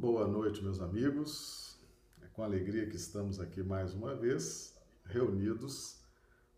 Boa 0.00 0.26
noite, 0.26 0.62
meus 0.62 0.80
amigos. 0.80 1.78
É 2.22 2.26
com 2.28 2.42
alegria 2.42 2.88
que 2.88 2.96
estamos 2.96 3.38
aqui 3.38 3.62
mais 3.62 3.92
uma 3.92 4.16
vez, 4.16 4.74
reunidos 5.04 5.98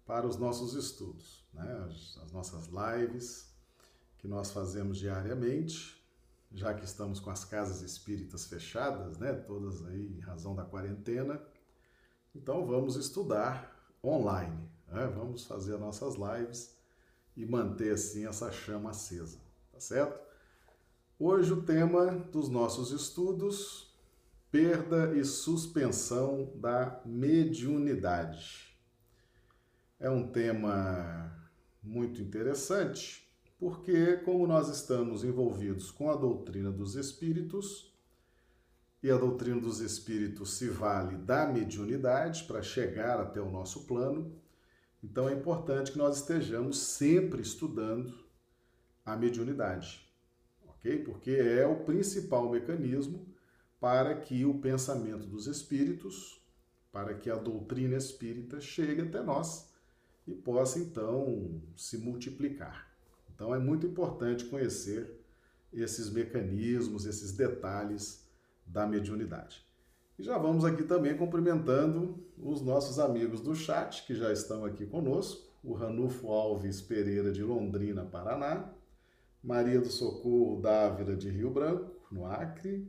para 0.07 0.29
os 0.29 0.37
nossos 0.37 0.75
estudos, 0.75 1.45
né? 1.53 1.85
as, 1.85 2.21
as 2.23 2.31
nossas 2.31 2.69
lives 2.69 3.53
que 4.19 4.29
nós 4.29 4.53
fazemos 4.53 4.97
diariamente, 4.97 6.01
já 6.53 6.73
que 6.73 6.85
estamos 6.85 7.19
com 7.19 7.31
as 7.31 7.45
casas 7.45 7.83
espíritas 7.83 8.47
fechadas, 8.47 9.19
né? 9.19 9.33
todas 9.33 9.85
aí 9.87 10.17
em 10.17 10.21
razão 10.21 10.55
da 10.55 10.63
quarentena. 10.65 11.43
Então 12.33 12.65
vamos 12.65 12.95
estudar 12.95 13.77
online, 14.05 14.71
né? 14.87 15.09
vamos 15.09 15.45
fazer 15.47 15.77
nossas 15.79 16.15
lives 16.15 16.79
e 17.37 17.45
manter 17.45 17.95
assim 17.95 18.25
essa 18.25 18.53
chama 18.53 18.91
acesa, 18.91 19.41
tá 19.73 19.81
certo? 19.81 20.32
Hoje 21.25 21.53
o 21.53 21.63
tema 21.63 22.07
dos 22.33 22.49
nossos 22.49 22.91
estudos, 22.91 23.95
perda 24.51 25.17
e 25.17 25.25
suspensão 25.25 26.53
da 26.57 27.01
mediunidade. 27.07 28.77
É 30.01 30.11
um 30.11 30.27
tema 30.27 31.33
muito 31.81 32.21
interessante, 32.21 33.25
porque 33.57 34.17
como 34.25 34.49
nós 34.49 34.69
estamos 34.69 35.23
envolvidos 35.23 35.93
com 35.93 36.11
a 36.11 36.17
doutrina 36.17 36.73
dos 36.73 36.97
espíritos, 36.97 37.95
e 39.01 39.09
a 39.09 39.17
doutrina 39.17 39.61
dos 39.61 39.79
espíritos 39.79 40.55
se 40.55 40.69
vale 40.69 41.17
da 41.19 41.47
mediunidade 41.47 42.43
para 42.49 42.63
chegar 42.63 43.21
até 43.21 43.41
o 43.41 43.49
nosso 43.49 43.87
plano, 43.87 44.35
então 45.01 45.29
é 45.29 45.35
importante 45.35 45.93
que 45.93 45.99
nós 45.99 46.17
estejamos 46.17 46.79
sempre 46.79 47.43
estudando 47.43 48.13
a 49.07 49.17
mediunidade 49.17 50.11
ok? 50.83 50.99
Porque 51.05 51.31
é 51.31 51.67
o 51.67 51.85
principal 51.85 52.51
mecanismo 52.51 53.25
para 53.81 54.15
que 54.17 54.45
o 54.45 54.59
pensamento 54.59 55.27
dos 55.27 55.47
espíritos, 55.47 56.41
para 56.91 57.15
que 57.15 57.31
a 57.31 57.37
doutrina 57.37 57.97
espírita 57.97 58.61
chegue 58.61 59.03
até 59.03 59.23
nós 59.23 59.73
e 60.27 60.35
possa 60.35 60.79
então 60.79 61.63
se 61.77 61.97
multiplicar. 61.99 62.93
Então 63.35 63.55
é 63.55 63.59
muito 63.59 63.87
importante 63.87 64.45
conhecer 64.45 65.19
esses 65.73 66.11
mecanismos, 66.11 67.07
esses 67.07 67.33
detalhes 67.33 68.29
da 68.67 68.87
mediunidade. 68.87 69.65
E 70.19 70.23
já 70.23 70.37
vamos 70.37 70.65
aqui 70.65 70.85
também 70.85 71.17
cumprimentando 71.17 72.25
os 72.37 72.61
nossos 72.61 72.99
amigos 72.99 73.41
do 73.41 73.55
chat 73.55 74.05
que 74.07 74.15
já 74.15 74.31
estão 74.33 74.65
aqui 74.65 74.87
conosco, 74.87 75.51
o 75.65 75.73
Ranulfo 75.73 76.29
Alves 76.29 76.81
Pereira 76.81 77.33
de 77.33 77.43
Londrina, 77.43 78.05
Paraná, 78.05 78.73
Maria 79.43 79.81
do 79.81 79.91
Socorro 79.91 80.61
Dávila 80.61 81.17
de 81.17 81.29
Rio 81.29 81.51
Branco, 81.51 81.91
no 82.13 82.25
Acre, 82.25 82.89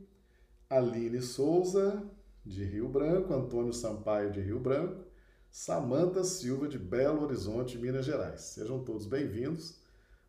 Aline 0.70 1.20
Souza 1.20 2.08
de 2.46 2.62
Rio 2.62 2.88
Branco, 2.88 3.34
Antônio 3.34 3.72
Sampaio 3.72 4.30
de 4.30 4.40
Rio 4.40 4.60
Branco, 4.60 5.04
Samanta 5.50 6.22
Silva 6.22 6.68
de 6.68 6.78
Belo 6.78 7.22
Horizonte, 7.22 7.76
Minas 7.76 8.06
Gerais. 8.06 8.40
Sejam 8.42 8.84
todos 8.84 9.04
bem-vindos. 9.04 9.80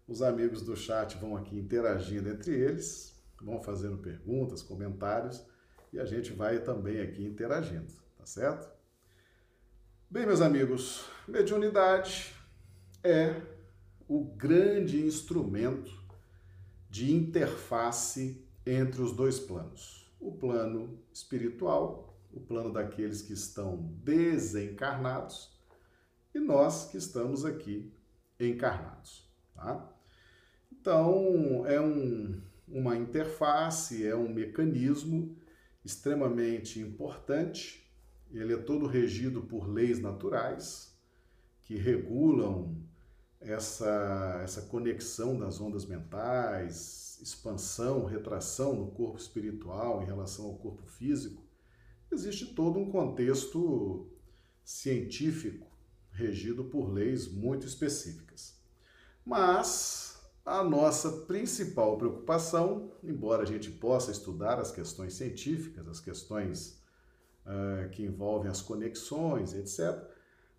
Os 0.07 0.23
amigos 0.23 0.63
do 0.63 0.75
chat 0.75 1.15
vão 1.17 1.37
aqui 1.37 1.59
interagindo 1.59 2.27
entre 2.29 2.55
eles, 2.55 3.23
vão 3.39 3.61
fazendo 3.61 3.99
perguntas, 3.99 4.63
comentários 4.63 5.45
e 5.93 5.99
a 5.99 6.05
gente 6.05 6.33
vai 6.33 6.59
também 6.59 7.01
aqui 7.01 7.23
interagindo, 7.23 7.91
tá 8.17 8.25
certo? 8.25 8.67
Bem, 10.09 10.25
meus 10.25 10.41
amigos, 10.41 11.05
mediunidade 11.27 12.33
é 13.03 13.39
o 14.07 14.23
grande 14.23 15.05
instrumento 15.05 16.04
de 16.95 17.13
interface 17.13 18.41
entre 18.65 19.01
os 19.01 19.11
dois 19.11 19.37
planos. 19.37 20.09
O 20.17 20.31
plano 20.31 20.97
espiritual, 21.11 22.17
o 22.31 22.39
plano 22.39 22.71
daqueles 22.71 23.21
que 23.21 23.33
estão 23.33 23.93
desencarnados, 24.01 25.51
e 26.33 26.39
nós 26.39 26.85
que 26.85 26.95
estamos 26.95 27.43
aqui 27.43 27.91
encarnados. 28.39 29.29
Tá? 29.53 29.93
Então, 30.71 31.65
é 31.67 31.81
um, 31.81 32.41
uma 32.65 32.95
interface, 32.95 34.07
é 34.07 34.15
um 34.15 34.33
mecanismo 34.33 35.35
extremamente 35.83 36.79
importante. 36.79 37.91
Ele 38.31 38.53
é 38.53 38.57
todo 38.57 38.87
regido 38.87 39.41
por 39.41 39.67
leis 39.67 39.99
naturais 39.99 40.97
que 41.63 41.75
regulam 41.75 42.73
essa, 43.45 44.41
essa 44.43 44.63
conexão 44.63 45.37
das 45.37 45.61
ondas 45.61 45.85
mentais, 45.85 47.19
expansão, 47.21 48.05
retração 48.05 48.75
no 48.75 48.91
corpo 48.91 49.17
espiritual 49.17 50.01
em 50.01 50.05
relação 50.05 50.45
ao 50.45 50.55
corpo 50.55 50.85
físico, 50.85 51.43
existe 52.11 52.47
todo 52.47 52.79
um 52.79 52.91
contexto 52.91 54.07
científico 54.63 55.67
regido 56.11 56.65
por 56.65 56.91
leis 56.91 57.27
muito 57.27 57.67
específicas. 57.67 58.55
Mas 59.23 60.19
a 60.45 60.63
nossa 60.63 61.11
principal 61.11 61.97
preocupação, 61.97 62.91
embora 63.03 63.43
a 63.43 63.45
gente 63.45 63.71
possa 63.71 64.11
estudar 64.11 64.59
as 64.59 64.71
questões 64.71 65.13
científicas, 65.13 65.87
as 65.87 65.99
questões 65.99 66.81
uh, 67.45 67.89
que 67.89 68.03
envolvem 68.03 68.49
as 68.49 68.61
conexões, 68.61 69.53
etc., 69.53 70.03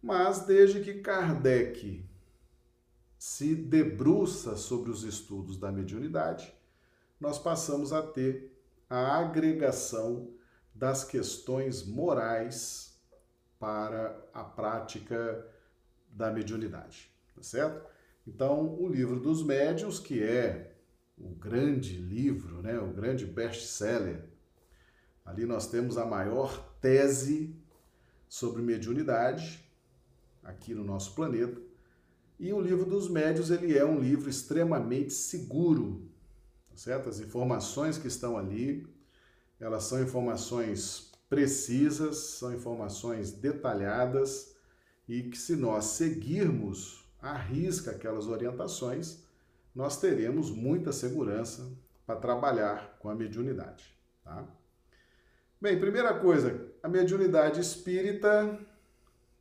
mas 0.02 0.40
desde 0.40 0.80
que 0.80 0.94
Kardec 0.94 2.04
se 3.18 3.54
debruça 3.54 4.56
sobre 4.56 4.90
os 4.90 5.02
estudos 5.02 5.58
da 5.58 5.72
mediunidade, 5.72 6.52
nós 7.20 7.38
passamos 7.38 7.92
a 7.92 8.02
ter 8.02 8.52
a 8.88 9.18
agregação 9.18 10.30
das 10.74 11.02
questões 11.02 11.84
morais 11.84 13.00
para 13.58 14.22
a 14.32 14.44
prática 14.44 15.46
da 16.10 16.30
mediunidade, 16.30 17.10
tá 17.34 17.42
certo? 17.42 17.88
Então, 18.26 18.74
o 18.78 18.88
livro 18.88 19.18
dos 19.18 19.42
médiuns, 19.42 19.98
que 19.98 20.22
é 20.22 20.76
o 21.16 21.30
grande 21.30 21.96
livro, 21.96 22.60
né, 22.60 22.78
o 22.78 22.92
grande 22.92 23.24
best-seller, 23.24 24.24
ali 25.24 25.46
nós 25.46 25.68
temos 25.68 25.96
a 25.96 26.04
maior 26.04 26.74
tese 26.80 27.56
sobre 28.28 28.60
mediunidade 28.62 29.64
aqui 30.42 30.74
no 30.74 30.84
nosso 30.84 31.14
planeta, 31.14 31.60
e 32.38 32.52
o 32.52 32.60
livro 32.60 32.84
dos 32.84 33.08
médios, 33.08 33.50
ele 33.50 33.76
é 33.76 33.84
um 33.84 33.98
livro 33.98 34.28
extremamente 34.28 35.12
seguro, 35.12 36.08
tá 36.68 36.76
certo? 36.76 37.08
As 37.08 37.18
informações 37.18 37.96
que 37.96 38.08
estão 38.08 38.36
ali, 38.36 38.86
elas 39.58 39.84
são 39.84 40.02
informações 40.02 41.12
precisas, 41.28 42.16
são 42.16 42.54
informações 42.54 43.32
detalhadas 43.32 44.54
e 45.08 45.22
que 45.22 45.38
se 45.38 45.56
nós 45.56 45.86
seguirmos 45.86 47.04
à 47.20 47.36
risca 47.36 47.92
aquelas 47.92 48.26
orientações, 48.26 49.24
nós 49.74 49.98
teremos 49.98 50.50
muita 50.50 50.92
segurança 50.92 51.72
para 52.06 52.20
trabalhar 52.20 52.96
com 52.98 53.08
a 53.08 53.14
mediunidade, 53.14 53.96
tá? 54.22 54.46
Bem, 55.60 55.80
primeira 55.80 56.18
coisa, 56.20 56.70
a 56.82 56.88
mediunidade 56.88 57.60
espírita 57.60 58.58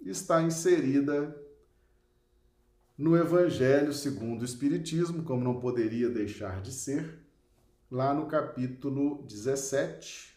está 0.01 0.41
inserida 0.41 1.35
no 2.97 3.17
Evangelho 3.17 3.91
segundo 3.91 4.41
o 4.41 4.45
Espiritismo, 4.45 5.23
como 5.23 5.43
não 5.43 5.59
poderia 5.59 6.09
deixar 6.09 6.61
de 6.61 6.71
ser, 6.71 7.19
lá 7.91 8.13
no 8.13 8.25
capítulo 8.25 9.21
17, 9.23 10.33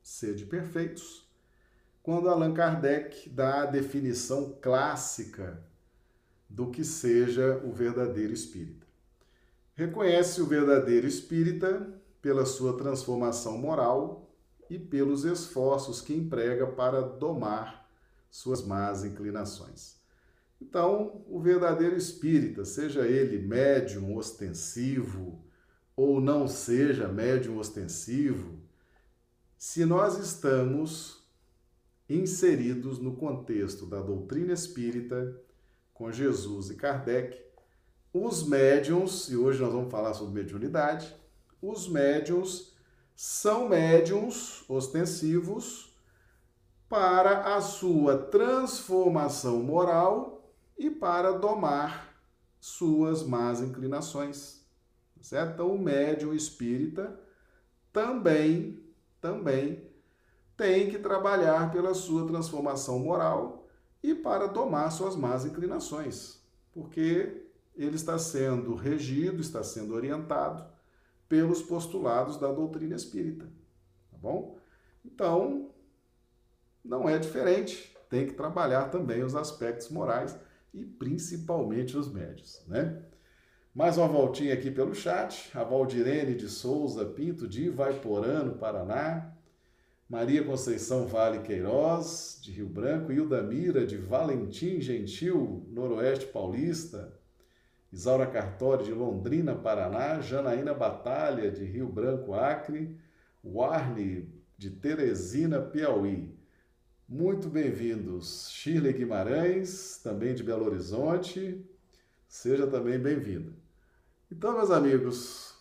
Sede 0.00 0.46
Perfeitos, 0.46 1.28
quando 2.00 2.28
Allan 2.28 2.54
Kardec 2.54 3.28
dá 3.28 3.62
a 3.62 3.66
definição 3.66 4.56
clássica 4.62 5.60
do 6.48 6.70
que 6.70 6.84
seja 6.84 7.60
o 7.64 7.72
verdadeiro 7.72 8.32
espírita. 8.32 8.86
Reconhece 9.74 10.40
o 10.40 10.46
verdadeiro 10.46 11.06
espírita 11.06 12.00
pela 12.22 12.46
sua 12.46 12.76
transformação 12.76 13.58
moral 13.58 14.30
e 14.70 14.78
pelos 14.78 15.24
esforços 15.24 16.00
que 16.00 16.14
emprega 16.14 16.66
para 16.66 17.00
domar 17.00 17.88
suas 18.30 18.64
más 18.64 19.04
inclinações. 19.04 19.97
Então, 20.60 21.24
o 21.28 21.40
verdadeiro 21.40 21.96
espírita, 21.96 22.64
seja 22.64 23.06
ele 23.06 23.38
médium 23.38 24.16
ostensivo 24.16 25.44
ou 25.96 26.20
não 26.20 26.46
seja 26.46 27.08
médium 27.08 27.58
ostensivo, 27.58 28.58
se 29.56 29.84
nós 29.84 30.18
estamos 30.18 31.26
inseridos 32.08 32.98
no 32.98 33.16
contexto 33.16 33.86
da 33.86 34.00
doutrina 34.00 34.52
espírita, 34.52 35.36
com 35.92 36.10
Jesus 36.12 36.70
e 36.70 36.76
Kardec, 36.76 37.36
os 38.12 38.46
médiums, 38.46 39.28
e 39.28 39.36
hoje 39.36 39.60
nós 39.60 39.72
vamos 39.72 39.90
falar 39.90 40.14
sobre 40.14 40.40
mediunidade, 40.40 41.14
os 41.60 41.88
médiums 41.88 42.72
são 43.14 43.68
médiums 43.68 44.64
ostensivos 44.68 45.92
para 46.88 47.56
a 47.56 47.60
sua 47.60 48.16
transformação 48.16 49.60
moral 49.62 50.37
e 50.78 50.88
para 50.90 51.32
domar 51.32 52.14
suas 52.60 53.22
más 53.22 53.60
inclinações. 53.60 54.64
Certo? 55.20 55.54
Então, 55.54 55.74
o 55.74 55.78
médium 55.78 56.32
espírita 56.32 57.18
também 57.92 58.84
também 59.20 59.88
tem 60.56 60.90
que 60.90 60.98
trabalhar 60.98 61.72
pela 61.72 61.94
sua 61.94 62.26
transformação 62.26 62.98
moral 62.98 63.68
e 64.02 64.14
para 64.14 64.46
domar 64.46 64.90
suas 64.92 65.16
más 65.16 65.44
inclinações, 65.44 66.40
porque 66.72 67.46
ele 67.76 67.96
está 67.96 68.18
sendo 68.18 68.74
regido, 68.74 69.40
está 69.40 69.62
sendo 69.62 69.94
orientado 69.94 70.64
pelos 71.28 71.62
postulados 71.62 72.38
da 72.38 72.50
doutrina 72.52 72.96
espírita, 72.96 73.46
tá 74.10 74.16
bom? 74.16 74.58
Então, 75.04 75.70
não 76.84 77.08
é 77.08 77.18
diferente, 77.18 77.96
tem 78.08 78.26
que 78.26 78.34
trabalhar 78.34 78.90
também 78.90 79.22
os 79.22 79.34
aspectos 79.34 79.88
morais 79.90 80.36
e 80.72 80.84
principalmente 80.84 81.96
os 81.96 82.12
médios, 82.12 82.62
né? 82.66 83.02
Mais 83.74 83.96
uma 83.96 84.08
voltinha 84.08 84.54
aqui 84.54 84.70
pelo 84.70 84.94
chat. 84.94 85.50
A 85.56 85.62
Valdirene 85.62 86.34
de 86.34 86.48
Souza 86.48 87.04
Pinto, 87.04 87.46
de 87.46 87.66
Ivaiporã, 87.66 88.50
Paraná. 88.50 89.32
Maria 90.08 90.42
Conceição 90.42 91.06
Vale 91.06 91.40
Queiroz, 91.40 92.40
de 92.42 92.50
Rio 92.50 92.68
Branco. 92.68 93.12
Hilda 93.12 93.42
Mira, 93.42 93.86
de 93.86 93.96
Valentim 93.96 94.80
Gentil, 94.80 95.64
Noroeste 95.70 96.26
Paulista. 96.26 97.12
Isaura 97.92 98.26
Cartori, 98.26 98.84
de 98.84 98.92
Londrina, 98.92 99.54
Paraná. 99.54 100.20
Janaína 100.20 100.74
Batalha, 100.74 101.50
de 101.50 101.64
Rio 101.64 101.86
Branco, 101.86 102.34
Acre. 102.34 102.98
Warne, 103.44 104.28
de 104.56 104.70
Teresina, 104.70 105.60
Piauí. 105.60 106.37
Muito 107.10 107.48
bem-vindos. 107.48 108.50
Shirley 108.50 108.92
Guimarães, 108.92 109.98
também 110.04 110.34
de 110.34 110.42
Belo 110.42 110.66
Horizonte. 110.66 111.64
Seja 112.28 112.66
também 112.66 112.98
bem-vinda. 112.98 113.50
Então, 114.30 114.52
meus 114.52 114.70
amigos, 114.70 115.54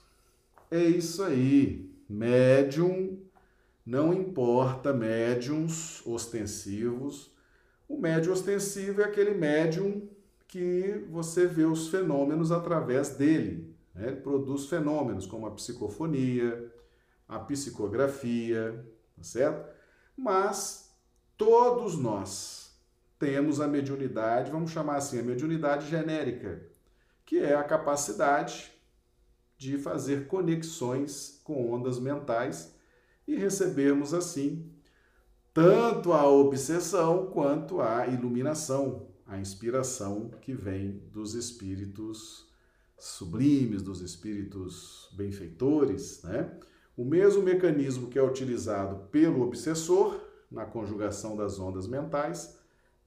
é 0.70 0.84
isso 0.84 1.24
aí. 1.24 1.90
Médium, 2.10 3.18
não 3.86 4.14
importa 4.14 4.92
médiums 4.92 6.06
ostensivos. 6.06 7.34
O 7.88 7.98
médium 7.98 8.34
ostensivo 8.34 9.02
é 9.02 9.06
aquele 9.06 9.32
médium 9.32 10.06
que 10.50 11.06
você 11.10 11.48
vê 11.48 11.64
os 11.64 11.88
fenômenos 11.88 12.52
através 12.52 13.12
dele. 13.12 13.74
Né? 13.96 14.08
Ele 14.08 14.18
produz 14.18 14.66
fenômenos 14.66 15.26
como 15.26 15.48
a 15.48 15.52
psicofonia, 15.52 16.70
a 17.26 17.40
psicografia, 17.40 18.86
tá 19.16 19.24
certo? 19.24 19.74
Mas 20.18 20.87
todos 21.38 21.98
nós 21.98 22.72
temos 23.20 23.60
a 23.60 23.68
mediunidade, 23.68 24.52
vamos 24.52 24.72
chamar 24.72 24.98
assim, 24.98 25.20
a 25.20 25.24
mediunidade 25.24 25.90
genérica, 25.90 26.62
que 27.26 27.40
é 27.40 27.56
a 27.56 27.64
capacidade 27.64 28.72
de 29.58 29.78
fazer 29.78 30.28
conexões 30.28 31.42
com 31.44 31.72
ondas 31.72 32.00
mentais 32.00 32.74
e 33.28 33.36
recebermos 33.36 34.14
assim 34.14 34.72
tanto 35.54 36.14
a 36.14 36.30
obsessão 36.30 37.32
quanto 37.32 37.82
a 37.82 38.06
iluminação, 38.06 39.08
a 39.26 39.40
inspiração 39.40 40.30
que 40.40 40.54
vem 40.54 41.02
dos 41.12 41.34
espíritos 41.34 42.48
sublimes, 42.96 43.82
dos 43.82 44.02
espíritos 44.02 45.10
benfeitores, 45.14 46.22
né? 46.22 46.52
O 46.96 47.04
mesmo 47.04 47.42
mecanismo 47.42 48.08
que 48.08 48.20
é 48.20 48.24
utilizado 48.24 49.08
pelo 49.08 49.42
obsessor 49.42 50.20
na 50.50 50.66
conjugação 50.66 51.36
das 51.36 51.60
ondas 51.60 51.88
mentais 51.88 52.58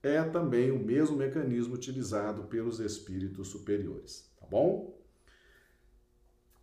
é 0.02 0.22
também 0.22 0.70
o 0.70 0.78
mesmo 0.78 1.16
mecanismo 1.16 1.74
utilizado 1.74 2.44
pelos 2.44 2.80
espíritos 2.80 3.48
superiores, 3.48 4.30
tá 4.40 4.46
bom? 4.46 4.98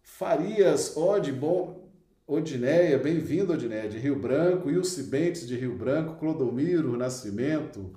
Farias 0.01 0.97
Ode, 0.97 1.31
bom, 1.31 1.87
Odineia, 2.25 2.97
bem-vindo 2.97 3.53
Odineia, 3.53 3.87
de 3.87 3.97
Rio 3.97 4.19
Branco, 4.19 4.69
Ilse 4.69 5.03
Bentes 5.03 5.47
de 5.47 5.55
Rio 5.55 5.77
Branco, 5.77 6.19
Clodomiro 6.19 6.97
Nascimento, 6.97 7.93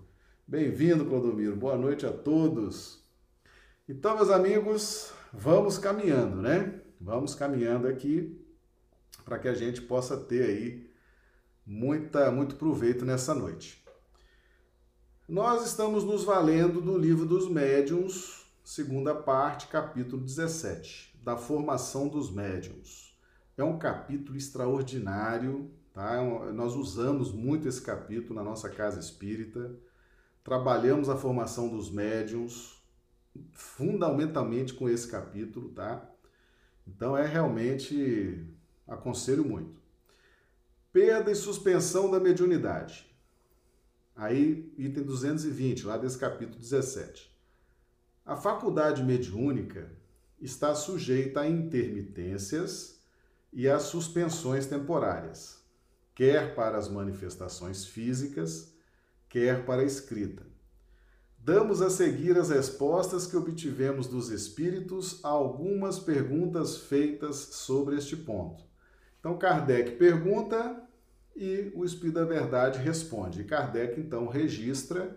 bem-vindo 0.47 1.07
Clodomiro, 1.07 1.57
boa 1.57 1.77
noite 1.77 2.05
a 2.05 2.13
todos. 2.13 3.03
Então, 3.89 4.17
meus 4.17 4.31
amigos, 4.31 5.13
vamos 5.33 5.79
caminhando, 5.79 6.43
né? 6.43 6.81
Vamos 7.01 7.35
caminhando 7.35 7.89
aqui 7.89 8.39
para 9.25 9.39
que 9.39 9.49
a 9.49 9.55
gente 9.55 9.81
possa 9.81 10.17
ter 10.17 10.43
aí 10.43 10.90
muita, 11.67 12.31
muito 12.31 12.57
proveito 12.57 13.05
nessa 13.05 13.35
noite. 13.35 13.85
Nós 15.29 15.65
estamos 15.65 16.03
nos 16.03 16.25
valendo 16.25 16.81
do 16.81 16.99
livro 16.99 17.25
dos 17.25 17.49
médiuns, 17.49 18.47
segunda 18.65 19.15
parte, 19.15 19.69
capítulo 19.69 20.23
17, 20.23 21.21
da 21.23 21.37
formação 21.37 22.09
dos 22.09 22.31
médiuns. 22.31 23.17
É 23.57 23.63
um 23.63 23.79
capítulo 23.79 24.37
extraordinário, 24.37 25.71
tá? 25.93 26.15
É 26.15 26.53
nós 26.53 26.75
usamos 26.75 27.33
muito 27.33 27.69
esse 27.69 27.81
capítulo 27.81 28.35
na 28.35 28.43
nossa 28.43 28.69
casa 28.69 28.99
espírita, 28.99 29.73
trabalhamos 30.43 31.09
a 31.09 31.17
formação 31.17 31.69
dos 31.69 31.91
médiuns 31.91 32.81
fundamentalmente 33.53 34.75
com 34.75 34.89
esse 34.89 35.07
capítulo, 35.09 35.69
tá? 35.71 36.09
Então 36.87 37.17
é 37.17 37.27
realmente 37.27 38.47
aconselho 38.87 39.45
muito. 39.45 39.80
Perda 40.93 41.31
e 41.31 41.37
suspensão 41.37 42.11
da 42.11 42.19
mediunidade. 42.19 43.07
Aí, 44.17 44.75
item 44.77 45.05
220, 45.05 45.87
lá 45.87 45.97
desse 45.97 46.19
capítulo 46.19 46.59
17. 46.59 47.31
A 48.27 48.35
faculdade 48.35 49.05
mediúnica 49.05 49.89
está 50.41 50.75
sujeita 50.75 51.43
a 51.43 51.49
intermitências 51.49 53.01
e 53.53 53.69
a 53.69 53.79
suspensões 53.79 54.67
temporárias, 54.67 55.63
quer 56.13 56.57
para 56.57 56.77
as 56.77 56.89
manifestações 56.89 57.85
físicas, 57.85 58.75
quer 59.29 59.65
para 59.65 59.83
a 59.83 59.87
escrita. 59.87 60.45
Damos 61.39 61.81
a 61.81 61.89
seguir 61.89 62.37
as 62.37 62.51
respostas 62.51 63.29
que 63.29 63.37
obtivemos 63.37 64.09
dos 64.09 64.29
espíritos 64.29 65.25
a 65.25 65.29
algumas 65.29 66.01
perguntas 66.01 66.79
feitas 66.79 67.37
sobre 67.37 67.97
este 67.97 68.17
ponto. 68.17 68.70
Então, 69.21 69.39
Kardec 69.39 69.93
pergunta, 69.93 70.89
e 71.37 71.71
o 71.75 71.85
Espírito 71.85 72.17
da 72.17 72.25
Verdade 72.25 72.79
responde. 72.79 73.45
Kardec 73.45 73.99
então 74.01 74.27
registra 74.27 75.17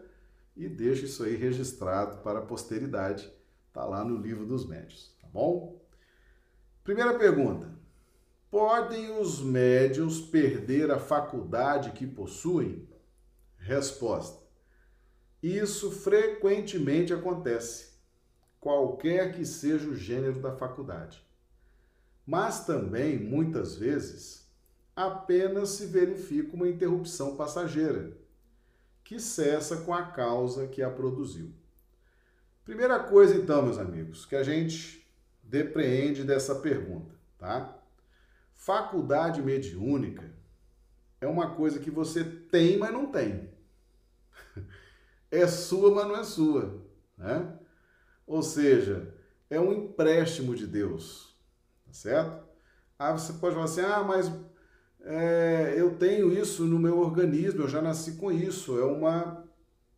e 0.56 0.70
deixa 0.70 1.06
isso 1.06 1.24
aí 1.24 1.36
registrado 1.36 2.18
para 2.18 2.40
a 2.40 2.46
posteridade. 2.46 3.32
Está 3.68 3.86
lá 3.86 4.06
no 4.06 4.18
livro 4.18 4.46
dos 4.46 4.68
médios, 4.68 5.16
tá 5.20 5.28
bom? 5.28 5.82
Primeira 6.84 7.18
pergunta: 7.18 7.68
Podem 8.52 9.20
os 9.20 9.42
médios 9.42 10.22
perder 10.22 10.92
a 10.92 11.00
faculdade 11.00 11.92
que 11.92 12.06
possuem? 12.06 12.88
Resposta: 13.58 14.44
Isso 15.42 15.92
frequentemente 15.92 17.14
acontece, 17.14 17.94
qualquer 18.60 19.34
que 19.34 19.46
seja 19.46 19.90
o 19.90 19.96
gênero 19.96 20.40
da 20.40 20.52
faculdade. 20.56 21.23
Mas 22.26 22.66
também, 22.66 23.20
muitas 23.20 23.76
vezes, 23.76 24.48
apenas 24.96 25.70
se 25.70 25.86
verifica 25.86 26.56
uma 26.56 26.68
interrupção 26.68 27.36
passageira, 27.36 28.16
que 29.04 29.20
cessa 29.20 29.78
com 29.78 29.94
a 29.94 30.04
causa 30.04 30.68
que 30.68 30.82
a 30.82 30.90
produziu. 30.90 31.52
Primeira 32.64 33.00
coisa, 33.00 33.36
então, 33.36 33.62
meus 33.62 33.78
amigos, 33.78 34.26
que 34.26 34.36
a 34.36 34.44
gente 34.44 35.06
depreende 35.44 36.24
dessa 36.24 36.56
pergunta, 36.56 37.14
tá? 37.38 37.78
Faculdade 38.54 39.42
mediúnica 39.42 40.32
é 41.20 41.28
uma 41.28 41.54
coisa 41.56 41.80
que 41.80 41.92
você 41.92 42.24
tem, 42.24 42.78
mas 42.78 42.92
não 42.92 43.08
tem. 43.08 43.50
É 45.30 45.48
sua, 45.48 45.90
mas 45.90 46.08
não 46.08 46.16
é 46.16 46.24
sua, 46.24 46.86
né? 47.18 47.58
Ou 48.28 48.44
seja, 48.44 49.12
é 49.50 49.60
um 49.60 49.74
empréstimo 49.74 50.54
de 50.54 50.68
Deus, 50.68 51.33
certo? 51.94 52.44
Ah, 52.98 53.12
você 53.12 53.34
pode 53.34 53.54
falar 53.54 53.66
assim, 53.66 53.82
ah, 53.82 54.04
mas 54.04 54.32
é, 55.02 55.76
eu 55.78 55.96
tenho 55.96 56.32
isso 56.32 56.66
no 56.66 56.80
meu 56.80 57.00
organismo, 57.00 57.62
eu 57.62 57.68
já 57.68 57.82
nasci 57.82 58.14
com 58.14 58.32
isso. 58.32 58.80
É 58.80 58.86
uma, 58.86 59.46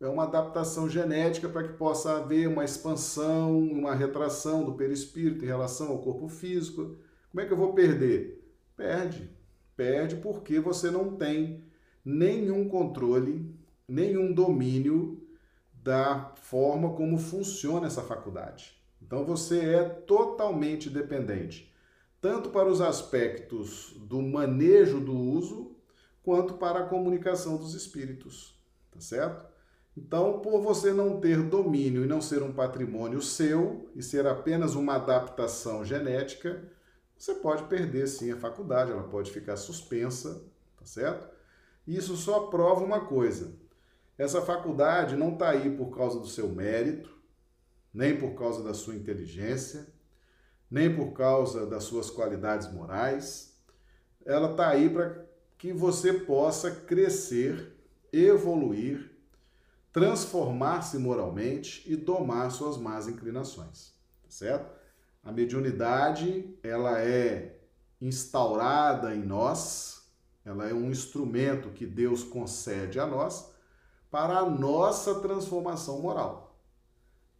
é 0.00 0.06
uma 0.06 0.24
adaptação 0.24 0.88
genética 0.88 1.48
para 1.48 1.66
que 1.66 1.74
possa 1.74 2.18
haver 2.18 2.48
uma 2.48 2.64
expansão, 2.64 3.58
uma 3.58 3.94
retração 3.94 4.64
do 4.64 4.74
perispírito 4.74 5.44
em 5.44 5.48
relação 5.48 5.88
ao 5.88 6.02
corpo 6.02 6.28
físico. 6.28 6.96
Como 7.30 7.40
é 7.40 7.46
que 7.46 7.52
eu 7.52 7.56
vou 7.56 7.72
perder? 7.72 8.44
Perde. 8.76 9.30
Perde 9.76 10.16
porque 10.16 10.58
você 10.60 10.90
não 10.90 11.16
tem 11.16 11.64
nenhum 12.04 12.68
controle, 12.68 13.54
nenhum 13.88 14.32
domínio 14.32 15.22
da 15.72 16.32
forma 16.36 16.94
como 16.94 17.18
funciona 17.18 17.86
essa 17.86 18.02
faculdade. 18.02 18.76
Então 19.00 19.24
você 19.24 19.60
é 19.60 19.84
totalmente 19.84 20.90
dependente 20.90 21.72
tanto 22.20 22.50
para 22.50 22.68
os 22.68 22.80
aspectos 22.80 23.94
do 23.98 24.20
manejo 24.20 25.00
do 25.00 25.14
uso, 25.14 25.76
quanto 26.22 26.54
para 26.54 26.80
a 26.80 26.86
comunicação 26.86 27.56
dos 27.56 27.74
espíritos, 27.74 28.58
tá 28.90 29.00
certo? 29.00 29.46
Então, 29.96 30.40
por 30.40 30.60
você 30.60 30.92
não 30.92 31.20
ter 31.20 31.42
domínio 31.42 32.04
e 32.04 32.08
não 32.08 32.20
ser 32.20 32.42
um 32.42 32.52
patrimônio 32.52 33.22
seu 33.22 33.90
e 33.94 34.02
ser 34.02 34.26
apenas 34.26 34.74
uma 34.74 34.96
adaptação 34.96 35.84
genética, 35.84 36.70
você 37.16 37.34
pode 37.34 37.64
perder 37.64 38.06
sim 38.06 38.30
a 38.30 38.36
faculdade, 38.36 38.92
ela 38.92 39.04
pode 39.04 39.30
ficar 39.30 39.56
suspensa, 39.56 40.44
certo? 40.86 41.28
Isso 41.86 42.16
só 42.16 42.46
prova 42.46 42.84
uma 42.84 43.00
coisa: 43.06 43.54
essa 44.16 44.40
faculdade 44.42 45.16
não 45.16 45.32
está 45.32 45.50
aí 45.50 45.74
por 45.76 45.94
causa 45.96 46.18
do 46.18 46.26
seu 46.26 46.48
mérito, 46.48 47.14
nem 47.92 48.18
por 48.18 48.34
causa 48.34 48.62
da 48.62 48.74
sua 48.74 48.94
inteligência, 48.94 49.86
nem 50.70 50.94
por 50.94 51.12
causa 51.12 51.66
das 51.66 51.84
suas 51.84 52.10
qualidades 52.10 52.72
morais. 52.72 53.54
Ela 54.24 54.50
está 54.50 54.68
aí 54.68 54.88
para 54.90 55.24
que 55.58 55.72
você 55.72 56.12
possa 56.12 56.70
crescer, 56.70 57.74
evoluir, 58.12 59.10
transformar-se 59.92 60.98
moralmente 60.98 61.82
e 61.90 61.96
domar 61.96 62.50
suas 62.50 62.76
más 62.76 63.08
inclinações, 63.08 63.94
tá 64.22 64.30
certo? 64.30 64.70
A 65.22 65.32
mediunidade, 65.32 66.54
ela 66.62 67.00
é 67.00 67.58
instaurada 68.00 69.14
em 69.14 69.24
nós, 69.24 70.06
ela 70.44 70.68
é 70.68 70.74
um 70.74 70.90
instrumento 70.90 71.70
que 71.70 71.86
Deus 71.86 72.22
concede 72.22 73.00
a 73.00 73.06
nós 73.06 73.50
para 74.10 74.38
a 74.38 74.48
nossa 74.48 75.16
transformação 75.16 76.00
moral, 76.00 76.45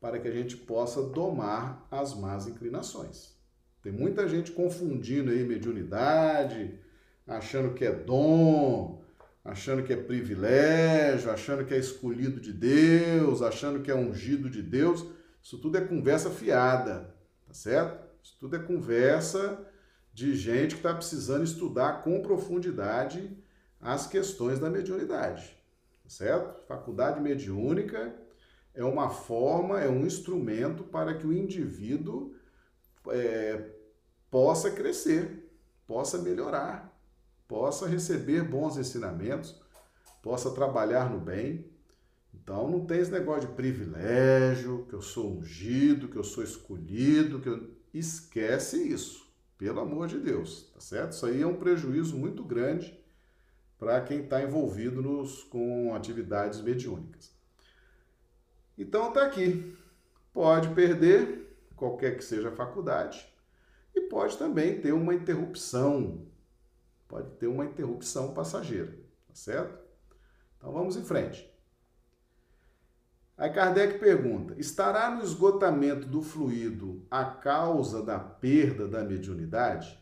para 0.00 0.18
que 0.18 0.28
a 0.28 0.32
gente 0.32 0.56
possa 0.56 1.02
domar 1.02 1.86
as 1.90 2.14
más 2.14 2.46
inclinações. 2.46 3.34
Tem 3.82 3.92
muita 3.92 4.28
gente 4.28 4.52
confundindo 4.52 5.30
aí 5.30 5.44
mediunidade, 5.44 6.78
achando 7.26 7.74
que 7.74 7.84
é 7.84 7.92
dom, 7.92 9.02
achando 9.44 9.82
que 9.82 9.92
é 9.92 9.96
privilégio, 9.96 11.30
achando 11.30 11.64
que 11.64 11.72
é 11.72 11.78
escolhido 11.78 12.40
de 12.40 12.52
Deus, 12.52 13.42
achando 13.42 13.80
que 13.80 13.90
é 13.90 13.94
ungido 13.94 14.50
de 14.50 14.62
Deus. 14.62 15.06
Isso 15.40 15.58
tudo 15.58 15.78
é 15.78 15.80
conversa 15.80 16.30
fiada, 16.30 17.14
tá 17.46 17.54
certo? 17.54 18.04
Isso 18.22 18.36
tudo 18.40 18.56
é 18.56 18.58
conversa 18.58 19.64
de 20.12 20.34
gente 20.34 20.74
que 20.74 20.80
está 20.80 20.92
precisando 20.92 21.44
estudar 21.44 22.02
com 22.02 22.20
profundidade 22.22 23.36
as 23.80 24.06
questões 24.06 24.58
da 24.58 24.68
mediunidade, 24.68 25.56
tá 26.02 26.08
certo? 26.08 26.66
Faculdade 26.66 27.20
mediúnica 27.20 28.12
é 28.76 28.84
uma 28.84 29.08
forma, 29.08 29.80
é 29.80 29.88
um 29.88 30.06
instrumento 30.06 30.84
para 30.84 31.14
que 31.14 31.26
o 31.26 31.32
indivíduo 31.32 32.34
é, 33.08 33.70
possa 34.30 34.70
crescer, 34.70 35.50
possa 35.86 36.18
melhorar, 36.18 36.94
possa 37.48 37.88
receber 37.88 38.42
bons 38.44 38.76
ensinamentos, 38.76 39.58
possa 40.22 40.50
trabalhar 40.50 41.10
no 41.10 41.18
bem. 41.18 41.64
Então 42.34 42.70
não 42.70 42.84
tem 42.84 43.00
esse 43.00 43.10
negócio 43.10 43.48
de 43.48 43.54
privilégio, 43.54 44.84
que 44.88 44.94
eu 44.94 45.00
sou 45.00 45.38
ungido, 45.38 46.08
que 46.08 46.16
eu 46.16 46.24
sou 46.24 46.44
escolhido, 46.44 47.40
que 47.40 47.48
eu... 47.48 47.70
esquece 47.94 48.76
isso, 48.86 49.26
pelo 49.56 49.80
amor 49.80 50.06
de 50.06 50.18
Deus, 50.18 50.70
tá 50.74 50.80
certo? 50.80 51.12
Isso 51.12 51.24
aí 51.24 51.40
é 51.40 51.46
um 51.46 51.56
prejuízo 51.56 52.14
muito 52.14 52.44
grande 52.44 53.00
para 53.78 54.02
quem 54.02 54.20
está 54.20 54.42
envolvido 54.42 55.00
nos, 55.00 55.42
com 55.44 55.94
atividades 55.94 56.60
mediúnicas. 56.60 57.35
Então 58.76 59.12
tá 59.12 59.24
aqui. 59.24 59.76
Pode 60.32 60.74
perder 60.74 61.58
qualquer 61.74 62.16
que 62.16 62.24
seja 62.24 62.50
a 62.50 62.56
faculdade 62.56 63.26
e 63.94 64.02
pode 64.02 64.36
também 64.36 64.80
ter 64.80 64.92
uma 64.92 65.14
interrupção 65.14 66.26
pode 67.08 67.30
ter 67.36 67.46
uma 67.46 67.64
interrupção 67.64 68.34
passageira, 68.34 68.92
tá 69.26 69.34
certo? 69.34 69.78
Então 70.56 70.72
vamos 70.72 70.96
em 70.96 71.04
frente. 71.04 71.50
Aí 73.36 73.50
Kardec 73.50 73.98
pergunta: 73.98 74.54
estará 74.58 75.10
no 75.10 75.22
esgotamento 75.22 76.06
do 76.06 76.22
fluido 76.22 77.06
a 77.10 77.24
causa 77.24 78.02
da 78.02 78.18
perda 78.18 78.88
da 78.88 79.04
mediunidade? 79.04 79.98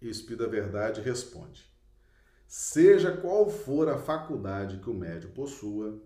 E 0.00 0.08
o 0.08 0.10
Espírito 0.10 0.44
da 0.44 0.50
Verdade 0.50 1.00
responde: 1.00 1.70
seja 2.46 3.16
qual 3.16 3.48
for 3.48 3.88
a 3.88 3.98
faculdade 3.98 4.78
que 4.78 4.90
o 4.90 4.94
médium 4.94 5.32
possua, 5.32 6.00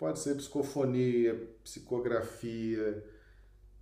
pode 0.00 0.18
ser 0.18 0.34
psicofonia, 0.34 1.34
psicografia, 1.62 3.04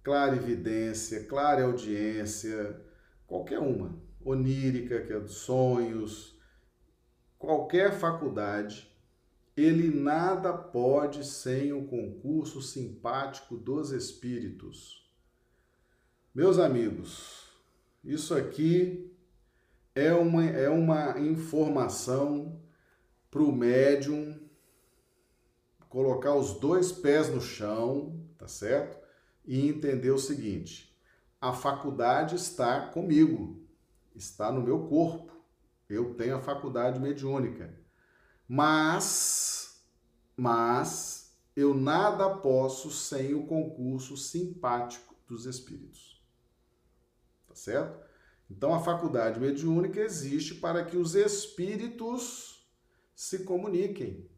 clarividência, 0.03 1.25
clareaudiência, 1.27 2.85
qualquer 3.25 3.61
uma 3.61 3.97
onírica, 4.25 5.01
que 5.01 5.13
é 5.13 5.21
dos 5.21 5.37
sonhos, 5.37 6.37
qualquer 7.39 7.93
faculdade, 7.93 8.93
ele 9.57 9.95
nada 9.95 10.53
pode 10.53 11.25
sem 11.25 11.73
o 11.73 11.87
concurso 11.87 12.61
simpático 12.61 13.57
dos 13.57 13.93
espíritos. 13.93 15.09
Meus 16.35 16.59
amigos, 16.59 17.49
isso 18.03 18.35
aqui 18.35 19.17
é 19.95 20.13
uma, 20.13 20.45
é 20.45 20.69
uma 20.69 21.17
informação 21.21 22.61
para 23.31 23.43
o 23.43 23.53
médium 23.53 24.38
colocar 25.89 26.35
os 26.35 26.59
dois 26.59 26.93
pés 26.93 27.29
no 27.29 27.41
chão, 27.41 28.21
tá 28.37 28.49
certo? 28.49 28.99
E 29.45 29.69
entender 29.69 30.11
o 30.11 30.19
seguinte: 30.19 30.97
a 31.41 31.53
faculdade 31.53 32.35
está 32.37 32.89
comigo 32.89 33.69
está 34.19 34.53
no 34.53 34.63
meu 34.63 34.87
corpo. 34.87 35.33
Eu 35.89 36.15
tenho 36.15 36.37
a 36.37 36.41
faculdade 36.41 37.01
mediúnica. 37.01 37.75
Mas, 38.47 39.83
mas, 40.37 41.35
eu 41.57 41.73
nada 41.75 42.29
posso 42.37 42.91
sem 42.91 43.35
o 43.35 43.47
concurso 43.47 44.17
simpático 44.17 45.15
dos 45.27 45.47
espíritos. 45.47 46.23
Tá 47.47 47.55
certo? 47.55 48.07
Então, 48.51 48.75
a 48.75 48.81
faculdade 48.81 49.39
mediúnica 49.39 50.01
existe 50.01 50.55
para 50.55 50.85
que 50.85 50.97
os 50.97 51.15
espíritos 51.15 52.67
se 53.15 53.41
comuniquem, 53.45 54.29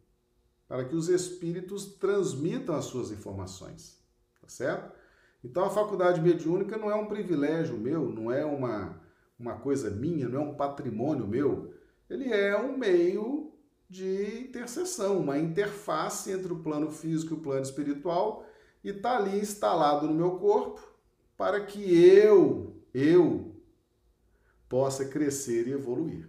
para 0.71 0.85
que 0.85 0.95
os 0.95 1.09
espíritos 1.09 1.85
transmitam 1.97 2.77
as 2.77 2.85
suas 2.85 3.11
informações. 3.11 3.99
Tá 4.41 4.47
certo? 4.47 4.95
Então, 5.43 5.65
a 5.65 5.71
faculdade 5.71 6.21
mediúnica 6.21 6.79
não 6.79 6.89
é 6.89 6.95
um 6.95 7.07
privilégio 7.07 7.77
meu, 7.77 8.09
não 8.09 8.31
é 8.31 8.45
uma 8.45 9.01
uma 9.37 9.55
coisa 9.55 9.91
minha, 9.91 10.29
não 10.29 10.41
é 10.41 10.45
um 10.45 10.55
patrimônio 10.55 11.27
meu, 11.27 11.73
ele 12.09 12.31
é 12.31 12.57
um 12.57 12.77
meio 12.77 13.53
de 13.89 14.43
interseção, 14.43 15.19
uma 15.19 15.39
interface 15.39 16.31
entre 16.31 16.53
o 16.53 16.59
plano 16.61 16.91
físico 16.91 17.35
e 17.35 17.39
o 17.39 17.41
plano 17.41 17.63
espiritual 17.63 18.47
e 18.85 18.91
está 18.91 19.17
ali 19.17 19.41
instalado 19.41 20.07
no 20.07 20.15
meu 20.15 20.33
corpo 20.33 20.81
para 21.39 21.65
que 21.65 21.81
eu, 22.07 22.77
eu, 22.93 23.57
possa 24.69 25.07
crescer 25.07 25.67
e 25.67 25.73
evoluir. 25.73 26.29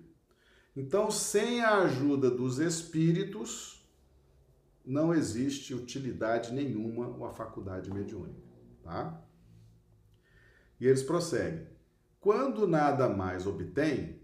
Então, 0.76 1.12
sem 1.12 1.62
a 1.62 1.80
ajuda 1.80 2.32
dos 2.32 2.60
espíritos, 2.60 3.81
não 4.86 5.14
existe 5.14 5.74
utilidade 5.74 6.54
nenhuma 6.54 7.08
uma 7.08 7.32
faculdade 7.32 7.92
mediúnica, 7.92 8.42
tá? 8.84 9.24
E 10.80 10.88
eles 10.88 11.04
prosseguem. 11.04 11.68
Quando 12.20 12.68
nada 12.68 13.08
mais 13.08 13.46
obtém, 13.46 14.20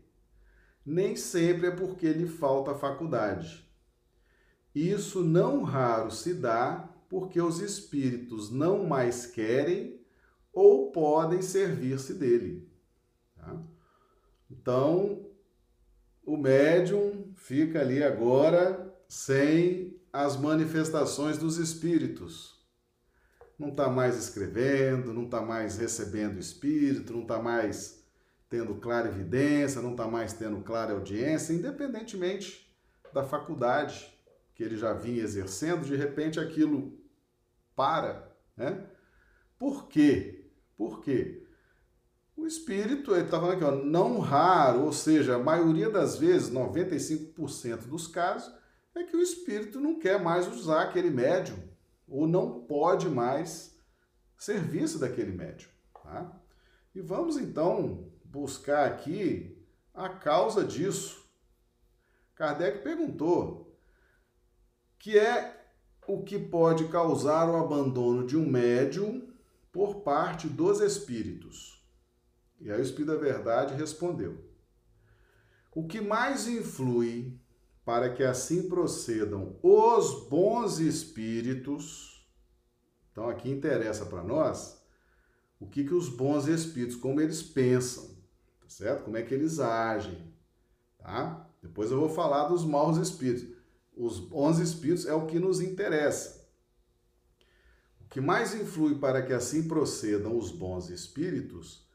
nem 0.86 1.16
sempre 1.16 1.68
é 1.68 1.72
porque 1.72 2.12
lhe 2.12 2.28
falta 2.28 2.74
faculdade. 2.74 3.68
Isso 4.74 5.24
não 5.24 5.64
raro 5.64 6.12
se 6.12 6.34
dá 6.34 6.90
porque 7.10 7.42
os 7.42 7.60
espíritos 7.60 8.52
não 8.52 8.86
mais 8.86 9.26
querem 9.26 10.00
ou 10.54 10.92
podem 10.92 11.42
servir-se 11.42 12.14
dele. 12.14 12.68
Tá? 13.36 13.62
Então, 14.50 15.26
o 16.26 16.36
médium 16.36 17.32
fica 17.36 17.80
ali 17.80 18.04
agora 18.04 18.94
sem 19.08 19.87
as 20.18 20.36
manifestações 20.36 21.38
dos 21.38 21.60
espíritos 21.60 22.60
não 23.58 23.70
está 23.70 23.88
mais 23.88 24.18
escrevendo, 24.18 25.14
não 25.14 25.26
está 25.26 25.42
mais 25.42 25.78
recebendo 25.78 26.40
espírito, 26.40 27.14
não 27.14 27.22
está 27.22 27.40
mais 27.40 28.04
tendo 28.50 28.74
clara 28.76 29.10
evidência, 29.10 29.80
não 29.80 29.92
está 29.92 30.08
mais 30.08 30.34
tendo 30.34 30.62
clara 30.64 30.94
audiência, 30.94 31.54
independentemente 31.54 32.76
da 33.14 33.24
faculdade 33.24 34.12
que 34.56 34.64
ele 34.64 34.76
já 34.76 34.92
vinha 34.92 35.22
exercendo, 35.22 35.86
de 35.86 35.96
repente 35.96 36.40
aquilo 36.40 37.00
para, 37.76 38.36
né? 38.56 38.88
Por 39.60 39.88
quê? 39.88 40.50
Por 40.76 41.04
quê? 41.04 41.46
O 42.36 42.48
espírito, 42.48 43.14
ele 43.14 43.26
está 43.26 43.40
falando 43.40 43.54
aqui, 43.54 43.64
ó, 43.64 43.72
não 43.72 44.18
raro, 44.18 44.82
ou 44.82 44.94
seja, 44.94 45.36
a 45.36 45.40
maioria 45.40 45.92
das 45.92 46.18
vezes, 46.18 46.50
95% 46.50 47.86
dos 47.86 48.08
casos, 48.08 48.57
é 49.00 49.04
que 49.04 49.16
o 49.16 49.22
espírito 49.22 49.80
não 49.80 50.00
quer 50.00 50.22
mais 50.22 50.48
usar 50.48 50.84
aquele 50.84 51.10
médium 51.10 51.58
ou 52.08 52.28
não 52.28 52.62
pode 52.62 53.10
mais 53.10 53.78
serviço 54.38 55.00
daquele 55.00 55.32
médium. 55.32 55.70
Tá? 55.94 56.40
E 56.96 57.02
vamos 57.02 57.38
então 57.38 58.12
buscar 58.24 58.88
aqui 58.88 59.58
a 59.94 60.10
causa 60.10 60.64
disso. 60.64 61.26
Kardec 62.36 62.84
perguntou 62.84 63.78
que 64.98 65.18
é 65.18 65.66
o 66.08 66.24
que 66.24 66.40
pode 66.40 66.88
causar 66.88 67.50
o 67.50 67.58
abandono 67.58 68.26
de 68.26 68.38
um 68.38 68.50
médium 68.50 69.28
por 69.72 70.02
parte 70.02 70.48
dos 70.48 70.80
espíritos. 70.80 71.84
E 72.60 72.72
aí 72.72 72.80
o 72.80 72.84
Espírito 72.84 73.12
da 73.12 73.18
Verdade 73.18 73.76
respondeu: 73.76 74.44
O 75.72 75.86
que 75.86 76.02
mais 76.02 76.48
influi 76.48 77.40
para 77.88 78.10
que 78.10 78.22
assim 78.22 78.68
procedam 78.68 79.58
os 79.64 80.28
bons 80.28 80.78
espíritos, 80.78 82.30
então 83.10 83.30
aqui 83.30 83.50
interessa 83.50 84.06
para 84.06 84.22
nós 84.22 84.78
o 85.58 85.66
que, 85.66 85.86
que 85.86 85.94
os 85.94 86.10
bons 86.10 86.48
espíritos, 86.48 86.98
como 86.98 87.22
eles 87.22 87.42
pensam, 87.42 88.04
tá 88.60 88.68
certo? 88.68 89.06
Como 89.06 89.16
é 89.16 89.24
que 89.24 89.34
eles 89.34 89.62
agem, 89.62 90.34
tá? 90.98 91.50
Depois 91.64 91.90
eu 91.90 91.98
vou 91.98 92.10
falar 92.10 92.50
dos 92.50 92.66
maus 92.66 92.98
espíritos. 92.98 93.56
Os 93.96 94.20
bons 94.20 94.60
espíritos 94.60 95.06
é 95.06 95.14
o 95.14 95.26
que 95.26 95.40
nos 95.40 95.62
interessa. 95.62 96.46
O 98.02 98.10
que 98.10 98.20
mais 98.20 98.54
influi 98.54 98.96
para 98.96 99.22
que 99.22 99.32
assim 99.32 99.66
procedam 99.66 100.38
os 100.38 100.52
bons 100.52 100.90
espíritos 100.90 101.88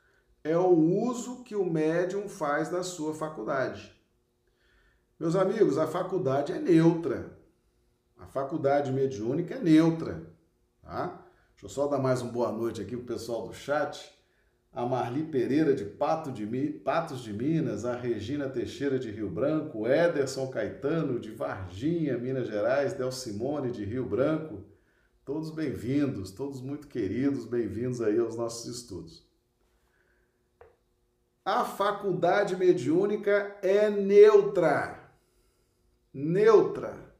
é 0.42 0.56
o 0.56 0.70
uso 0.70 1.44
que 1.44 1.54
o 1.54 1.70
médium 1.70 2.30
faz 2.30 2.70
da 2.70 2.82
sua 2.82 3.12
faculdade. 3.12 4.01
Meus 5.22 5.36
amigos, 5.36 5.78
a 5.78 5.86
faculdade 5.86 6.50
é 6.50 6.58
neutra. 6.58 7.38
A 8.18 8.26
faculdade 8.26 8.90
mediúnica 8.90 9.54
é 9.54 9.60
neutra. 9.60 10.20
Tá? 10.82 11.24
Deixa 11.52 11.66
eu 11.66 11.68
só 11.68 11.86
dar 11.86 12.00
mais 12.00 12.22
uma 12.22 12.32
boa 12.32 12.50
noite 12.50 12.82
aqui 12.82 12.96
pro 12.96 13.06
pessoal 13.06 13.46
do 13.46 13.54
chat. 13.54 14.12
A 14.72 14.84
Marli 14.84 15.22
Pereira 15.22 15.74
de 15.74 15.84
Pato 15.84 16.32
de 16.32 16.44
Patos 16.84 17.22
de 17.22 17.32
Minas, 17.32 17.84
a 17.84 17.94
Regina 17.94 18.48
Teixeira 18.48 18.98
de 18.98 19.12
Rio 19.12 19.30
Branco, 19.30 19.82
o 19.82 19.86
Ederson 19.86 20.48
Caetano 20.48 21.20
de 21.20 21.30
Varginha, 21.30 22.18
Minas 22.18 22.48
Gerais, 22.48 22.92
Del 22.92 23.12
Simone 23.12 23.70
de 23.70 23.84
Rio 23.84 24.04
Branco. 24.04 24.64
Todos 25.24 25.50
bem-vindos, 25.50 26.32
todos 26.32 26.60
muito 26.60 26.88
queridos, 26.88 27.46
bem-vindos 27.46 28.02
aí 28.02 28.18
aos 28.18 28.34
nossos 28.34 28.74
estudos. 28.74 29.24
A 31.44 31.64
faculdade 31.64 32.56
mediúnica 32.56 33.56
é 33.62 33.88
neutra. 33.88 35.01
Neutra. 36.12 37.14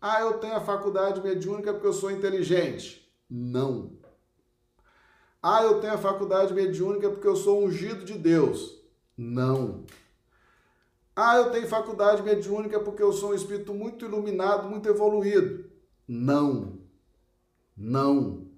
Ah, 0.00 0.20
eu 0.20 0.38
tenho 0.38 0.54
a 0.54 0.60
faculdade 0.60 1.20
mediúnica 1.20 1.72
porque 1.72 1.86
eu 1.86 1.92
sou 1.92 2.10
inteligente. 2.10 3.08
Não. 3.30 3.92
Ah, 5.42 5.62
eu 5.62 5.80
tenho 5.80 5.94
a 5.94 5.98
faculdade 5.98 6.52
mediúnica 6.52 7.08
porque 7.10 7.26
eu 7.26 7.36
sou 7.36 7.64
ungido 7.64 8.04
de 8.04 8.14
Deus. 8.14 8.80
Não. 9.16 9.84
Ah, 11.14 11.36
eu 11.36 11.50
tenho 11.50 11.68
faculdade 11.68 12.22
mediúnica 12.22 12.80
porque 12.80 13.02
eu 13.02 13.12
sou 13.12 13.30
um 13.30 13.34
espírito 13.34 13.72
muito 13.72 14.04
iluminado, 14.04 14.68
muito 14.68 14.88
evoluído. 14.88 15.70
Não. 16.06 16.78
Não. 17.76 18.50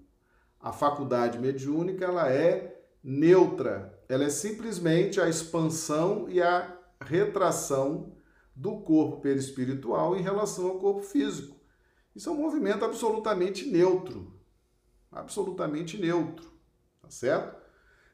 A 0.61 0.73
faculdade 0.73 1.39
mediúnica 1.39 2.05
ela 2.05 2.31
é 2.31 2.83
neutra 3.03 3.95
ela 4.09 4.25
é 4.25 4.31
simplesmente 4.31 5.21
a 5.21 5.29
expansão 5.29 6.29
e 6.29 6.41
a 6.41 6.77
retração 7.01 8.14
do 8.55 8.81
corpo 8.81 9.21
perispiritual 9.21 10.17
em 10.17 10.23
relação 10.23 10.67
ao 10.67 10.79
corpo 10.79 11.03
físico. 11.03 11.57
Isso 12.15 12.29
é 12.29 12.33
um 12.33 12.41
movimento 12.41 12.85
absolutamente 12.85 13.67
neutro. 13.67 14.33
Absolutamente 15.11 15.99
neutro. 15.99 16.51
Tá 17.03 17.11
certo? 17.11 17.63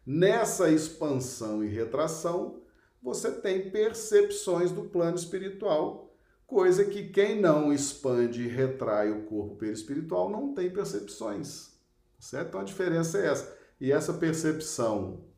Nessa 0.06 0.70
expansão 0.70 1.62
e 1.62 1.68
retração, 1.68 2.62
você 3.02 3.30
tem 3.30 3.70
percepções 3.70 4.72
do 4.72 4.84
plano 4.84 5.16
espiritual, 5.16 6.14
coisa 6.46 6.84
que 6.84 7.08
quem 7.08 7.40
não 7.40 7.72
expande 7.72 8.42
e 8.42 8.48
retrai 8.48 9.10
o 9.10 9.24
corpo 9.26 9.56
perispiritual 9.56 10.30
não 10.30 10.54
tem 10.54 10.70
percepções. 10.70 11.78
Tá 12.16 12.20
certo? 12.20 12.48
Então 12.48 12.60
a 12.60 12.64
diferença 12.64 13.18
é 13.18 13.26
essa. 13.26 13.58
E 13.80 13.92
essa 13.92 14.14
percepção 14.14 15.30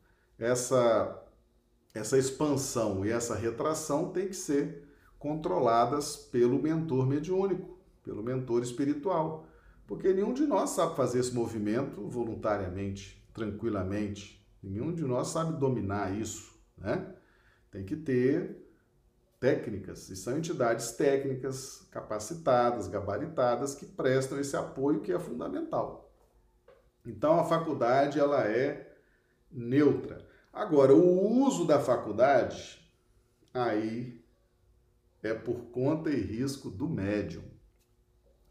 essa, 0.43 1.23
essa 1.93 2.17
expansão 2.17 3.05
e 3.05 3.11
essa 3.11 3.35
retração 3.35 4.11
tem 4.11 4.27
que 4.27 4.35
ser 4.35 4.87
controladas 5.23 6.17
pelo 6.17 6.61
mentor 6.61 7.07
mediúnico, 7.07 7.79
pelo 8.03 8.21
mentor 8.21 8.61
espiritual. 8.61 9.47
Porque 9.87 10.11
nenhum 10.11 10.33
de 10.33 10.45
nós 10.45 10.71
sabe 10.71 10.97
fazer 10.97 11.19
esse 11.19 11.33
movimento 11.33 12.05
voluntariamente, 12.09 13.25
tranquilamente. 13.33 14.45
Nenhum 14.61 14.93
de 14.93 15.03
nós 15.03 15.29
sabe 15.29 15.57
dominar 15.57 16.13
isso, 16.13 16.53
né? 16.77 17.15
Tem 17.71 17.85
que 17.85 17.95
ter 17.95 18.67
técnicas, 19.39 20.09
e 20.09 20.15
são 20.17 20.37
entidades 20.37 20.91
técnicas 20.91 21.87
capacitadas, 21.89 22.87
gabaritadas, 22.87 23.75
que 23.75 23.85
prestam 23.85 24.39
esse 24.39 24.57
apoio 24.57 24.99
que 24.99 25.11
é 25.13 25.19
fundamental. 25.19 26.13
Então 27.05 27.39
a 27.39 27.45
faculdade 27.45 28.19
ela 28.19 28.45
é 28.45 28.93
neutra. 29.49 30.25
Agora, 30.51 30.93
o 30.93 31.43
uso 31.45 31.65
da 31.65 31.79
faculdade, 31.79 32.79
aí 33.53 34.22
é 35.23 35.33
por 35.33 35.71
conta 35.71 36.09
e 36.09 36.19
risco 36.19 36.69
do 36.69 36.87
médium. 36.87 37.43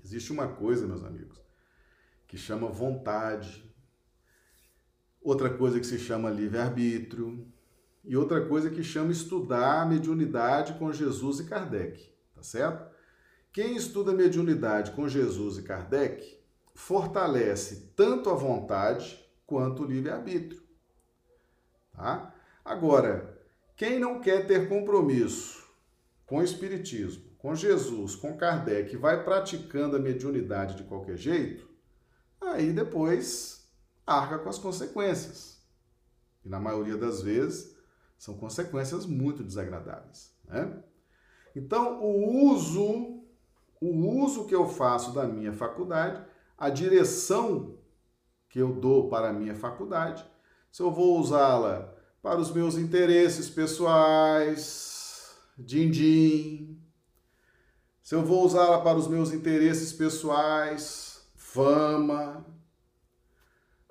Existe 0.03 0.33
uma 0.33 0.49
coisa, 0.49 0.87
meus 0.87 1.05
amigos, 1.05 1.41
que 2.27 2.37
chama 2.37 2.69
vontade, 2.69 3.71
outra 5.21 5.51
coisa 5.51 5.79
que 5.79 5.87
se 5.87 5.99
chama 5.99 6.31
livre-arbítrio, 6.31 7.47
e 8.05 8.17
outra 8.17 8.45
coisa 8.47 8.69
que 8.69 8.83
chama 8.83 9.13
estudar 9.13 9.83
a 9.83 9.87
mediunidade 9.87 10.75
com 10.75 10.93
Jesus 10.93 11.39
e 11.39 11.45
Kardec, 11.45 12.13
tá 12.35 12.43
certo? 12.43 12.91
Quem 13.53 13.77
estuda 13.77 14.13
mediunidade 14.13 14.91
com 14.93 15.09
Jesus 15.09 15.59
e 15.59 15.63
Kardec 15.63 16.41
fortalece 16.75 17.93
tanto 17.95 18.31
a 18.31 18.35
vontade 18.35 19.25
quanto 19.47 19.83
o 19.83 19.87
livre-arbítrio. 19.87 20.63
Tá? 21.93 22.35
Agora, 22.65 23.39
quem 23.77 24.01
não 24.01 24.21
quer 24.21 24.47
ter 24.47 24.69
compromisso 24.69 25.62
com 26.33 26.39
o 26.39 26.43
Espiritismo, 26.43 27.25
com 27.37 27.55
Jesus, 27.55 28.17
com 28.17 28.39
Kardec, 28.39 28.97
vai 28.97 29.23
praticando 29.23 29.97
a 29.97 29.99
mediunidade 29.99 30.77
de 30.77 30.85
qualquer 30.85 31.19
jeito, 31.19 31.69
aí 32.41 32.73
depois 32.73 33.71
arca 34.07 34.39
com 34.39 34.49
as 34.49 34.59
consequências. 34.59 35.61
E 36.43 36.49
na 36.49 36.59
maioria 36.59 36.97
das 36.97 37.21
vezes 37.21 37.77
são 38.17 38.33
consequências 38.39 39.05
muito 39.05 39.45
desagradáveis. 39.45 40.35
Né? 40.47 40.83
Então, 41.55 42.03
o 42.03 42.51
uso, 42.51 43.21
o 43.79 44.23
uso 44.23 44.47
que 44.47 44.55
eu 44.55 44.67
faço 44.67 45.13
da 45.13 45.27
minha 45.27 45.53
faculdade, 45.53 46.25
a 46.57 46.71
direção 46.71 47.77
que 48.49 48.59
eu 48.59 48.73
dou 48.73 49.11
para 49.11 49.29
a 49.29 49.35
minha 49.35 49.55
faculdade, 49.55 50.25
se 50.71 50.83
eu 50.83 50.91
vou 50.91 51.21
usá-la 51.21 51.93
para 52.23 52.41
os 52.41 52.51
meus 52.51 52.77
interesses 52.77 53.51
pessoais, 53.51 55.02
din-din, 55.59 56.81
se 58.03 58.15
eu 58.15 58.25
vou 58.25 58.45
usá-la 58.45 58.81
para 58.81 58.99
os 58.99 59.07
meus 59.07 59.33
interesses 59.33 59.93
pessoais, 59.93 61.23
fama, 61.37 62.45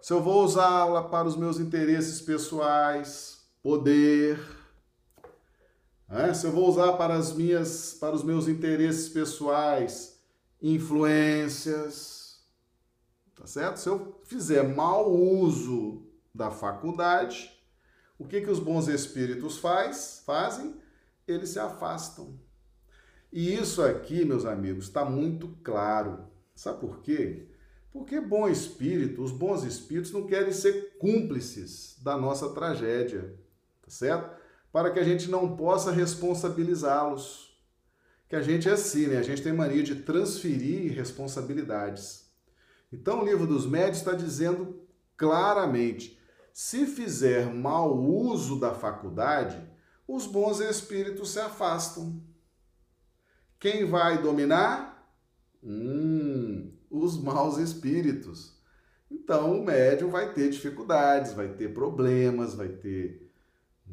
se 0.02 0.12
eu 0.12 0.22
vou 0.22 0.44
usá-la 0.44 1.04
para 1.04 1.28
os 1.28 1.38
meus 1.38 1.60
interesses 1.60 2.20
pessoais, 2.20 3.46
poder, 3.62 4.40
né? 6.10 6.34
se 6.34 6.46
eu 6.46 6.52
vou 6.52 6.68
usar 6.68 6.94
para 6.94 7.14
as 7.14 7.34
minhas, 7.34 7.94
para 7.94 8.16
os 8.16 8.24
meus 8.24 8.48
interesses 8.48 9.08
pessoais, 9.10 10.20
influências, 10.62 12.44
tá 13.36 13.46
certo? 13.46 13.78
Se 13.78 13.90
eu 13.90 14.20
fizer 14.24 14.64
mau 14.64 15.12
uso 15.12 16.06
da 16.34 16.50
faculdade, 16.50 17.52
o 18.18 18.26
que, 18.26 18.42
que 18.42 18.50
os 18.50 18.60
bons 18.60 18.88
espíritos 18.88 19.58
faz, 19.58 20.24
fazem? 20.26 20.81
Eles 21.32 21.50
se 21.50 21.60
afastam. 21.60 22.40
E 23.32 23.54
isso 23.54 23.82
aqui, 23.82 24.26
meus 24.26 24.46
amigos, 24.46 24.86
está 24.86 25.06
muito 25.06 25.48
claro. 25.64 26.26
Sabe 26.54 26.80
por 26.80 27.02
quê? 27.02 27.48
Porque 27.92 28.20
bom 28.20 28.48
espírito, 28.48 29.22
os 29.22 29.32
bons 29.32 29.64
espíritos 29.64 30.12
não 30.12 30.26
querem 30.26 30.54
ser 30.54 30.98
cúmplices 30.98 31.98
da 32.02 32.18
nossa 32.18 32.50
tragédia, 32.50 33.36
tá 33.82 33.90
certo? 33.90 34.38
Para 34.72 34.92
que 34.92 35.00
a 35.00 35.04
gente 35.04 35.30
não 35.30 35.56
possa 35.58 35.92
responsabilizá-los. 35.92 37.52
Que 38.30 38.36
a 38.36 38.42
gente 38.42 38.70
é 38.70 38.72
assim, 38.72 39.08
né? 39.08 39.18
A 39.18 39.24
gente 39.24 39.42
tem 39.42 39.52
mania 39.52 39.84
de 39.84 39.96
transferir 39.96 40.94
responsabilidades. 40.94 42.32
Então 42.92 43.22
o 43.22 43.26
livro 43.26 43.46
dos 43.46 43.66
médios 43.66 43.98
está 43.98 44.14
dizendo 44.14 44.82
claramente: 45.18 46.18
se 46.54 46.86
fizer 46.86 47.54
mau 47.54 47.98
uso 47.98 48.60
da 48.60 48.74
faculdade, 48.74 49.62
os 50.16 50.26
bons 50.26 50.60
espíritos 50.60 51.32
se 51.32 51.40
afastam. 51.40 52.22
Quem 53.60 53.86
vai 53.86 54.22
dominar? 54.22 55.08
Hum, 55.64 56.72
os 56.90 57.18
maus 57.22 57.58
espíritos. 57.58 58.60
Então 59.10 59.60
o 59.60 59.64
médium 59.64 60.10
vai 60.10 60.34
ter 60.34 60.50
dificuldades, 60.50 61.34
vai 61.34 61.50
ter 61.50 61.74
problemas, 61.74 62.54
vai 62.54 62.70
ter 62.70 63.32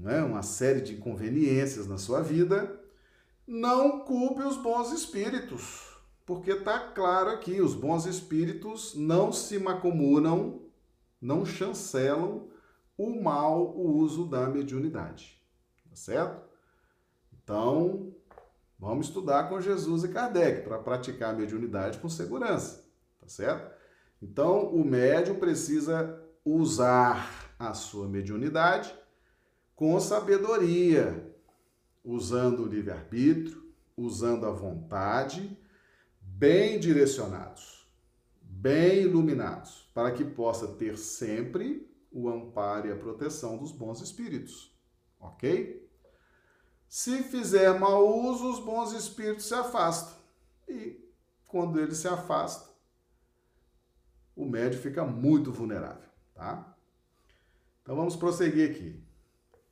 é, 0.04 0.22
uma 0.22 0.42
série 0.42 0.80
de 0.80 0.94
inconveniências 0.94 1.86
na 1.86 1.98
sua 1.98 2.22
vida. 2.22 2.80
Não 3.46 4.00
culpe 4.00 4.42
os 4.42 4.56
bons 4.56 4.92
espíritos, 4.92 5.96
porque 6.24 6.52
está 6.52 6.78
claro 6.78 7.30
aqui: 7.30 7.60
os 7.60 7.74
bons 7.74 8.06
espíritos 8.06 8.94
não 8.94 9.32
se 9.32 9.58
macomunam 9.58 10.68
não 11.20 11.44
chancelam 11.44 12.48
o 12.96 13.20
mal 13.20 13.76
o 13.76 13.96
uso 13.96 14.26
da 14.26 14.48
mediunidade, 14.48 15.37
certo? 15.98 16.42
Então, 17.32 18.14
vamos 18.78 19.08
estudar 19.08 19.48
com 19.48 19.60
Jesus 19.60 20.04
e 20.04 20.08
Kardec 20.08 20.62
para 20.62 20.78
praticar 20.78 21.34
a 21.34 21.36
mediunidade 21.36 21.98
com 21.98 22.08
segurança, 22.08 22.84
tá 23.20 23.28
certo? 23.28 23.76
Então, 24.20 24.66
o 24.74 24.84
médium 24.84 25.38
precisa 25.38 26.20
usar 26.44 27.54
a 27.58 27.74
sua 27.74 28.08
mediunidade 28.08 28.94
com 29.74 29.98
sabedoria, 30.00 31.34
usando 32.04 32.64
o 32.64 32.66
livre-arbítrio, 32.66 33.72
usando 33.96 34.46
a 34.46 34.50
vontade, 34.50 35.56
bem 36.20 36.78
direcionados, 36.78 37.86
bem 38.40 39.02
iluminados, 39.02 39.88
para 39.94 40.10
que 40.12 40.24
possa 40.24 40.68
ter 40.68 40.96
sempre 40.96 41.88
o 42.10 42.28
amparo 42.28 42.88
e 42.88 42.92
a 42.92 42.96
proteção 42.96 43.58
dos 43.58 43.72
bons 43.72 44.00
espíritos. 44.00 44.76
Ok? 45.20 45.87
Se 46.88 47.22
fizer 47.22 47.78
mau 47.78 48.24
uso, 48.24 48.50
os 48.50 48.60
bons 48.60 48.92
espíritos 48.92 49.46
se 49.46 49.54
afastam. 49.54 50.16
E 50.66 50.98
quando 51.46 51.78
ele 51.78 51.94
se 51.94 52.08
afasta, 52.08 52.70
o 54.34 54.44
médio 54.46 54.80
fica 54.80 55.04
muito 55.04 55.52
vulnerável, 55.52 56.08
tá? 56.34 56.74
Então 57.82 57.96
vamos 57.96 58.16
prosseguir 58.16 58.70
aqui. 58.70 59.02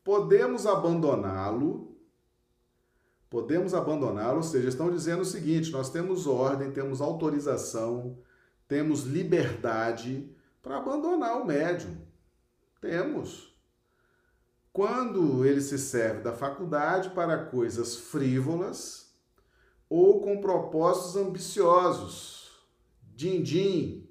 Podemos 0.02 0.66
abandoná-lo, 0.66 1.96
podemos 3.30 3.74
abandoná-lo, 3.74 4.38
ou 4.38 4.42
seja, 4.42 4.68
estão 4.68 4.90
dizendo 4.90 5.22
o 5.22 5.26
seguinte: 5.26 5.70
nós 5.70 5.90
temos 5.90 6.26
ordem, 6.26 6.72
temos 6.72 7.00
autorização, 7.00 8.18
temos 8.68 9.04
liberdade 9.04 10.34
para 10.62 10.78
abandonar 10.78 11.40
o 11.40 11.46
médium. 11.46 11.96
Temos. 12.80 13.55
Quando 14.76 15.46
ele 15.46 15.62
se 15.62 15.78
serve 15.78 16.20
da 16.20 16.34
faculdade 16.34 17.08
para 17.08 17.46
coisas 17.46 17.96
frívolas 17.96 19.10
ou 19.88 20.20
com 20.20 20.38
propósitos 20.38 21.16
ambiciosos, 21.16 22.50
din-din, 23.00 24.06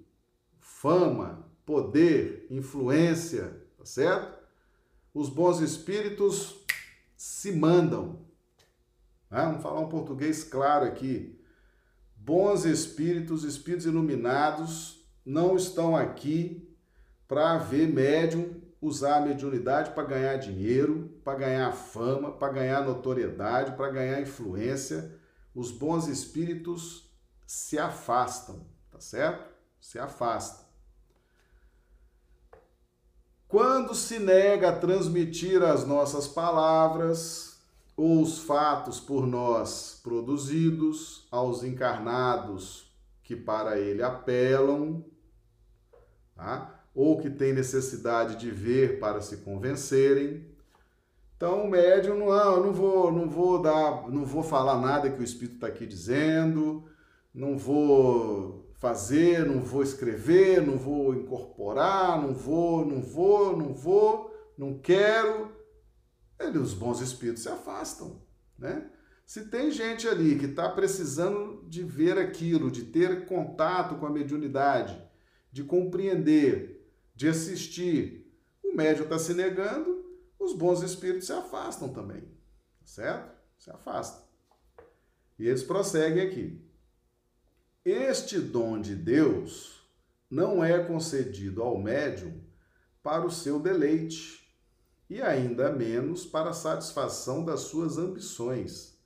fama, 0.59 1.47
poder, 1.67 2.47
influência, 2.49 3.63
tá 3.77 3.85
certo? 3.85 4.39
Os 5.13 5.29
bons 5.29 5.59
espíritos 5.59 6.65
se 7.15 7.51
mandam. 7.51 8.25
Ah, 9.29 9.45
vamos 9.45 9.61
falar 9.61 9.81
um 9.81 9.89
português 9.89 10.43
claro 10.43 10.87
aqui. 10.87 11.39
Bons 12.15 12.65
espíritos, 12.65 13.43
espíritos 13.43 13.85
iluminados, 13.85 15.05
não 15.23 15.55
estão 15.55 15.95
aqui 15.95 16.75
para 17.27 17.59
ver 17.59 17.87
médium 17.87 18.64
usar 18.81 19.17
a 19.17 19.21
mediunidade 19.21 19.91
para 19.91 20.03
ganhar 20.03 20.37
dinheiro, 20.37 21.19
para 21.23 21.37
ganhar 21.37 21.71
fama, 21.71 22.31
para 22.31 22.53
ganhar 22.53 22.81
notoriedade, 22.85 23.75
para 23.75 23.89
ganhar 23.89 24.21
influência. 24.21 25.19
Os 25.53 25.71
bons 25.71 26.07
espíritos 26.07 27.09
se 27.45 27.77
afastam, 27.77 28.65
tá 28.91 28.99
certo? 28.99 29.53
Se 29.79 29.97
afastam. 29.97 30.65
Quando 33.47 33.95
se 33.95 34.19
nega 34.19 34.69
a 34.69 34.75
transmitir 34.77 35.63
as 35.63 35.85
nossas 35.85 36.27
palavras 36.27 37.59
ou 37.95 38.21
os 38.21 38.39
fatos 38.39 38.99
por 38.99 39.25
nós 39.25 39.99
produzidos 40.03 41.27
aos 41.31 41.63
encarnados 41.63 42.93
que 43.23 43.35
para 43.35 43.79
ele 43.79 44.03
apelam, 44.03 45.05
tá? 46.35 46.74
Ou 46.95 47.19
que 47.19 47.29
têm 47.29 47.53
necessidade 47.53 48.37
de 48.37 48.49
ver 48.49 48.99
para 48.99 49.19
se 49.19 49.37
convencerem. 49.37 50.47
Então 51.35 51.65
o 51.65 51.69
médium 51.69 52.17
não, 52.17 52.31
ah, 52.31 52.57
não 52.57 52.71
vou, 52.71 53.11
não 53.11 53.29
vou 53.29 53.61
dar, 53.61 54.09
não 54.09 54.25
vou 54.25 54.41
falar 54.41 54.79
nada 54.79 55.11
que 55.11 55.19
o 55.19 55.23
espírito 55.23 55.55
está 55.55 55.67
aqui 55.67 55.85
dizendo, 55.85 56.85
não 57.33 57.57
vou 57.57 58.73
fazer, 58.75 59.45
não 59.45 59.59
vou 59.59 59.83
escrever, 59.83 60.65
não 60.65 60.77
vou 60.77 61.13
incorporar, 61.13 62.21
não 62.21 62.33
vou, 62.33 62.85
não 62.85 63.01
vou, 63.01 63.57
não 63.57 63.73
vou, 63.73 64.33
não 64.57 64.79
quero. 64.79 65.51
Ele, 66.39 66.57
os 66.57 66.73
bons 66.73 67.01
espíritos 67.01 67.43
se 67.43 67.49
afastam, 67.49 68.21
né? 68.57 68.89
Se 69.25 69.45
tem 69.45 69.71
gente 69.71 70.07
ali 70.07 70.37
que 70.37 70.45
está 70.45 70.69
precisando 70.69 71.65
de 71.67 71.83
ver 71.83 72.17
aquilo, 72.17 72.69
de 72.69 72.83
ter 72.83 73.25
contato 73.25 73.95
com 73.95 74.05
a 74.05 74.09
mediunidade, 74.09 75.01
de 75.51 75.63
compreender, 75.63 76.74
de 77.15 77.27
assistir, 77.27 78.29
o 78.63 78.75
médium 78.75 79.05
está 79.05 79.17
se 79.17 79.33
negando, 79.33 80.05
os 80.37 80.53
bons 80.53 80.81
espíritos 80.83 81.27
se 81.27 81.33
afastam 81.33 81.89
também, 81.89 82.23
certo? 82.83 83.33
Se 83.57 83.71
afastam. 83.71 84.23
E 85.39 85.47
eles 85.47 85.63
prosseguem 85.63 86.27
aqui. 86.27 86.61
Este 87.83 88.39
dom 88.39 88.81
de 88.81 88.95
Deus 88.95 89.81
não 90.29 90.63
é 90.63 90.83
concedido 90.83 91.61
ao 91.61 91.77
médium 91.77 92.41
para 93.01 93.25
o 93.25 93.31
seu 93.31 93.59
deleite 93.59 94.45
e 95.09 95.21
ainda 95.21 95.71
menos 95.71 96.25
para 96.25 96.49
a 96.49 96.53
satisfação 96.53 97.45
das 97.45 97.61
suas 97.61 97.97
ambições. 97.97 98.99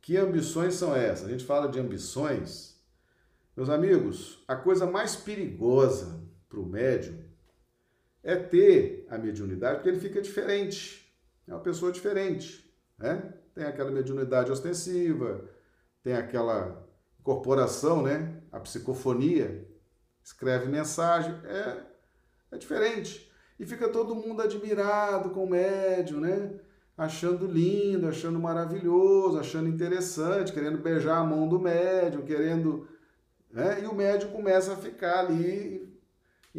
Que 0.00 0.16
ambições 0.16 0.74
são 0.74 0.94
essas? 0.94 1.26
A 1.26 1.30
gente 1.30 1.44
fala 1.44 1.68
de 1.68 1.78
ambições. 1.78 2.82
Meus 3.56 3.68
amigos, 3.68 4.42
a 4.48 4.56
coisa 4.56 4.86
mais 4.86 5.14
perigosa 5.16 6.20
para 6.48 6.60
o 6.60 6.66
médium 6.66 7.27
é 8.22 8.36
ter 8.36 9.06
a 9.08 9.18
mediunidade, 9.18 9.76
porque 9.76 9.88
ele 9.88 10.00
fica 10.00 10.20
diferente. 10.20 11.12
É 11.46 11.52
uma 11.52 11.60
pessoa 11.60 11.92
diferente. 11.92 12.72
Né? 12.98 13.34
Tem 13.54 13.64
aquela 13.64 13.90
mediunidade 13.90 14.50
ostensiva, 14.50 15.48
tem 16.02 16.14
aquela 16.14 16.86
incorporação, 17.20 18.02
né? 18.02 18.42
a 18.50 18.60
psicofonia, 18.60 19.66
escreve 20.22 20.66
mensagem, 20.66 21.34
é, 21.44 21.82
é 22.52 22.58
diferente. 22.58 23.30
E 23.58 23.66
fica 23.66 23.88
todo 23.88 24.14
mundo 24.14 24.42
admirado 24.42 25.30
com 25.30 25.44
o 25.44 25.50
médium, 25.50 26.20
né? 26.20 26.60
achando 26.96 27.46
lindo, 27.46 28.08
achando 28.08 28.38
maravilhoso, 28.38 29.38
achando 29.38 29.68
interessante, 29.68 30.52
querendo 30.52 30.78
beijar 30.78 31.18
a 31.18 31.24
mão 31.24 31.48
do 31.48 31.60
médium, 31.60 32.22
querendo. 32.22 32.88
Né? 33.50 33.82
E 33.82 33.86
o 33.86 33.94
médium 33.94 34.32
começa 34.32 34.72
a 34.72 34.76
ficar 34.76 35.20
ali 35.20 35.87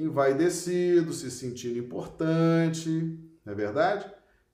envaidecido, 0.04 1.14
se 1.14 1.30
sentindo 1.30 1.78
importante, 1.78 2.90
não 3.46 3.54
é 3.54 3.56
verdade? 3.56 4.12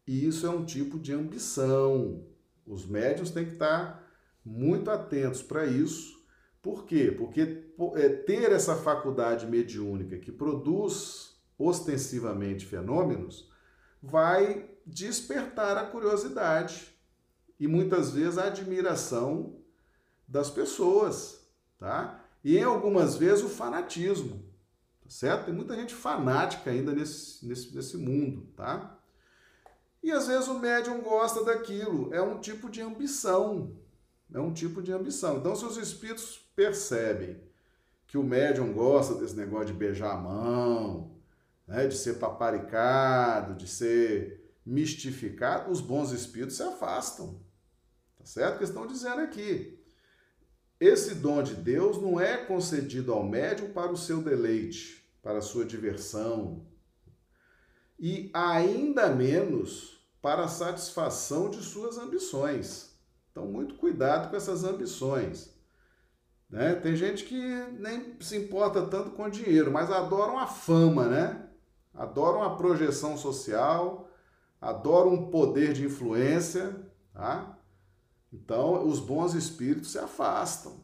E 0.08 0.27
isso 0.27 0.45
é 0.45 0.49
um 0.49 0.65
tipo 0.65 0.99
de 0.99 1.13
ambição. 1.13 2.25
Os 2.65 2.86
médios 2.86 3.31
têm 3.31 3.45
que 3.45 3.53
estar 3.53 4.03
muito 4.43 4.89
atentos 4.91 5.41
para 5.41 5.65
isso. 5.65 6.15
Por 6.62 6.86
quê? 6.86 7.13
Porque 7.15 7.65
é, 7.95 8.10
ter 8.10 8.51
essa 8.51 8.75
faculdade 8.75 9.45
mediúnica 9.45 10.17
que 10.17 10.31
produz 10.31 11.36
ostensivamente 11.58 12.65
fenômenos 12.65 13.49
vai 14.01 14.69
despertar 14.86 15.77
a 15.77 15.86
curiosidade 15.86 16.93
e 17.60 17.67
muitas 17.67 18.12
vezes 18.12 18.38
a 18.38 18.45
admiração 18.45 19.58
das 20.27 20.49
pessoas, 20.49 21.47
tá? 21.79 22.23
E 22.43 22.58
em 22.58 22.63
algumas 22.63 23.15
vezes 23.15 23.43
o 23.43 23.49
fanatismo. 23.49 24.44
Tá 25.06 25.12
certo? 25.12 25.46
Tem 25.46 25.54
muita 25.54 25.76
gente 25.76 25.94
fanática 25.94 26.72
ainda 26.72 26.91
nesse, 26.91 27.46
nesse, 27.46 27.76
nesse 27.76 27.96
mundo, 27.96 28.48
tá? 28.56 29.00
E 30.02 30.12
às 30.12 30.28
vezes 30.28 30.48
o 30.48 30.60
médium 30.60 31.00
gosta 31.02 31.44
daquilo, 31.44 32.12
é 32.12 32.22
um 32.22 32.39
tipo 32.39 32.70
de 32.70 32.82
ambição. 32.82 33.78
É 34.34 34.39
um 34.39 34.52
tipo 34.52 34.82
de 34.82 34.91
ambição. 34.91 35.38
Então, 35.38 35.56
se 35.56 35.63
os 35.63 35.78
espíritos 35.78 36.39
percebem 36.56 37.39
que 38.08 38.18
o 38.18 38.24
médium 38.24 38.74
gosta 38.74 39.13
desse 39.13 39.36
negócio 39.36 39.68
de 39.68 39.74
beijar 39.74 40.13
a 40.13 40.18
mão, 40.18 41.12
né, 41.68 41.88
de 41.88 41.96
ser 41.96 42.15
paparicado, 42.15 43.54
de 43.54 43.68
ser 43.68 44.44
mistificado, 44.65 45.72
os 45.72 45.82
bons 45.82 46.12
espíritos 46.12 46.58
se 46.58 46.63
afastam. 46.63 47.39
Tá 48.18 48.26
certo? 48.26 48.58
Que 48.58 48.63
estão 48.63 48.88
dizendo 48.88 49.22
aqui. 49.22 49.80
Esse 50.80 51.16
dom 51.16 51.42
de 51.42 51.56
Deus 51.56 52.02
não 52.02 52.20
é 52.20 52.38
concedido 52.38 53.14
ao 53.14 53.24
médium 53.24 53.72
para 53.72 53.92
o 53.92 53.98
seu 53.98 54.22
deleite, 54.22 55.10
para 55.24 55.40
a 55.40 55.42
sua 55.42 55.66
diversão, 55.66 56.66
e 57.98 58.30
ainda 58.34 59.10
menos 59.10 60.06
para 60.22 60.44
a 60.44 60.50
satisfação 60.50 61.50
de 61.50 61.64
suas 61.64 61.98
ambições. 61.98 62.96
Então, 63.32 63.46
muito 63.46 63.76
cuidado 63.76 64.30
com 64.30 64.36
essas 64.36 64.64
ambições. 64.64 65.54
Né? 66.50 66.76
Tem 66.76 66.96
gente 66.96 67.24
que 67.24 67.40
nem 67.80 68.18
se 68.20 68.38
importa 68.38 68.86
tanto 68.86 69.12
com 69.12 69.30
dinheiro, 69.30 69.72
mas 69.72 69.92
adoram 69.92 70.38
a 70.38 70.48
fama, 70.48 71.08
né? 71.08 71.48
Adoram 71.94 72.44
a 72.44 72.56
projeção 72.56 73.18
social, 73.18 74.10
adoram 74.60 75.14
um 75.14 75.30
poder 75.30 75.74
de 75.74 75.86
influência, 75.86 76.76
tá? 77.14 77.55
Então, 78.36 78.86
os 78.86 79.00
bons 79.00 79.34
espíritos 79.34 79.91
se 79.91 79.98
afastam. 79.98 80.84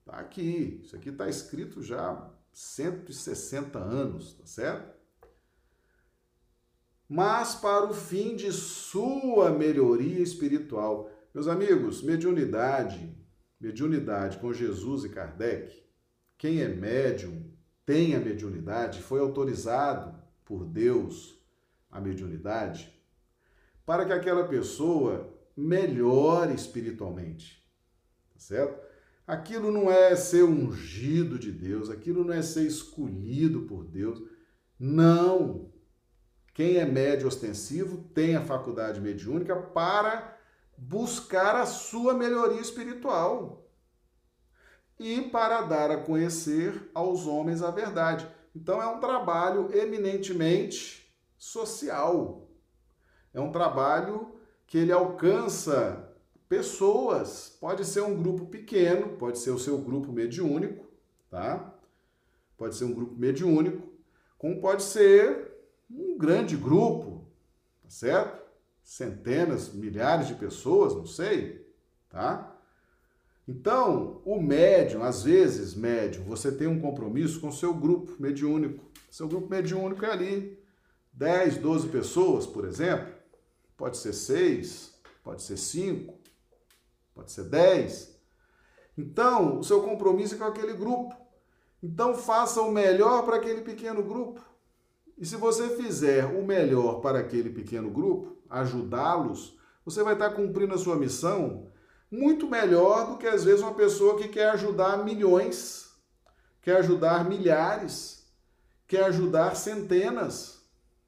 Está 0.00 0.18
aqui. 0.18 0.80
Isso 0.84 0.94
aqui 0.94 1.08
está 1.08 1.28
escrito 1.28 1.82
já 1.82 2.10
há 2.10 2.30
160 2.52 3.78
anos, 3.78 4.34
tá 4.34 4.46
certo? 4.46 4.96
Mas 7.08 7.56
para 7.56 7.86
o 7.86 7.92
fim 7.92 8.36
de 8.36 8.52
sua 8.52 9.50
melhoria 9.50 10.20
espiritual. 10.20 11.10
Meus 11.34 11.48
amigos, 11.48 12.02
mediunidade, 12.02 13.14
mediunidade 13.60 14.38
com 14.38 14.52
Jesus 14.52 15.04
e 15.04 15.08
Kardec, 15.08 15.82
quem 16.38 16.62
é 16.62 16.68
médium 16.68 17.50
tem 17.84 18.14
a 18.14 18.20
mediunidade, 18.20 19.02
foi 19.02 19.20
autorizado 19.20 20.14
por 20.44 20.64
Deus 20.64 21.38
a 21.90 22.00
mediunidade, 22.00 22.92
para 23.84 24.06
que 24.06 24.12
aquela 24.12 24.46
pessoa 24.46 25.31
melhore 25.56 26.54
espiritualmente. 26.54 27.62
Tá 28.32 28.38
certo? 28.38 28.80
Aquilo 29.26 29.70
não 29.70 29.90
é 29.90 30.14
ser 30.16 30.42
ungido 30.42 31.38
de 31.38 31.52
Deus, 31.52 31.88
aquilo 31.88 32.24
não 32.24 32.34
é 32.34 32.42
ser 32.42 32.66
escolhido 32.66 33.62
por 33.62 33.84
Deus. 33.84 34.20
Não. 34.78 35.72
Quem 36.54 36.76
é 36.76 36.84
médio 36.84 37.28
ostensivo 37.28 38.04
tem 38.14 38.36
a 38.36 38.44
faculdade 38.44 39.00
mediúnica 39.00 39.56
para 39.56 40.38
buscar 40.76 41.56
a 41.56 41.64
sua 41.64 42.14
melhoria 42.14 42.60
espiritual 42.60 43.70
e 44.98 45.22
para 45.22 45.62
dar 45.62 45.90
a 45.90 45.96
conhecer 45.98 46.90
aos 46.94 47.26
homens 47.26 47.62
a 47.62 47.70
verdade. 47.70 48.28
Então 48.54 48.82
é 48.82 48.86
um 48.86 49.00
trabalho 49.00 49.74
eminentemente 49.74 51.10
social. 51.38 52.50
É 53.32 53.40
um 53.40 53.50
trabalho 53.50 54.34
que 54.72 54.78
ele 54.78 54.90
alcança 54.90 56.16
pessoas. 56.48 57.54
Pode 57.60 57.84
ser 57.84 58.00
um 58.00 58.16
grupo 58.16 58.46
pequeno, 58.46 59.18
pode 59.18 59.38
ser 59.38 59.50
o 59.50 59.58
seu 59.58 59.76
grupo 59.76 60.10
mediúnico, 60.10 60.86
tá? 61.28 61.74
Pode 62.56 62.76
ser 62.76 62.86
um 62.86 62.94
grupo 62.94 63.14
mediúnico, 63.14 63.86
como 64.38 64.62
pode 64.62 64.82
ser 64.82 65.52
um 65.90 66.16
grande 66.16 66.56
grupo, 66.56 67.22
tá 67.82 67.90
certo? 67.90 68.42
Centenas, 68.82 69.74
milhares 69.74 70.28
de 70.28 70.36
pessoas, 70.36 70.94
não 70.94 71.04
sei, 71.04 71.70
tá? 72.08 72.58
Então, 73.46 74.22
o 74.24 74.40
médium, 74.40 75.02
às 75.02 75.22
vezes, 75.22 75.74
médium, 75.74 76.24
você 76.24 76.50
tem 76.50 76.66
um 76.66 76.80
compromisso 76.80 77.42
com 77.42 77.48
o 77.48 77.52
seu 77.52 77.74
grupo 77.74 78.16
mediúnico. 78.18 78.82
Seu 79.10 79.28
grupo 79.28 79.50
mediúnico 79.50 80.02
é 80.06 80.10
ali 80.10 80.58
10, 81.12 81.58
12 81.58 81.88
pessoas, 81.88 82.46
por 82.46 82.64
exemplo. 82.64 83.11
Pode 83.76 83.96
ser 83.96 84.12
6, 84.12 84.94
pode 85.22 85.42
ser 85.42 85.56
5, 85.56 86.18
pode 87.14 87.32
ser 87.32 87.44
10. 87.44 88.20
Então, 88.96 89.58
o 89.58 89.64
seu 89.64 89.82
compromisso 89.82 90.34
é 90.34 90.38
com 90.38 90.44
aquele 90.44 90.74
grupo. 90.74 91.14
Então, 91.82 92.14
faça 92.14 92.60
o 92.60 92.70
melhor 92.70 93.24
para 93.24 93.36
aquele 93.36 93.62
pequeno 93.62 94.02
grupo. 94.02 94.40
E 95.18 95.26
se 95.26 95.36
você 95.36 95.76
fizer 95.76 96.26
o 96.26 96.44
melhor 96.44 97.00
para 97.00 97.18
aquele 97.18 97.50
pequeno 97.50 97.90
grupo, 97.90 98.36
ajudá-los, 98.48 99.58
você 99.84 100.02
vai 100.02 100.14
estar 100.14 100.30
cumprindo 100.30 100.74
a 100.74 100.78
sua 100.78 100.96
missão 100.96 101.70
muito 102.10 102.46
melhor 102.48 103.08
do 103.08 103.16
que 103.16 103.26
às 103.26 103.42
vezes 103.42 103.62
uma 103.62 103.74
pessoa 103.74 104.18
que 104.18 104.28
quer 104.28 104.50
ajudar 104.50 105.02
milhões, 105.02 105.90
quer 106.60 106.76
ajudar 106.76 107.24
milhares, 107.24 108.26
quer 108.86 109.04
ajudar 109.04 109.56
centenas. 109.56 110.61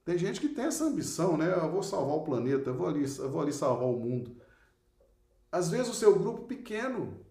Tem 0.04 0.18
gente 0.18 0.40
que 0.40 0.48
tem 0.48 0.66
essa 0.66 0.84
ambição, 0.84 1.36
né? 1.36 1.52
Eu 1.54 1.70
vou 1.70 1.82
salvar 1.82 2.16
o 2.16 2.24
planeta, 2.24 2.70
eu 2.70 2.74
vou 2.74 2.86
ali, 2.86 3.04
eu 3.18 3.30
vou 3.30 3.40
ali 3.40 3.52
salvar 3.52 3.88
o 3.88 3.98
mundo. 3.98 4.36
Às 5.50 5.70
vezes 5.70 5.88
o 5.88 5.94
seu 5.94 6.18
grupo 6.18 6.42
pequeno. 6.42 7.24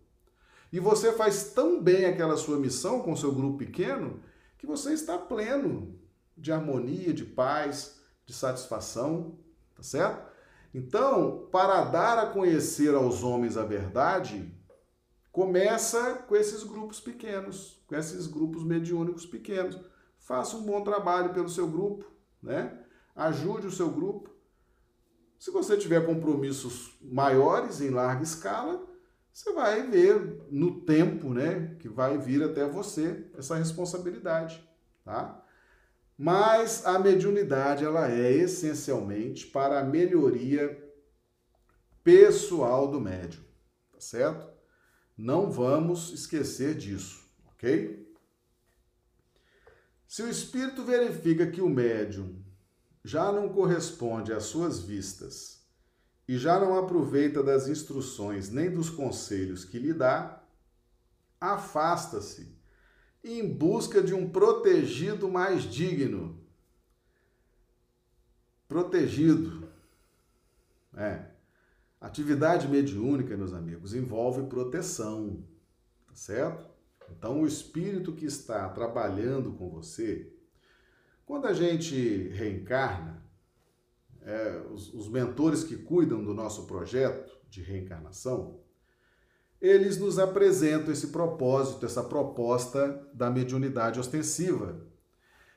E 0.71 0.79
você 0.79 1.13
faz 1.13 1.51
tão 1.53 1.81
bem 1.81 2.05
aquela 2.05 2.35
sua 2.35 2.57
missão 2.57 3.01
com 3.01 3.11
o 3.11 3.17
seu 3.17 3.31
grupo 3.31 3.59
pequeno 3.59 4.19
que 4.57 4.65
você 4.65 4.93
está 4.93 5.17
pleno 5.17 5.99
de 6.35 6.51
harmonia, 6.51 7.13
de 7.13 7.25
paz, 7.25 7.99
de 8.25 8.33
satisfação, 8.33 9.37
tá 9.75 9.83
certo? 9.83 10.31
Então, 10.73 11.47
para 11.51 11.83
dar 11.83 12.17
a 12.17 12.25
conhecer 12.25 12.95
aos 12.95 13.21
homens 13.21 13.55
a 13.55 13.63
verdade, 13.63 14.51
começa 15.31 16.15
com 16.27 16.35
esses 16.35 16.63
grupos 16.63 16.99
pequenos, 16.99 17.83
com 17.85 17.95
esses 17.95 18.25
grupos 18.25 18.63
mediúnicos 18.63 19.25
pequenos. 19.25 19.79
Faça 20.17 20.57
um 20.57 20.63
bom 20.63 20.81
trabalho 20.81 21.33
pelo 21.33 21.49
seu 21.49 21.67
grupo, 21.67 22.05
né? 22.43 22.79
Ajude 23.15 23.67
o 23.67 23.71
seu 23.71 23.89
grupo 23.89 24.33
se 25.43 25.51
você 25.51 25.75
tiver 25.75 26.05
compromissos 26.05 26.97
maiores 27.01 27.81
em 27.81 27.89
larga 27.89 28.23
escala, 28.23 28.81
você 29.29 29.51
vai 29.51 29.85
ver 29.85 30.41
no 30.49 30.79
tempo, 30.85 31.33
né, 31.33 31.75
que 31.81 31.89
vai 31.89 32.17
vir 32.17 32.41
até 32.41 32.65
você 32.65 33.29
essa 33.37 33.57
responsabilidade, 33.57 34.65
tá? 35.03 35.43
Mas 36.17 36.85
a 36.85 36.97
mediunidade 36.97 37.83
ela 37.83 38.09
é 38.09 38.31
essencialmente 38.31 39.47
para 39.47 39.81
a 39.81 39.83
melhoria 39.83 40.81
pessoal 42.05 42.87
do 42.87 43.01
médium, 43.01 43.43
tá 43.91 43.99
certo? 43.99 44.47
Não 45.17 45.51
vamos 45.51 46.13
esquecer 46.13 46.73
disso, 46.73 47.21
ok? 47.47 48.02
Se 50.13 50.21
o 50.21 50.29
espírito 50.29 50.83
verifica 50.83 51.47
que 51.47 51.59
o 51.59 51.67
médium 51.67 52.35
já 53.03 53.31
não 53.31 53.49
corresponde 53.49 54.31
às 54.31 54.43
suas 54.43 54.79
vistas 54.79 55.65
e 56.27 56.37
já 56.37 56.59
não 56.59 56.77
aproveita 56.77 57.41
das 57.41 57.67
instruções 57.67 58.51
nem 58.51 58.69
dos 58.69 58.91
conselhos 58.91 59.65
que 59.65 59.79
lhe 59.79 59.91
dá, 59.91 60.39
afasta-se 61.41 62.55
em 63.23 63.51
busca 63.51 64.03
de 64.03 64.13
um 64.13 64.29
protegido 64.29 65.27
mais 65.27 65.63
digno. 65.63 66.39
Protegido. 68.67 69.67
É. 70.95 71.25
Atividade 71.99 72.67
mediúnica, 72.67 73.35
meus 73.35 73.51
amigos, 73.51 73.95
envolve 73.95 74.43
proteção, 74.43 75.43
tá 76.05 76.13
certo? 76.13 76.72
Então, 77.17 77.41
o 77.41 77.47
espírito 77.47 78.13
que 78.13 78.25
está 78.25 78.67
trabalhando 78.69 79.53
com 79.53 79.69
você, 79.69 80.31
quando 81.25 81.45
a 81.45 81.53
gente 81.53 82.29
reencarna, 82.29 83.23
é, 84.21 84.63
os, 84.71 84.93
os 84.93 85.09
mentores 85.09 85.63
que 85.63 85.77
cuidam 85.77 86.23
do 86.23 86.33
nosso 86.33 86.65
projeto 86.65 87.31
de 87.49 87.61
reencarnação, 87.61 88.61
eles 89.61 89.97
nos 89.97 90.19
apresentam 90.19 90.91
esse 90.91 91.07
propósito, 91.07 91.85
essa 91.85 92.03
proposta 92.03 93.07
da 93.13 93.29
mediunidade 93.29 93.99
ostensiva. 93.99 94.85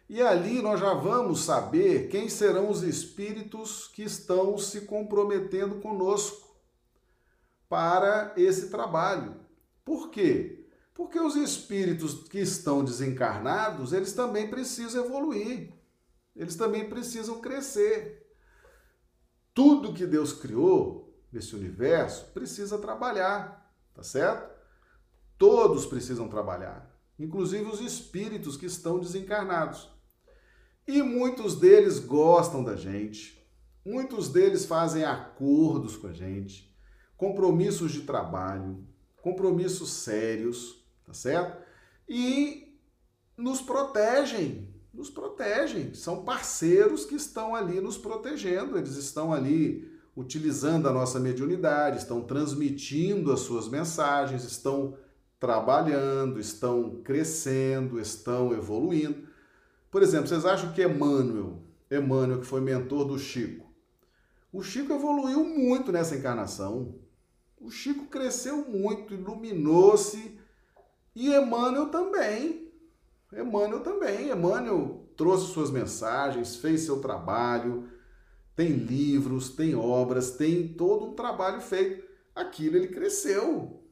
E 0.09 0.23
ali 0.23 0.62
nós 0.62 0.79
já 0.79 0.95
vamos 0.95 1.45
saber 1.45 2.09
quem 2.09 2.29
serão 2.29 2.71
os 2.71 2.85
espíritos 2.85 3.88
que 3.88 4.05
estão 4.05 4.57
se 4.57 4.83
comprometendo 4.83 5.81
conosco 5.81 6.57
para 7.69 8.33
esse 8.37 8.71
trabalho. 8.71 9.40
Por 9.85 10.11
quê? 10.11 10.56
Porque 10.97 11.21
os 11.21 11.37
espíritos 11.37 12.27
que 12.27 12.39
estão 12.39 12.83
desencarnados, 12.83 13.93
eles 13.93 14.15
também 14.15 14.49
precisam 14.49 15.05
evoluir. 15.05 15.75
Eles 16.35 16.57
também 16.57 16.89
precisam 16.89 17.39
crescer. 17.39 18.27
Tudo 19.53 19.93
que 19.93 20.07
Deus 20.07 20.33
criou 20.33 21.15
nesse 21.31 21.55
universo 21.55 22.33
precisa 22.33 22.79
trabalhar, 22.79 23.71
tá 23.95 24.03
certo? 24.03 24.51
Todos 25.37 25.85
precisam 25.85 26.29
trabalhar, 26.29 26.91
inclusive 27.19 27.65
os 27.65 27.81
espíritos 27.81 28.57
que 28.57 28.65
estão 28.65 28.99
desencarnados. 28.99 29.91
E 30.89 31.03
muitos 31.03 31.57
deles 31.57 31.99
gostam 31.99 32.65
da 32.65 32.75
gente, 32.75 33.47
muitos 33.85 34.31
deles 34.31 34.65
fazem 34.65 35.05
acordos 35.05 35.95
com 35.95 36.07
a 36.07 36.13
gente, 36.13 36.75
compromissos 37.19 37.93
de 37.93 38.03
trabalho, 38.03 38.83
compromissos 39.21 39.91
sérios, 39.91 40.86
tá 41.07 41.14
certo? 41.14 41.62
E 42.09 42.77
nos 43.37 43.61
protegem, 43.61 44.75
nos 44.92 45.11
protegem. 45.11 45.95
São 45.95 46.25
parceiros 46.25 47.05
que 47.05 47.14
estão 47.14 47.55
ali 47.55 47.81
nos 47.81 47.97
protegendo, 47.97 48.77
eles 48.77 48.97
estão 48.97 49.33
ali 49.33 49.90
utilizando 50.16 50.88
a 50.88 50.92
nossa 50.92 51.21
mediunidade, 51.21 51.99
estão 51.99 52.23
transmitindo 52.23 53.31
as 53.31 53.40
suas 53.40 53.69
mensagens, 53.69 54.45
estão 54.45 54.97
trabalhando, 55.38 56.40
estão 56.40 57.03
crescendo, 57.05 58.01
estão 58.01 58.53
evoluindo. 58.53 59.29
Por 59.90 60.03
exemplo, 60.03 60.27
vocês 60.27 60.47
acham 60.47 60.73
que 60.73 60.83
Emmanuel, 60.83 61.62
Emmanuel 61.90 62.40
que 62.40 62.47
foi 62.47 62.61
mentor 62.61 63.05
do 63.05 63.19
Chico, 63.19 63.66
o 64.51 64.62
Chico 64.62 64.95
evoluiu 64.95 65.45
muito 65.45 65.92
nessa 65.92 66.16
encarnação. 66.16 66.95
O 67.61 67.71
Chico 67.71 68.07
cresceu 68.07 68.66
muito, 68.66 69.12
iluminou-se 69.12 70.36
e 71.16 71.35
Emmanuel 71.35 71.88
também. 71.88 72.70
Emmanuel 73.33 73.81
também. 73.81 74.31
Emmanuel 74.31 75.09
trouxe 75.16 75.50
suas 75.50 75.70
mensagens, 75.70 76.57
fez 76.57 76.83
seu 76.83 77.00
trabalho, 77.00 77.88
tem 78.55 78.72
livros, 78.72 79.48
tem 79.48 79.74
obras, 79.74 80.33
tem 80.33 80.68
todo 80.74 81.07
um 81.07 81.14
trabalho 81.14 81.62
feito. 81.62 82.07
Aquilo 82.35 82.76
ele 82.76 82.88
cresceu, 82.88 83.83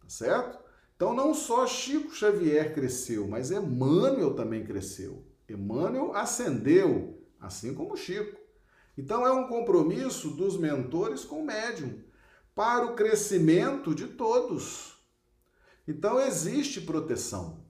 tá 0.00 0.08
certo? 0.08 0.58
Então 0.96 1.14
não 1.14 1.32
só 1.32 1.68
Chico 1.68 2.12
Xavier 2.12 2.74
cresceu, 2.74 3.28
mas 3.28 3.52
Emmanuel 3.52 4.34
também 4.34 4.64
cresceu. 4.64 5.24
Emmanuel 5.48 6.12
ascendeu, 6.16 7.16
assim 7.40 7.74
como 7.74 7.96
Chico. 7.96 8.36
Então 8.98 9.24
é 9.24 9.30
um 9.30 9.46
compromisso 9.46 10.30
dos 10.30 10.58
mentores 10.58 11.24
com 11.24 11.42
o 11.42 11.46
médium 11.46 12.00
para 12.56 12.86
o 12.86 12.94
crescimento 12.96 13.94
de 13.94 14.08
todos. 14.08 14.91
Então 15.92 16.18
existe 16.18 16.80
proteção, 16.80 17.66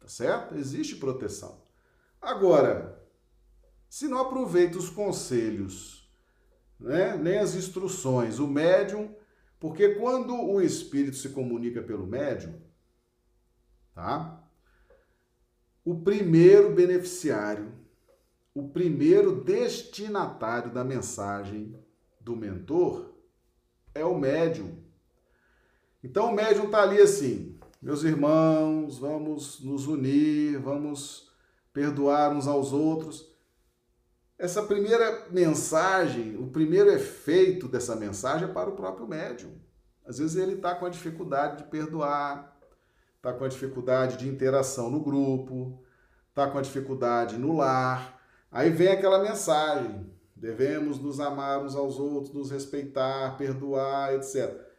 tá 0.00 0.08
certo? 0.08 0.56
Existe 0.56 0.96
proteção. 0.96 1.62
Agora, 2.20 3.00
se 3.88 4.08
não 4.08 4.18
aproveita 4.18 4.76
os 4.76 4.90
conselhos, 4.90 6.10
né, 6.80 7.16
nem 7.16 7.38
as 7.38 7.54
instruções, 7.54 8.40
o 8.40 8.48
médium, 8.48 9.14
porque 9.60 9.94
quando 9.94 10.34
o 10.34 10.60
espírito 10.60 11.16
se 11.16 11.28
comunica 11.28 11.80
pelo 11.80 12.08
médium, 12.08 12.60
tá? 13.94 14.42
O 15.84 16.00
primeiro 16.00 16.74
beneficiário, 16.74 17.72
o 18.52 18.68
primeiro 18.68 19.44
destinatário 19.44 20.72
da 20.72 20.82
mensagem 20.82 21.78
do 22.20 22.34
mentor 22.34 23.14
é 23.94 24.04
o 24.04 24.18
médium. 24.18 24.76
Então 26.02 26.30
o 26.30 26.34
médium 26.34 26.64
está 26.64 26.82
ali 26.82 27.00
assim, 27.00 27.59
meus 27.80 28.04
irmãos, 28.04 28.98
vamos 28.98 29.60
nos 29.64 29.86
unir, 29.86 30.58
vamos 30.58 31.32
perdoar 31.72 32.30
uns 32.30 32.46
aos 32.46 32.72
outros. 32.72 33.30
Essa 34.38 34.62
primeira 34.62 35.28
mensagem, 35.30 36.36
o 36.36 36.48
primeiro 36.48 36.90
efeito 36.90 37.66
dessa 37.66 37.96
mensagem 37.96 38.48
é 38.48 38.52
para 38.52 38.68
o 38.68 38.76
próprio 38.76 39.06
médium. 39.06 39.58
Às 40.04 40.18
vezes 40.18 40.36
ele 40.36 40.54
está 40.54 40.74
com 40.74 40.86
a 40.86 40.90
dificuldade 40.90 41.58
de 41.58 41.70
perdoar, 41.70 42.58
está 43.16 43.32
com 43.32 43.44
a 43.44 43.48
dificuldade 43.48 44.18
de 44.18 44.28
interação 44.28 44.90
no 44.90 45.00
grupo, 45.00 45.82
está 46.28 46.50
com 46.50 46.58
a 46.58 46.62
dificuldade 46.62 47.38
no 47.38 47.56
lar. 47.56 48.20
Aí 48.50 48.70
vem 48.70 48.88
aquela 48.88 49.22
mensagem: 49.22 50.10
devemos 50.34 50.98
nos 50.98 51.20
amar 51.20 51.62
uns 51.62 51.74
aos 51.74 51.98
outros, 51.98 52.34
nos 52.34 52.50
respeitar, 52.50 53.36
perdoar, 53.36 54.14
etc. 54.14 54.69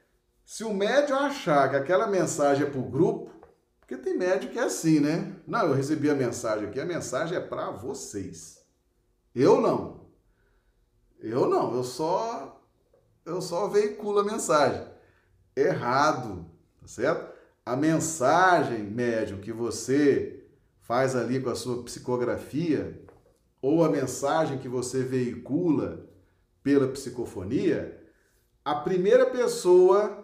Se 0.46 0.64
o 0.64 0.74
médium 0.74 1.18
achar 1.18 1.70
que 1.70 1.76
aquela 1.76 2.08
mensagem 2.08 2.66
é 2.66 2.70
para 2.70 2.80
o 2.80 2.90
grupo, 2.90 3.32
porque 3.80 3.98
tem 3.98 4.18
médium 4.18 4.52
que 4.52 4.60
é 4.60 4.64
assim, 4.64 5.00
né? 5.00 5.36
Não, 5.48 5.68
eu 5.68 5.74
recebi 5.74 6.10
a 6.10 6.16
mensagem 6.16 6.68
aqui, 6.68 6.80
a 6.80 6.86
mensagem 6.86 7.38
é 7.38 7.42
para 7.42 7.72
vocês. 7.72 8.66
Eu 9.34 9.62
não. 9.62 10.02
Eu 11.20 11.48
não, 11.48 11.76
eu 11.76 11.84
só 11.84 12.62
eu 13.26 13.42
só 13.42 13.68
veiculo 13.68 14.20
a 14.20 14.24
mensagem. 14.24 14.86
Errado, 15.56 16.46
tá 16.80 16.88
certo? 16.88 17.32
A 17.66 17.76
mensagem 17.76 18.80
médium 18.84 19.40
que 19.40 19.52
você 19.52 20.44
faz 20.82 21.16
ali 21.16 21.40
com 21.40 21.50
a 21.50 21.56
sua 21.56 21.84
psicografia 21.84 23.02
ou 23.62 23.84
a 23.84 23.90
mensagem 23.90 24.58
que 24.58 24.68
você 24.68 25.04
veicula 25.04 26.10
pela 26.64 26.88
psicofonia, 26.88 28.00
a 28.66 28.76
primeira 28.76 29.28
pessoa 29.28 30.21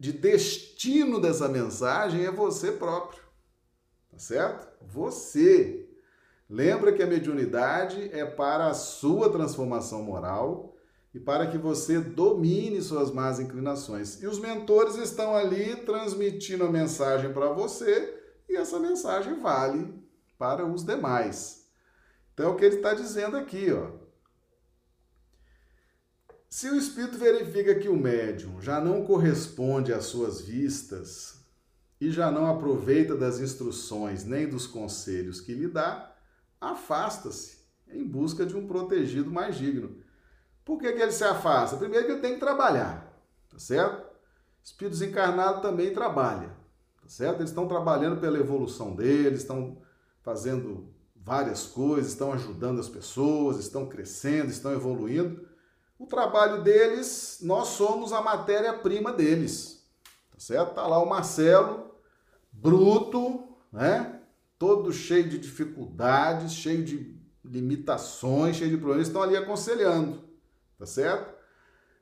de 0.00 0.14
destino 0.14 1.20
dessa 1.20 1.46
mensagem 1.46 2.24
é 2.24 2.30
você 2.30 2.72
próprio. 2.72 3.22
Tá 4.10 4.18
certo? 4.18 4.66
Você. 4.80 5.86
Lembra 6.48 6.90
que 6.90 7.02
a 7.02 7.06
mediunidade 7.06 8.10
é 8.10 8.24
para 8.24 8.68
a 8.68 8.74
sua 8.74 9.30
transformação 9.30 10.02
moral 10.02 10.74
e 11.14 11.20
para 11.20 11.46
que 11.46 11.58
você 11.58 12.00
domine 12.00 12.80
suas 12.80 13.12
más 13.12 13.38
inclinações. 13.38 14.20
E 14.22 14.26
os 14.26 14.38
mentores 14.40 14.96
estão 14.96 15.36
ali 15.36 15.76
transmitindo 15.76 16.64
a 16.64 16.70
mensagem 16.70 17.32
para 17.34 17.52
você 17.52 18.18
e 18.48 18.56
essa 18.56 18.80
mensagem 18.80 19.38
vale 19.38 19.94
para 20.38 20.64
os 20.64 20.82
demais. 20.82 21.68
Então 22.32 22.46
é 22.46 22.48
o 22.48 22.56
que 22.56 22.64
ele 22.64 22.76
está 22.76 22.94
dizendo 22.94 23.36
aqui, 23.36 23.70
ó. 23.70 23.99
Se 26.52 26.68
o 26.68 26.74
espírito 26.74 27.16
verifica 27.16 27.76
que 27.76 27.88
o 27.88 27.96
médium 27.96 28.60
já 28.60 28.80
não 28.80 29.04
corresponde 29.04 29.92
às 29.92 30.06
suas 30.06 30.40
vistas 30.40 31.44
e 32.00 32.10
já 32.10 32.28
não 32.28 32.44
aproveita 32.50 33.16
das 33.16 33.38
instruções 33.38 34.24
nem 34.24 34.48
dos 34.48 34.66
conselhos 34.66 35.40
que 35.40 35.54
lhe 35.54 35.68
dá, 35.68 36.12
afasta-se 36.60 37.58
em 37.88 38.04
busca 38.04 38.44
de 38.44 38.56
um 38.56 38.66
protegido 38.66 39.30
mais 39.30 39.56
digno. 39.56 39.96
Por 40.64 40.80
que, 40.80 40.92
que 40.92 41.00
ele 41.00 41.12
se 41.12 41.22
afasta? 41.22 41.76
Primeiro 41.76 42.06
que 42.06 42.12
ele 42.12 42.20
tem 42.20 42.34
que 42.34 42.40
trabalhar, 42.40 43.16
tá 43.48 43.58
certo? 43.60 44.10
Espírito 44.60 44.94
desencarnado 44.94 45.62
também 45.62 45.94
trabalha, 45.94 46.48
tá 47.00 47.08
certo? 47.08 47.38
Eles 47.38 47.50
estão 47.50 47.68
trabalhando 47.68 48.20
pela 48.20 48.38
evolução 48.38 48.96
deles, 48.96 49.42
estão 49.42 49.80
fazendo 50.20 50.92
várias 51.14 51.68
coisas, 51.68 52.10
estão 52.10 52.32
ajudando 52.32 52.80
as 52.80 52.88
pessoas, 52.88 53.60
estão 53.60 53.86
crescendo, 53.86 54.50
estão 54.50 54.72
evoluindo. 54.72 55.48
O 56.00 56.06
trabalho 56.06 56.62
deles, 56.62 57.40
nós 57.42 57.68
somos 57.68 58.10
a 58.10 58.22
matéria-prima 58.22 59.12
deles, 59.12 59.86
tá 60.30 60.38
certo? 60.38 60.72
Tá 60.72 60.86
lá 60.86 60.98
o 60.98 61.06
Marcelo, 61.06 61.94
bruto, 62.50 63.46
né? 63.70 64.18
todo 64.58 64.90
cheio 64.94 65.28
de 65.28 65.36
dificuldades, 65.36 66.54
cheio 66.54 66.82
de 66.82 67.14
limitações, 67.44 68.56
cheio 68.56 68.70
de 68.70 68.78
problemas, 68.78 69.08
estão 69.08 69.20
ali 69.20 69.36
aconselhando, 69.36 70.24
tá 70.78 70.86
certo? 70.86 71.34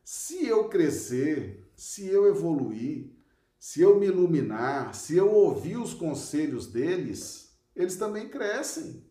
Se 0.05 0.47
eu 0.47 0.69
crescer, 0.69 1.69
se 1.75 2.07
eu 2.07 2.29
evoluir, 2.29 3.11
se 3.59 3.81
eu 3.81 3.99
me 3.99 4.07
iluminar, 4.07 4.95
se 4.95 5.17
eu 5.17 5.29
ouvir 5.29 5.77
os 5.77 5.93
conselhos 5.93 6.69
deles, 6.69 7.53
eles 7.75 7.97
também 7.97 8.29
crescem, 8.29 9.05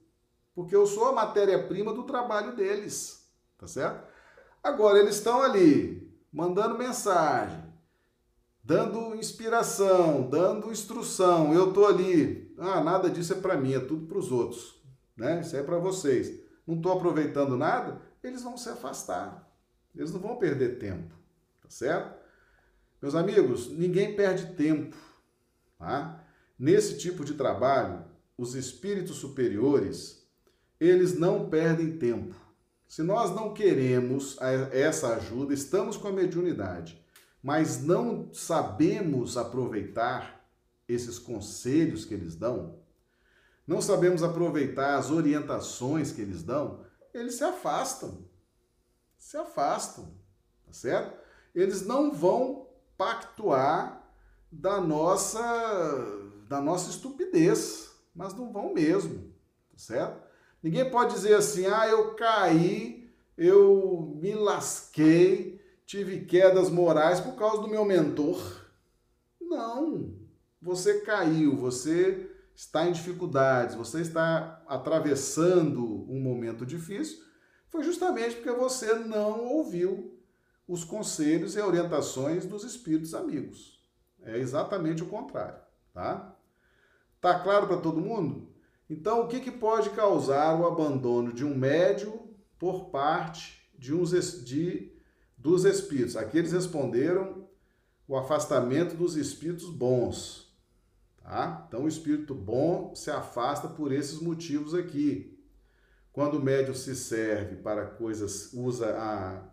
porque 0.56 0.73
eu 0.73 0.88
sou 0.88 1.10
a 1.10 1.12
matéria-prima 1.12 1.93
do 1.93 2.04
trabalho 2.04 2.56
deles, 2.56 3.30
tá 3.58 3.67
certo? 3.67 4.07
Agora 4.68 5.00
eles 5.00 5.16
estão 5.16 5.42
ali 5.42 6.14
mandando 6.32 6.78
mensagem, 6.78 7.64
dando 8.62 9.16
inspiração, 9.16 10.30
dando 10.30 10.72
instrução. 10.72 11.54
Eu 11.54 11.72
tô 11.72 11.86
ali 11.86 12.54
ah, 12.58 12.84
nada 12.84 13.10
disso 13.10 13.32
é 13.34 13.36
para 13.38 13.56
mim, 13.56 13.74
é 13.74 13.80
tudo 13.80 14.08
para 14.08 14.18
os 14.18 14.30
outros, 14.30 14.76
né? 15.16 15.40
Isso 15.40 15.56
é 15.56 15.64
para 15.64 15.78
vocês. 15.78 16.42
Não 16.66 16.76
estou 16.76 16.92
aproveitando 16.92 17.56
nada, 17.56 18.02
eles 18.22 18.44
vão 18.44 18.58
se 18.58 18.68
afastar. 18.68 19.50
Eles 19.96 20.12
não 20.12 20.20
vão 20.20 20.36
perder 20.36 20.80
tempo, 20.80 21.16
tá 21.62 21.70
certo? 21.70 22.18
Meus 23.02 23.16
amigos, 23.16 23.70
ninguém 23.70 24.18
perde 24.18 24.56
tempo, 24.56 24.98
tá? 25.80 26.22
Nesse 26.60 26.98
tipo 26.98 27.24
de 27.24 27.36
trabalho, 27.36 28.04
os 28.38 28.54
espíritos 28.54 29.16
superiores, 29.16 30.28
eles 30.78 31.18
não 31.18 31.48
perdem 31.50 31.98
tempo. 31.98 32.36
Se 32.88 33.04
nós 33.04 33.32
não 33.36 33.54
queremos 33.54 34.38
essa 34.71 35.15
ajuda, 35.15 35.54
estamos 35.54 35.97
com 35.97 36.08
a 36.08 36.12
mediunidade, 36.12 37.04
mas 37.43 37.84
não 37.84 38.34
sabemos 38.34 39.38
aproveitar 39.38 40.47
esses 40.88 41.19
conselhos 41.19 42.06
que 42.06 42.13
eles 42.13 42.36
dão, 42.36 42.80
não 43.67 43.82
sabemos 43.82 44.23
aproveitar 44.23 44.95
as 44.95 45.12
orientações 45.12 46.13
que 46.13 46.21
eles 46.21 46.41
dão, 46.41 46.86
eles 47.13 47.36
se 47.36 47.43
afastam. 47.43 48.26
Se 49.17 49.36
afastam, 49.36 50.06
tá 50.65 50.71
certo? 50.71 51.17
Eles 51.54 51.86
não 51.86 52.13
vão 52.13 52.69
pactuar 52.97 54.10
da 54.50 54.80
nossa 54.80 55.41
da 56.47 56.62
nossa 56.62 56.89
estupidez, 56.89 57.91
mas 58.15 58.34
não 58.34 58.54
vão 58.54 58.73
mesmo, 58.73 59.33
tá 59.69 59.77
certo? 59.77 60.27
Ninguém 60.68 60.90
pode 60.92 61.13
dizer 61.13 61.34
assim: 61.34 61.65
"Ah, 61.65 61.88
eu 61.88 62.13
caí, 62.13 63.10
eu 63.38 64.13
me 64.22 64.36
lasquei, 64.36 65.62
tive 65.86 66.26
quedas 66.26 66.70
morais 66.70 67.22
por 67.22 67.38
causa 67.38 67.62
do 67.62 67.70
meu 67.70 67.86
mentor". 67.86 68.65
Não. 69.40 70.13
Você 70.62 71.00
caiu, 71.00 71.56
você 71.56 72.30
está 72.54 72.86
em 72.86 72.92
dificuldades, 72.92 73.76
você 73.76 74.02
está 74.02 74.62
atravessando 74.68 76.06
um 76.12 76.20
momento 76.20 76.65
difícil, 76.65 77.24
foi 77.70 77.82
justamente 77.82 78.36
porque 78.36 78.52
você 78.52 78.94
não 78.96 79.46
ouviu 79.46 80.20
os 80.68 80.84
conselhos 80.84 81.56
e 81.56 81.62
orientações 81.62 82.46
dos 82.46 82.65
espíritos 82.65 83.13
amigos. 83.13 83.82
É 84.22 84.38
exatamente 84.38 85.02
o 85.02 85.08
contrário, 85.08 85.62
tá? 85.94 86.36
Tá 87.22 87.40
claro 87.40 87.68
para 87.68 87.78
todo 87.78 88.02
mundo? 88.02 88.57
Então, 88.90 89.21
o 89.21 89.27
que, 89.27 89.40
que 89.40 89.52
pode 89.52 89.90
causar 89.90 90.60
o 90.60 90.65
abandono 90.65 91.33
de 91.33 91.44
um 91.44 91.56
médium 91.56 92.27
por 92.58 92.90
parte 92.90 93.69
de 93.77 93.94
uns 93.94 94.12
de, 94.46 94.94
dos 95.38 95.65
espíritos? 95.65 96.15
Aqui 96.15 96.38
eles 96.38 96.54
responderam 96.54 97.48
o 98.08 98.15
afastamento 98.15 98.96
dos 98.96 99.17
espíritos 99.17 99.69
bons. 99.69 100.48
Tá? 101.21 101.65
Então, 101.67 101.83
o 101.83 101.88
espírito 101.90 102.33
bom 102.33 102.96
se 102.96 103.12
afasta 103.12 103.67
por 103.67 103.92
esses 103.92 104.21
motivos 104.21 104.73
aqui. 104.73 105.38
Quando 106.13 106.35
o 106.35 106.42
médium 106.42 106.73
se 106.73 106.96
serve 106.96 107.58
para 107.58 107.85
coisas, 107.85 108.54
usa 108.54 108.96
a, 108.98 109.44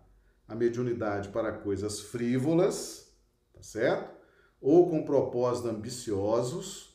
a 0.47 0.55
mediunidade 0.55 1.29
para 1.29 1.51
coisas 1.51 1.99
frívolas, 1.99 3.13
tá 3.53 3.61
certo? 3.61 4.15
Ou 4.61 4.89
com 4.89 5.03
propósitos 5.03 5.69
ambiciosos. 5.69 6.94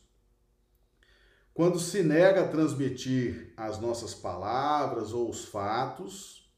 Quando 1.60 1.78
se 1.78 2.02
nega 2.02 2.40
a 2.40 2.48
transmitir 2.48 3.52
as 3.54 3.78
nossas 3.78 4.14
palavras 4.14 5.12
ou 5.12 5.28
os 5.28 5.44
fatos, 5.44 6.50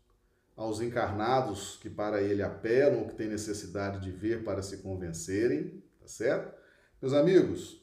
aos 0.56 0.80
encarnados 0.80 1.76
que 1.82 1.90
para 1.90 2.22
ele 2.22 2.40
apelam 2.40 3.00
ou 3.00 3.08
que 3.08 3.16
têm 3.16 3.26
necessidade 3.26 3.98
de 3.98 4.12
ver 4.12 4.44
para 4.44 4.62
se 4.62 4.76
convencerem, 4.76 5.82
tá 5.98 6.06
certo? 6.06 6.56
Meus 7.00 7.12
amigos, 7.14 7.82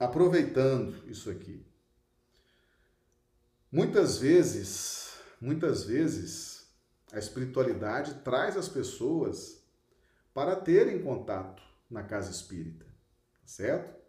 aproveitando 0.00 1.08
isso 1.08 1.30
aqui, 1.30 1.64
muitas 3.70 4.18
vezes, 4.18 5.14
muitas 5.40 5.84
vezes, 5.84 6.68
a 7.12 7.20
espiritualidade 7.20 8.14
traz 8.24 8.56
as 8.56 8.68
pessoas 8.68 9.62
para 10.34 10.56
terem 10.56 11.04
contato 11.04 11.62
na 11.88 12.02
casa 12.02 12.32
espírita, 12.32 12.84
tá 12.84 13.46
certo? 13.46 13.99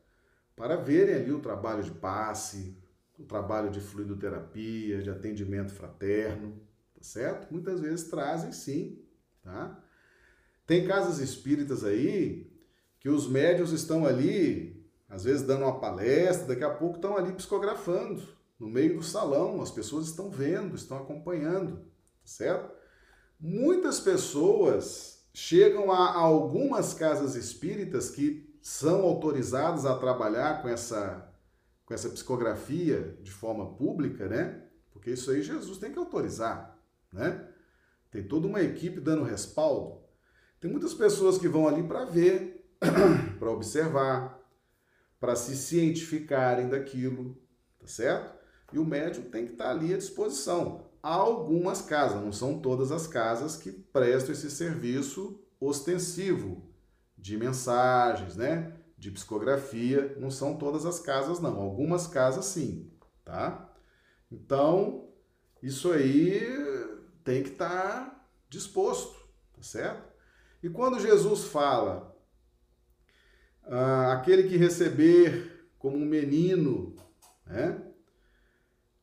Para 0.56 0.76
verem 0.76 1.16
ali 1.16 1.32
o 1.32 1.40
trabalho 1.40 1.84
de 1.84 1.92
passe, 1.92 2.78
o 3.18 3.24
trabalho 3.24 3.70
de 3.70 3.80
fluidoterapia, 3.80 5.02
de 5.02 5.10
atendimento 5.10 5.72
fraterno, 5.72 6.60
tá 6.94 7.02
certo? 7.02 7.52
Muitas 7.52 7.80
vezes 7.80 8.10
trazem 8.10 8.52
sim, 8.52 9.00
tá? 9.44 9.82
Tem 10.66 10.88
casas 10.88 11.20
espíritas 11.20 11.84
aí 11.84 12.52
que 13.00 13.10
os 13.10 13.28
médios 13.28 13.72
estão 13.72 14.06
ali, 14.06 14.86
às 15.10 15.24
vezes 15.24 15.42
dando 15.42 15.64
uma 15.64 15.80
palestra, 15.80 16.48
daqui 16.48 16.64
a 16.64 16.70
pouco 16.70 16.96
estão 16.96 17.18
ali 17.18 17.34
psicografando, 17.34 18.22
no 18.60 18.70
meio 18.70 18.96
do 18.96 19.04
salão, 19.04 19.62
as 19.62 19.72
pessoas 19.72 20.06
estão 20.06 20.30
vendo, 20.30 20.76
estão 20.76 20.98
acompanhando, 20.98 21.78
tá 21.78 22.26
certo? 22.26 22.72
Muitas 23.40 24.00
pessoas 24.00 25.26
chegam 25.34 25.92
a 25.92 26.14
algumas 26.14 26.94
casas 26.94 27.36
espíritas 27.36 28.12
que 28.12 28.51
são 28.62 29.02
autorizadas 29.02 29.86
a 29.86 29.98
trabalhar 29.98 30.62
com 30.62 30.70
essa 30.70 31.28
com 31.86 31.94
essa 31.94 32.10
psicografia 32.10 33.18
de 33.22 33.32
forma 33.32 33.74
pública, 33.74 34.26
né? 34.30 34.64
Porque 34.94 35.12
isso 35.12 35.30
aí 35.30 35.42
Jesus 35.42 35.78
tem 35.78 35.92
que 35.92 36.00
autorizar, 36.00 36.80
né? 37.12 37.46
Tem 38.10 38.24
toda 38.24 38.48
uma 38.48 38.62
equipe 38.62 39.02
dando 39.02 39.24
respaldo. 39.24 40.00
Tem 40.60 40.72
muitas 40.72 40.94
pessoas 40.94 41.38
que 41.38 41.50
vão 41.50 41.68
ali 41.68 41.84
para 41.84 42.06
ver, 42.06 42.66
para 43.38 43.52
observar, 43.52 44.40
para 45.20 45.36
se 45.36 45.58
cientificarem 45.58 46.70
daquilo, 46.70 47.38
tá 47.78 47.88
certo? 47.88 48.40
E 48.72 48.80
o 48.80 48.86
médium 48.86 49.24
tem 49.24 49.46
que 49.46 49.54
estar 49.54 49.66
tá 49.66 49.72
ali 49.72 49.94
à 49.94 49.98
disposição. 49.98 50.90
Há 51.04 51.16
algumas 51.16 51.82
casas, 51.82 52.22
não 52.22 52.32
são 52.32 52.60
todas 52.60 52.92
as 52.92 53.06
casas 53.06 53.58
que 53.58 53.72
prestam 53.72 54.32
esse 54.32 54.50
serviço 54.50 55.44
ostensivo 55.60 56.71
de 57.22 57.38
mensagens, 57.38 58.36
né? 58.36 58.74
de 59.02 59.10
psicografia, 59.10 60.16
não 60.20 60.30
são 60.30 60.56
todas 60.56 60.86
as 60.86 61.00
casas 61.00 61.40
não, 61.40 61.60
algumas 61.60 62.06
casas 62.06 62.46
sim, 62.46 62.88
tá? 63.26 63.68
Então, 64.32 65.10
isso 65.60 65.92
aí 65.92 66.40
tem 67.24 67.42
que 67.42 67.50
estar 67.50 67.68
tá 67.68 68.26
disposto, 68.48 69.20
tá 69.56 69.64
certo? 69.64 70.08
E 70.62 70.70
quando 70.70 71.00
Jesus 71.00 71.46
fala, 71.46 72.16
ah, 73.64 74.14
aquele 74.14 74.44
que 74.44 74.56
receber 74.56 75.68
como 75.80 75.98
um 75.98 76.06
menino, 76.06 76.96
né? 77.48 77.82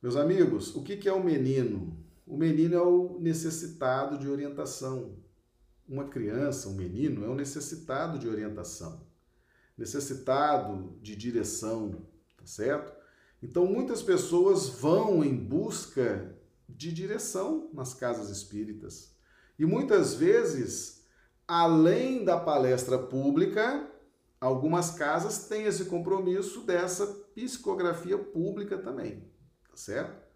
Meus 0.00 0.14
amigos, 0.14 0.76
o 0.76 0.84
que, 0.84 0.96
que 0.96 1.08
é 1.08 1.12
o 1.12 1.24
menino? 1.24 1.98
O 2.24 2.36
menino 2.36 2.76
é 2.76 2.82
o 2.82 3.18
necessitado 3.18 4.16
de 4.16 4.28
orientação. 4.28 5.16
Uma 5.88 6.08
criança, 6.08 6.68
um 6.68 6.74
menino, 6.74 7.24
é 7.24 7.28
o 7.28 7.34
necessitado 7.34 8.18
de 8.18 8.28
orientação 8.28 9.08
necessitado 9.78 10.98
de 11.00 11.14
direção, 11.14 12.02
tá 12.36 12.44
certo? 12.44 12.92
Então 13.40 13.64
muitas 13.64 14.02
pessoas 14.02 14.68
vão 14.68 15.22
em 15.24 15.34
busca 15.34 16.36
de 16.68 16.92
direção 16.92 17.70
nas 17.72 17.94
casas 17.94 18.28
espíritas. 18.28 19.16
E 19.56 19.64
muitas 19.64 20.14
vezes, 20.14 21.04
além 21.46 22.24
da 22.24 22.38
palestra 22.38 22.98
pública, 22.98 23.88
algumas 24.40 24.90
casas 24.90 25.46
têm 25.46 25.64
esse 25.64 25.84
compromisso 25.84 26.62
dessa 26.62 27.06
psicografia 27.34 28.18
pública 28.18 28.76
também, 28.76 29.30
tá 29.70 29.76
certo? 29.76 30.26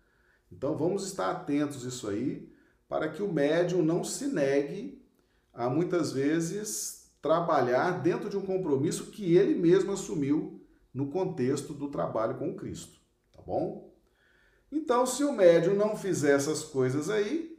Então 0.51 0.77
vamos 0.77 1.05
estar 1.05 1.31
atentos 1.31 1.85
isso 1.85 2.09
aí, 2.09 2.49
para 2.89 3.09
que 3.09 3.23
o 3.23 3.33
médium 3.33 3.83
não 3.83 4.05
se 4.05 4.29
negue 4.29 5.02
a 5.53 5.69
muitas 5.69 6.13
vezes 6.13 7.11
trabalhar 7.21 8.03
dentro 8.03 8.29
de 8.29 8.37
um 8.37 8.45
compromisso 8.45 9.11
que 9.11 9.37
ele 9.37 9.55
mesmo 9.55 9.93
assumiu 9.93 10.61
no 10.93 11.11
contexto 11.11 11.73
do 11.73 11.89
trabalho 11.89 12.37
com 12.37 12.55
Cristo, 12.55 12.99
tá 13.33 13.41
bom? 13.43 13.93
Então, 14.71 15.07
se 15.07 15.23
o 15.23 15.33
médium 15.33 15.75
não 15.75 15.97
fizer 15.97 16.35
essas 16.35 16.65
coisas 16.65 17.11
aí, 17.11 17.59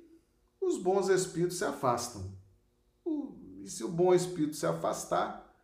os 0.59 0.77
bons 0.77 1.09
espíritos 1.09 1.57
se 1.57 1.65
afastam. 1.65 2.33
E 3.63 3.69
se 3.69 3.83
o 3.83 3.87
bom 3.87 4.13
espírito 4.13 4.55
se 4.55 4.65
afastar, 4.65 5.55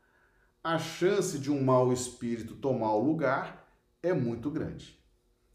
a 0.63 0.77
chance 0.77 1.38
de 1.38 1.51
um 1.51 1.61
mau 1.61 1.91
espírito 1.91 2.55
tomar 2.55 2.93
o 2.93 3.03
lugar 3.03 3.69
é 4.01 4.13
muito 4.13 4.49
grande, 4.49 4.97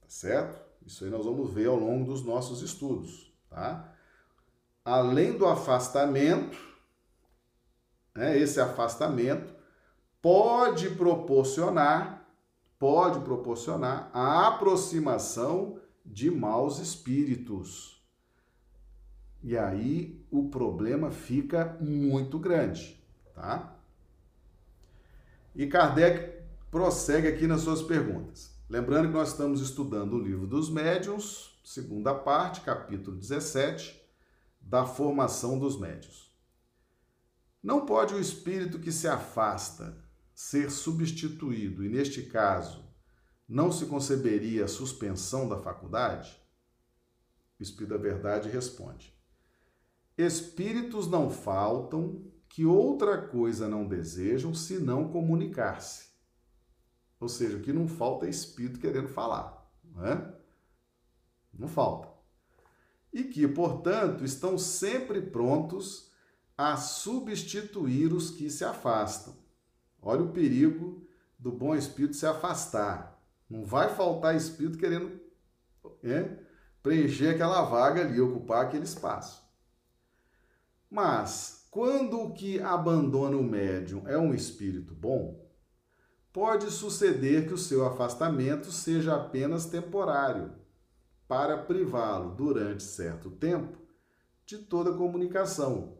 tá 0.01 0.09
certo? 0.09 0.63
Isso 0.85 1.05
aí 1.05 1.11
nós 1.11 1.25
vamos 1.25 1.53
ver 1.53 1.67
ao 1.67 1.77
longo 1.77 2.05
dos 2.05 2.23
nossos 2.23 2.61
estudos, 2.61 3.33
tá? 3.49 3.94
Além 4.85 5.39
do 5.39 5.47
afastamento, 5.47 6.59
né, 8.15 8.39
esse 8.39 8.61
afastamento 8.61 9.55
pode 10.21 10.91
proporcionar, 10.91 12.29
pode 12.79 13.21
proporcionar 13.21 14.11
a 14.13 14.47
aproximação 14.49 15.81
de 16.05 16.31
maus 16.31 16.79
espíritos. 16.79 18.05
E 19.43 19.57
aí 19.57 20.23
o 20.31 20.51
problema 20.51 21.11
fica 21.11 21.79
muito 21.81 22.39
grande, 22.39 23.03
tá? 23.35 23.75
E 25.55 25.67
Kardec 25.67 26.43
prossegue 26.71 27.29
aqui 27.29 27.47
nas 27.47 27.63
suas 27.63 27.83
perguntas. 27.83 28.55
Lembrando 28.69 29.09
que 29.09 29.15
nós 29.15 29.31
estamos 29.31 29.61
estudando 29.63 30.15
o 30.15 30.23
livro 30.23 30.47
dos 30.47 30.69
médiuns, 30.69 31.59
segunda 31.65 32.15
parte, 32.15 32.61
capítulo 32.63 33.17
17, 33.17 34.04
da 34.67 34.87
formação 34.87 35.59
dos 35.59 35.79
médiuns. 35.79 36.33
Não 37.63 37.87
pode 37.87 38.15
o 38.15 38.21
espírito 38.21 38.79
que 38.79 38.91
se 38.91 39.07
afasta 39.07 39.97
ser 40.35 40.71
substituído, 40.71 41.85
e 41.85 41.89
neste 41.89 42.23
caso, 42.23 42.85
não 43.49 43.71
se 43.71 43.87
conceberia 43.87 44.65
a 44.65 44.69
suspensão 44.69 45.49
da 45.49 45.59
faculdade? 45.59 46.43
O 47.59 47.63
Espírito 47.63 47.91
da 47.91 47.99
Verdade 47.99 48.49
responde: 48.49 49.15
Espíritos 50.17 51.07
não 51.07 51.31
faltam 51.31 52.25
que 52.49 52.65
outra 52.65 53.21
coisa 53.29 53.69
não 53.69 53.87
desejam 53.87 54.55
senão 54.55 55.09
comunicar-se. 55.09 56.09
Ou 57.21 57.29
seja, 57.29 57.61
que 57.61 57.73
não 57.73 57.89
falta 57.89 58.27
é 58.27 58.31
espírito 58.31 58.79
querendo 58.79 59.09
falar, 59.09 59.71
não 59.83 60.05
é? 60.07 60.35
Não 61.53 61.69
falta. 61.69 62.14
E 63.15 63.25
que, 63.25 63.49
portanto, 63.49 64.25
estão 64.25 64.59
sempre 64.59 65.23
prontos 65.23 66.11
a 66.59 66.77
substituir 66.77 68.13
os 68.13 68.31
que 68.31 68.51
se 68.51 68.65
afastam. 68.65 69.35
Olha 70.03 70.23
o 70.23 70.33
perigo 70.33 71.07
do 71.39 71.51
bom 71.53 71.75
espírito 71.75 72.17
se 72.17 72.27
afastar. 72.27 73.19
Não 73.49 73.65
vai 73.65 73.95
faltar 73.95 74.37
espírito 74.37 74.77
querendo 74.77 75.21
é, 76.03 76.39
preencher 76.83 77.29
aquela 77.29 77.63
vaga 77.63 78.01
ali, 78.01 78.21
ocupar 78.21 78.65
aquele 78.65 78.85
espaço. 78.85 79.43
Mas, 80.91 81.67
quando 81.71 82.21
o 82.21 82.33
que 82.33 82.61
abandona 82.61 83.37
o 83.37 83.43
médium 83.43 84.07
é 84.07 84.19
um 84.19 84.35
espírito 84.35 84.95
bom, 84.95 85.45
pode 86.33 86.71
suceder 86.71 87.47
que 87.47 87.55
o 87.55 87.59
seu 87.59 87.87
afastamento 87.87 88.71
seja 88.71 89.15
apenas 89.17 89.67
temporário, 89.67 90.53
para 91.27 91.59
privá-lo 91.59 92.35
durante 92.35 92.83
certo 92.83 93.31
tempo 93.31 93.79
de 94.47 94.59
toda 94.59 94.93
comunicação 94.93 95.97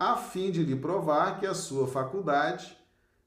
a 0.00 0.16
fim 0.16 0.50
de 0.50 0.64
lhe 0.64 0.74
provar 0.74 1.38
que 1.38 1.46
a 1.46 1.52
sua 1.52 1.86
faculdade 1.86 2.74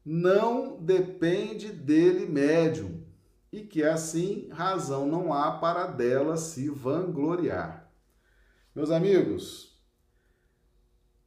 não 0.04 0.82
depende 0.82 1.72
dele 1.72 2.26
médium 2.26 3.06
e 3.52 3.62
que 3.62 3.84
assim 3.84 4.50
razão 4.52 5.08
não 5.08 5.32
há 5.32 5.60
para 5.60 5.86
dela 5.86 6.36
se 6.36 6.72
vangloriar. 6.72 7.94
Meus 8.74 8.90
amigos, 8.90 9.80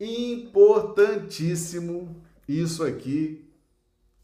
importantíssimo 0.01 2.27
isso 2.49 2.83
aqui 2.83 3.49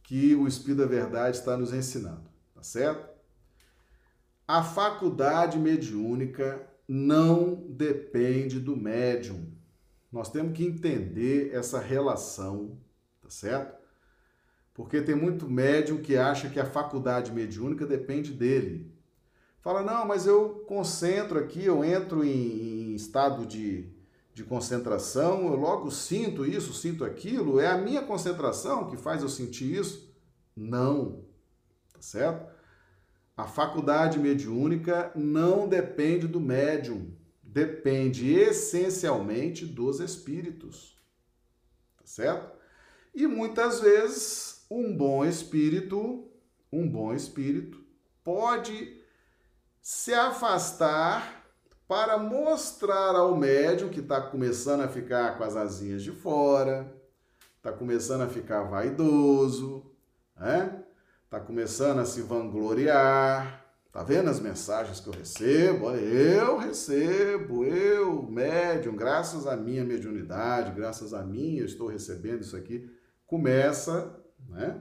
que 0.02 0.34
o 0.34 0.48
Espírito 0.48 0.80
da 0.80 0.86
Verdade 0.86 1.36
está 1.36 1.56
nos 1.56 1.72
ensinando, 1.72 2.28
tá 2.52 2.64
certo? 2.64 3.11
A 4.46 4.62
faculdade 4.62 5.58
mediúnica 5.58 6.68
não 6.86 7.66
depende 7.68 8.58
do 8.58 8.76
médium. 8.76 9.52
Nós 10.10 10.30
temos 10.30 10.56
que 10.56 10.64
entender 10.64 11.54
essa 11.54 11.78
relação, 11.78 12.78
tá 13.22 13.30
certo? 13.30 13.80
Porque 14.74 15.00
tem 15.00 15.14
muito 15.14 15.48
médium 15.48 16.02
que 16.02 16.16
acha 16.16 16.50
que 16.50 16.60
a 16.60 16.66
faculdade 16.66 17.32
mediúnica 17.32 17.86
depende 17.86 18.32
dele. 18.32 18.92
Fala, 19.60 19.82
não, 19.82 20.04
mas 20.06 20.26
eu 20.26 20.64
concentro 20.66 21.38
aqui, 21.38 21.64
eu 21.64 21.84
entro 21.84 22.24
em, 22.24 22.90
em 22.90 22.94
estado 22.94 23.46
de, 23.46 23.88
de 24.34 24.42
concentração, 24.42 25.46
eu 25.46 25.56
logo 25.56 25.90
sinto 25.90 26.44
isso, 26.44 26.74
sinto 26.74 27.04
aquilo, 27.04 27.60
é 27.60 27.68
a 27.68 27.78
minha 27.78 28.02
concentração 28.02 28.90
que 28.90 28.96
faz 28.96 29.22
eu 29.22 29.28
sentir 29.28 29.72
isso? 29.72 30.12
Não, 30.54 31.24
tá 31.92 32.02
certo? 32.02 32.51
A 33.36 33.44
faculdade 33.44 34.18
mediúnica 34.18 35.10
não 35.14 35.66
depende 35.66 36.26
do 36.26 36.40
médium, 36.40 37.16
depende 37.42 38.30
essencialmente 38.32 39.64
dos 39.64 40.00
espíritos, 40.00 40.96
tá 41.96 42.04
certo? 42.04 42.52
E 43.14 43.26
muitas 43.26 43.80
vezes 43.80 44.66
um 44.70 44.96
bom 44.96 45.24
espírito, 45.24 46.30
um 46.72 46.88
bom 46.88 47.14
espírito 47.14 47.82
pode 48.22 49.00
se 49.80 50.14
afastar 50.14 51.42
para 51.88 52.16
mostrar 52.16 53.14
ao 53.14 53.36
médium 53.36 53.90
que 53.90 54.00
está 54.00 54.20
começando 54.20 54.80
a 54.82 54.88
ficar 54.88 55.36
com 55.36 55.44
as 55.44 55.56
asinhas 55.56 56.02
de 56.02 56.12
fora, 56.12 56.94
está 57.56 57.72
começando 57.72 58.22
a 58.22 58.28
ficar 58.28 58.62
vaidoso, 58.62 59.90
né? 60.36 60.81
Está 61.32 61.40
começando 61.40 61.98
a 61.98 62.04
se 62.04 62.20
vangloriar. 62.20 63.64
Tá 63.90 64.02
vendo 64.02 64.28
as 64.28 64.38
mensagens 64.38 65.00
que 65.00 65.08
eu 65.08 65.14
recebo? 65.14 65.86
Olha, 65.86 65.98
eu 65.98 66.58
recebo, 66.58 67.64
eu, 67.64 68.22
médium, 68.24 68.94
graças 68.94 69.46
à 69.46 69.56
minha 69.56 69.82
mediunidade, 69.82 70.72
graças 70.72 71.14
a 71.14 71.22
mim, 71.22 71.56
eu 71.56 71.64
estou 71.64 71.88
recebendo 71.88 72.42
isso 72.42 72.54
aqui 72.54 72.86
começa 73.26 74.14
né, 74.46 74.78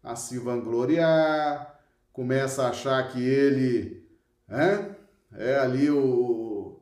a 0.00 0.14
se 0.14 0.38
vangloriar, 0.38 1.80
começa 2.12 2.62
a 2.62 2.68
achar 2.68 3.10
que 3.10 3.20
ele 3.20 4.08
né, 4.46 4.94
é 5.32 5.56
ali 5.56 5.90
o, 5.90 6.80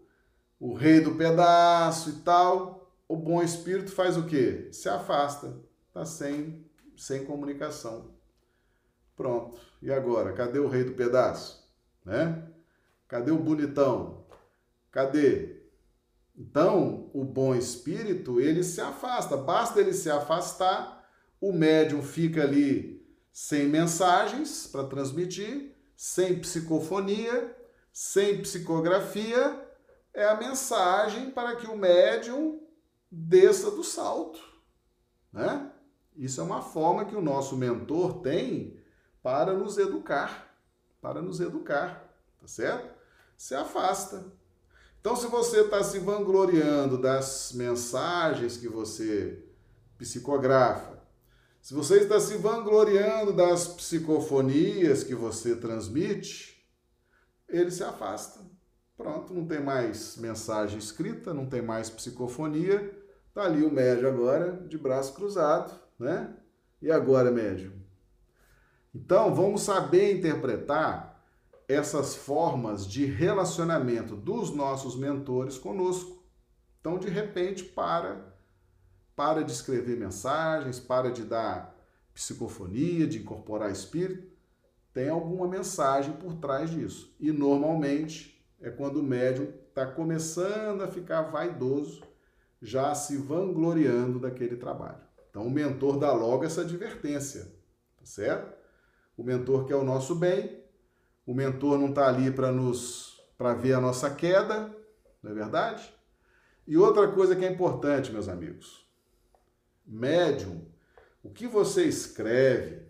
o 0.61 0.75
rei 0.75 1.01
do 1.01 1.15
pedaço 1.15 2.11
e 2.11 2.13
tal. 2.17 2.93
O 3.09 3.17
bom 3.17 3.43
espírito 3.43 3.91
faz 3.91 4.19
o 4.19 4.27
quê? 4.27 4.69
Se 4.71 4.87
afasta, 4.87 5.57
está 5.89 6.05
sem, 6.05 6.63
sem 6.95 7.25
comunicação. 7.25 8.19
Pronto. 9.19 9.59
E 9.83 9.93
agora? 9.93 10.33
Cadê 10.33 10.59
o 10.59 10.69
rei 10.69 10.85
do 10.85 10.93
pedaço? 10.93 11.69
Né? 12.05 12.43
Cadê 13.07 13.31
o 13.31 13.39
bonitão? 13.39 14.25
Cadê? 14.91 15.59
Então, 16.37 17.11
o 17.13 17.25
bom 17.25 17.55
espírito, 17.55 18.41
ele 18.41 18.63
se 18.63 18.81
afasta. 18.81 19.37
Basta 19.37 19.81
ele 19.81 19.93
se 19.93 20.09
afastar 20.09 20.99
o 21.41 21.53
médium 21.53 22.03
fica 22.03 22.43
ali 22.43 23.07
sem 23.33 23.69
mensagens 23.69 24.67
para 24.67 24.85
transmitir, 24.85 25.73
sem 25.97 26.41
psicofonia, 26.41 27.57
sem 27.93 28.41
psicografia, 28.41 29.65
é 30.13 30.25
a 30.25 30.37
mensagem 30.37 31.31
para 31.31 31.55
que 31.57 31.69
o 31.69 31.77
médium 31.77 32.61
desça 33.11 33.71
do 33.71 33.85
salto, 33.85 34.41
né? 35.33 35.71
Isso 36.17 36.41
é 36.41 36.45
uma 36.45 36.61
forma 36.61 37.05
que 37.05 37.15
o 37.15 37.23
nosso 37.23 37.57
mentor 37.57 38.21
tem 38.21 38.78
para 39.29 39.53
nos 39.53 39.77
educar, 39.77 40.57
para 41.03 41.21
nos 41.21 41.39
educar, 41.39 42.03
tá 42.41 42.49
certo? 42.49 42.95
Se 43.37 43.55
afasta. 43.55 44.25
Então, 44.99 45.15
se 45.15 45.27
você 45.27 45.61
está 45.61 45.85
se 45.85 45.99
vangloriando 45.99 46.97
das 46.97 47.53
mensagens 47.53 48.57
que 48.57 48.67
você 48.67 49.45
psicografa, 49.99 51.03
se 51.61 51.75
você 51.75 51.99
está 51.99 52.19
se 52.19 52.39
vangloriando 52.39 53.35
das 53.35 53.69
psicofonias 53.69 55.05
que 55.05 55.15
você 55.15 55.55
transmite, 55.55 56.67
ele 57.47 57.71
se 57.71 57.85
afasta. 57.85 58.41
Pronto, 58.97 59.35
não 59.35 59.47
tem 59.47 59.63
mais 59.63 60.17
mensagem 60.17 60.79
escrita, 60.79 61.35
não 61.35 61.45
tem 61.45 61.61
mais 61.61 61.91
psicofonia. 61.91 62.99
Está 63.29 63.43
ali 63.43 63.63
o 63.63 63.71
médio 63.71 64.09
agora, 64.09 64.53
de 64.67 64.79
braço 64.79 65.13
cruzado, 65.13 65.79
né? 65.99 66.35
E 66.81 66.91
agora, 66.91 67.31
médio? 67.31 67.78
Então, 68.99 69.33
vamos 69.33 69.63
saber 69.63 70.17
interpretar 70.17 71.23
essas 71.69 72.17
formas 72.17 72.87
de 72.87 73.05
relacionamento 73.05 74.17
dos 74.17 74.51
nossos 74.51 74.97
mentores 74.97 75.57
conosco. 75.57 76.23
Então, 76.81 76.99
de 76.99 77.09
repente, 77.09 77.63
para 77.63 78.37
para 79.15 79.43
de 79.43 79.51
escrever 79.51 79.97
mensagens, 79.97 80.79
para 80.79 81.11
de 81.11 81.25
dar 81.25 81.77
psicofonia, 82.15 83.05
de 83.05 83.19
incorporar 83.19 83.71
espírito. 83.71 84.29
Tem 84.93 85.09
alguma 85.09 85.49
mensagem 85.49 86.13
por 86.13 86.35
trás 86.37 86.71
disso. 86.71 87.15
E 87.19 87.33
normalmente 87.33 88.41
é 88.61 88.71
quando 88.71 88.99
o 88.99 89.03
médium 89.03 89.53
está 89.69 89.87
começando 89.87 90.83
a 90.83 90.89
ficar 90.89 91.23
vaidoso, 91.23 92.03
já 92.63 92.95
se 92.95 93.17
vangloriando 93.17 94.21
daquele 94.21 94.57
trabalho. 94.57 95.03
Então 95.31 95.47
o 95.47 95.51
mentor 95.51 95.99
dá 95.99 96.13
logo 96.13 96.45
essa 96.45 96.61
advertência, 96.61 97.53
tá 97.97 98.05
certo? 98.05 98.58
O 99.19 99.25
mentor 99.25 99.67
quer 99.67 99.75
o 99.75 99.83
nosso 99.83 100.15
bem, 100.15 100.63
o 101.27 101.35
mentor 101.35 101.77
não 101.77 101.89
está 101.89 102.07
ali 102.07 102.31
para 102.31 102.53
nos 102.53 103.21
para 103.37 103.53
ver 103.53 103.73
a 103.73 103.81
nossa 103.81 104.09
queda, 104.11 104.75
não 105.23 105.33
é 105.33 105.35
verdade? 105.35 105.93
E 106.67 106.77
outra 106.77 107.09
coisa 107.09 107.35
que 107.35 107.45
é 107.45 107.51
importante, 107.51 108.13
meus 108.13 108.29
amigos, 108.29 108.89
médium, 109.85 110.67
o 111.23 111.31
que 111.31 111.49
você 111.49 111.85
escreve, 111.85 112.83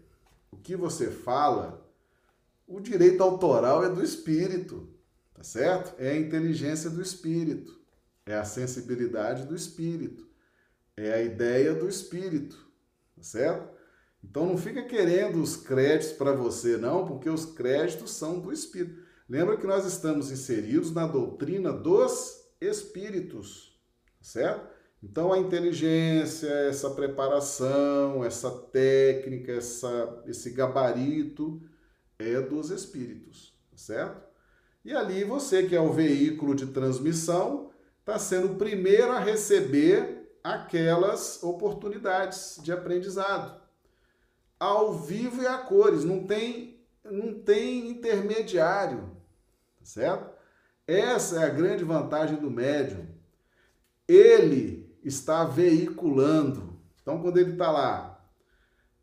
o 0.50 0.56
que 0.58 0.76
você 0.76 1.10
fala, 1.10 1.86
o 2.66 2.78
direito 2.78 3.22
autoral 3.22 3.82
é 3.82 3.88
do 3.88 4.04
espírito, 4.04 4.88
tá 5.34 5.42
certo? 5.42 5.94
É 5.98 6.10
a 6.10 6.18
inteligência 6.18 6.90
do 6.90 7.00
espírito, 7.00 7.80
é 8.26 8.34
a 8.34 8.44
sensibilidade 8.44 9.46
do 9.46 9.56
espírito, 9.56 10.28
é 10.94 11.10
a 11.12 11.22
ideia 11.22 11.74
do 11.74 11.88
espírito, 11.88 12.56
tá 13.16 13.22
certo? 13.22 13.77
Então 14.22 14.46
não 14.46 14.58
fica 14.58 14.82
querendo 14.82 15.40
os 15.40 15.56
créditos 15.56 16.12
para 16.12 16.32
você, 16.32 16.76
não, 16.76 17.06
porque 17.06 17.30
os 17.30 17.44
créditos 17.44 18.12
são 18.12 18.40
do 18.40 18.52
espírito. 18.52 19.02
Lembra 19.28 19.56
que 19.56 19.66
nós 19.66 19.84
estamos 19.84 20.30
inseridos 20.30 20.92
na 20.92 21.06
doutrina 21.06 21.72
dos 21.72 22.48
espíritos, 22.60 23.78
tá 24.18 24.24
certo? 24.24 24.78
Então, 25.02 25.32
a 25.32 25.38
inteligência, 25.38 26.48
essa 26.48 26.90
preparação, 26.90 28.24
essa 28.24 28.50
técnica, 28.50 29.52
essa, 29.52 30.22
esse 30.26 30.50
gabarito 30.50 31.62
é 32.18 32.40
dos 32.40 32.70
espíritos, 32.70 33.54
tá 33.70 33.76
certo? 33.76 34.28
E 34.84 34.92
ali 34.92 35.22
você, 35.22 35.64
que 35.64 35.76
é 35.76 35.80
o 35.80 35.92
veículo 35.92 36.54
de 36.54 36.66
transmissão, 36.66 37.70
está 38.00 38.18
sendo 38.18 38.52
o 38.52 38.56
primeiro 38.56 39.12
a 39.12 39.20
receber 39.20 40.32
aquelas 40.42 41.42
oportunidades 41.42 42.58
de 42.62 42.72
aprendizado. 42.72 43.57
Ao 44.58 44.94
vivo 44.94 45.42
e 45.42 45.46
a 45.46 45.58
cores, 45.58 46.04
não 46.04 46.26
tem, 46.26 46.80
não 47.04 47.34
tem 47.40 47.90
intermediário, 47.90 49.16
tá 49.78 49.84
certo? 49.84 50.30
Essa 50.86 51.40
é 51.40 51.44
a 51.44 51.50
grande 51.50 51.84
vantagem 51.84 52.38
do 52.38 52.50
médium. 52.50 53.06
Ele 54.06 54.96
está 55.04 55.44
veiculando. 55.44 56.80
Então, 57.02 57.20
quando 57.20 57.38
ele 57.38 57.52
está 57.52 57.70
lá, 57.70 58.18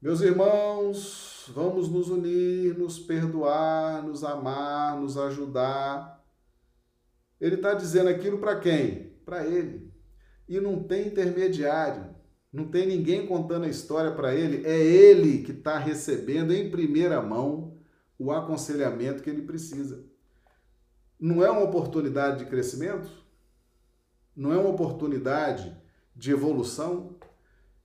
meus 0.01 0.21
irmãos, 0.21 1.49
vamos 1.53 1.89
nos 1.89 2.09
unir, 2.09 2.77
nos 2.77 2.99
perdoar, 2.99 4.03
nos 4.03 4.23
amar, 4.23 4.99
nos 4.99 5.17
ajudar. 5.17 6.23
Ele 7.39 7.55
está 7.55 7.73
dizendo 7.73 8.09
aquilo 8.09 8.37
para 8.37 8.59
quem? 8.59 9.13
Para 9.25 9.45
ele. 9.45 9.91
E 10.47 10.59
não 10.59 10.83
tem 10.83 11.07
intermediário, 11.07 12.14
não 12.55 12.69
tem 12.69 12.87
ninguém 12.87 13.27
contando 13.27 13.65
a 13.65 13.69
história 13.69 14.11
para 14.13 14.33
ele, 14.33 14.65
é 14.65 14.79
ele 14.79 15.43
que 15.43 15.51
está 15.51 15.77
recebendo 15.77 16.53
em 16.53 16.71
primeira 16.71 17.21
mão 17.21 17.77
o 18.17 18.31
aconselhamento 18.31 19.21
que 19.21 19.29
ele 19.29 19.41
precisa. 19.41 20.05
Não 21.19 21.43
é 21.43 21.51
uma 21.51 21.63
oportunidade 21.63 22.39
de 22.39 22.49
crescimento? 22.49 23.09
Não 24.33 24.53
é 24.53 24.57
uma 24.57 24.69
oportunidade 24.69 25.75
de 26.15 26.31
evolução, 26.31 27.17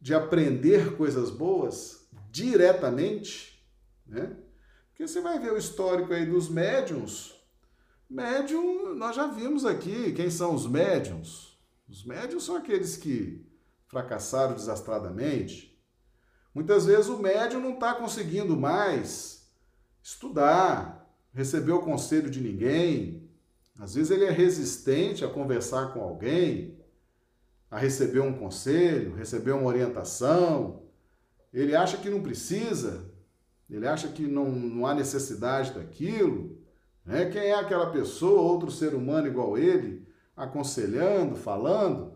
de 0.00 0.14
aprender 0.14 0.96
coisas 0.96 1.30
boas 1.30 2.08
diretamente, 2.30 3.60
né? 4.06 4.36
Porque 4.90 5.04
você 5.04 5.20
vai 5.20 5.40
ver 5.40 5.52
o 5.52 5.58
histórico 5.58 6.12
aí 6.12 6.24
dos 6.24 6.48
médiums. 6.48 7.34
Médium, 8.08 8.94
nós 8.94 9.16
já 9.16 9.26
vimos 9.26 9.64
aqui 9.64 10.12
quem 10.12 10.30
são 10.30 10.54
os 10.54 10.64
médiums. 10.64 11.58
Os 11.88 12.04
médiums 12.04 12.44
são 12.44 12.54
aqueles 12.54 12.96
que 12.96 13.49
fracassaram 13.90 14.54
desastradamente. 14.54 15.76
Muitas 16.54 16.86
vezes 16.86 17.08
o 17.08 17.18
médium 17.18 17.60
não 17.60 17.74
está 17.74 17.94
conseguindo 17.94 18.56
mais 18.56 19.50
estudar, 20.02 21.10
receber 21.34 21.72
o 21.72 21.82
conselho 21.82 22.30
de 22.30 22.40
ninguém. 22.40 23.28
Às 23.78 23.94
vezes 23.94 24.10
ele 24.10 24.24
é 24.24 24.30
resistente 24.30 25.24
a 25.24 25.28
conversar 25.28 25.92
com 25.92 26.00
alguém 26.00 26.78
a 27.70 27.78
receber 27.78 28.20
um 28.20 28.32
conselho, 28.32 29.14
receber 29.14 29.52
uma 29.52 29.68
orientação. 29.68 30.82
Ele 31.52 31.76
acha 31.76 31.96
que 31.96 32.10
não 32.10 32.20
precisa, 32.20 33.08
ele 33.68 33.86
acha 33.86 34.08
que 34.08 34.26
não, 34.26 34.50
não 34.50 34.86
há 34.86 34.94
necessidade 34.94 35.72
daquilo. 35.72 36.58
Né? 37.06 37.26
Quem 37.26 37.42
é 37.42 37.54
aquela 37.54 37.90
pessoa, 37.90 38.40
outro 38.40 38.70
ser 38.70 38.94
humano 38.94 39.28
igual 39.28 39.56
ele, 39.56 40.04
aconselhando, 40.36 41.36
falando, 41.36 42.09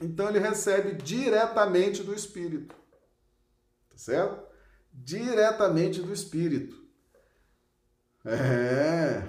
então 0.00 0.28
ele 0.28 0.38
recebe 0.38 0.92
diretamente 1.02 2.02
do 2.02 2.14
Espírito. 2.14 2.74
Tá 3.90 3.96
certo? 3.96 4.46
Diretamente 4.92 6.00
do 6.00 6.12
Espírito. 6.12 6.76
É. 8.24 9.28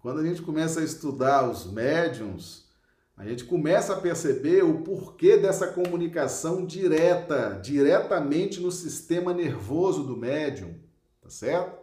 Quando 0.00 0.20
a 0.20 0.24
gente 0.24 0.42
começa 0.42 0.80
a 0.80 0.84
estudar 0.84 1.48
os 1.48 1.70
médiums, 1.70 2.68
a 3.16 3.24
gente 3.24 3.44
começa 3.44 3.94
a 3.94 4.00
perceber 4.00 4.64
o 4.64 4.82
porquê 4.82 5.36
dessa 5.36 5.68
comunicação 5.68 6.64
direta, 6.64 7.60
diretamente 7.62 8.60
no 8.60 8.72
sistema 8.72 9.34
nervoso 9.34 10.04
do 10.04 10.16
médium, 10.16 10.80
tá 11.20 11.28
certo? 11.28 11.78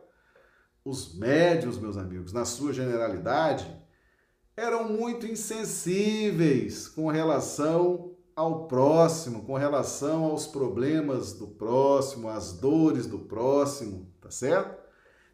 Os 0.84 1.18
médiums, 1.18 1.78
meus 1.78 1.98
amigos, 1.98 2.34
na 2.34 2.46
sua 2.46 2.74
generalidade, 2.74 3.68
eram 4.58 4.90
muito 4.90 5.28
insensíveis 5.28 6.88
com 6.88 7.08
relação 7.10 8.16
ao 8.36 8.68
próximo, 8.68 9.44
com 9.44 9.54
relação 9.54 10.26
aos 10.26 10.48
problemas 10.48 11.34
do 11.34 11.48
próximo, 11.48 12.28
às 12.28 12.54
dores 12.54 13.06
do 13.06 13.20
próximo, 13.20 14.12
tá 14.20 14.32
certo? 14.32 14.76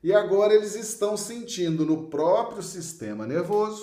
E 0.03 0.11
agora 0.13 0.53
eles 0.53 0.75
estão 0.75 1.15
sentindo 1.15 1.85
no 1.85 2.09
próprio 2.09 2.61
sistema 2.61 3.25
nervoso 3.25 3.81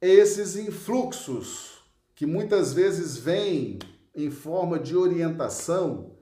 esses 0.00 0.56
influxos 0.56 1.78
que 2.16 2.26
muitas 2.26 2.72
vezes 2.72 3.16
vêm 3.16 3.78
em 4.12 4.28
forma 4.28 4.76
de 4.76 4.96
orientação, 4.96 6.16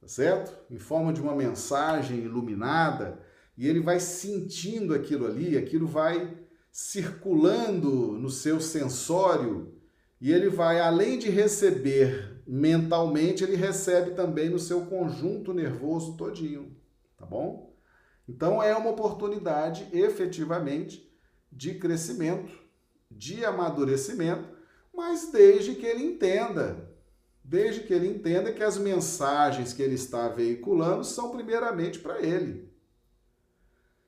tá 0.00 0.08
certo? 0.08 0.52
Em 0.68 0.78
forma 0.78 1.12
de 1.12 1.20
uma 1.20 1.36
mensagem 1.36 2.18
iluminada, 2.18 3.20
e 3.56 3.68
ele 3.68 3.78
vai 3.78 4.00
sentindo 4.00 4.92
aquilo 4.92 5.26
ali, 5.26 5.56
aquilo 5.56 5.86
vai 5.86 6.43
circulando 6.76 8.18
no 8.18 8.28
seu 8.28 8.60
sensório, 8.60 9.78
e 10.20 10.32
ele 10.32 10.48
vai 10.48 10.80
além 10.80 11.16
de 11.16 11.30
receber 11.30 12.42
mentalmente, 12.44 13.44
ele 13.44 13.54
recebe 13.54 14.10
também 14.10 14.50
no 14.50 14.58
seu 14.58 14.84
conjunto 14.86 15.54
nervoso 15.54 16.16
todinho, 16.16 16.76
tá 17.16 17.24
bom? 17.24 17.72
Então 18.28 18.60
é 18.60 18.74
uma 18.74 18.90
oportunidade 18.90 19.86
efetivamente 19.92 21.08
de 21.52 21.74
crescimento 21.74 22.52
de 23.08 23.44
amadurecimento, 23.44 24.48
mas 24.92 25.30
desde 25.30 25.76
que 25.76 25.86
ele 25.86 26.02
entenda, 26.02 26.90
desde 27.44 27.82
que 27.82 27.94
ele 27.94 28.08
entenda 28.08 28.52
que 28.52 28.64
as 28.64 28.78
mensagens 28.78 29.72
que 29.72 29.80
ele 29.80 29.94
está 29.94 30.28
veiculando 30.28 31.04
são 31.04 31.30
primeiramente 31.30 32.00
para 32.00 32.20
ele. 32.20 32.68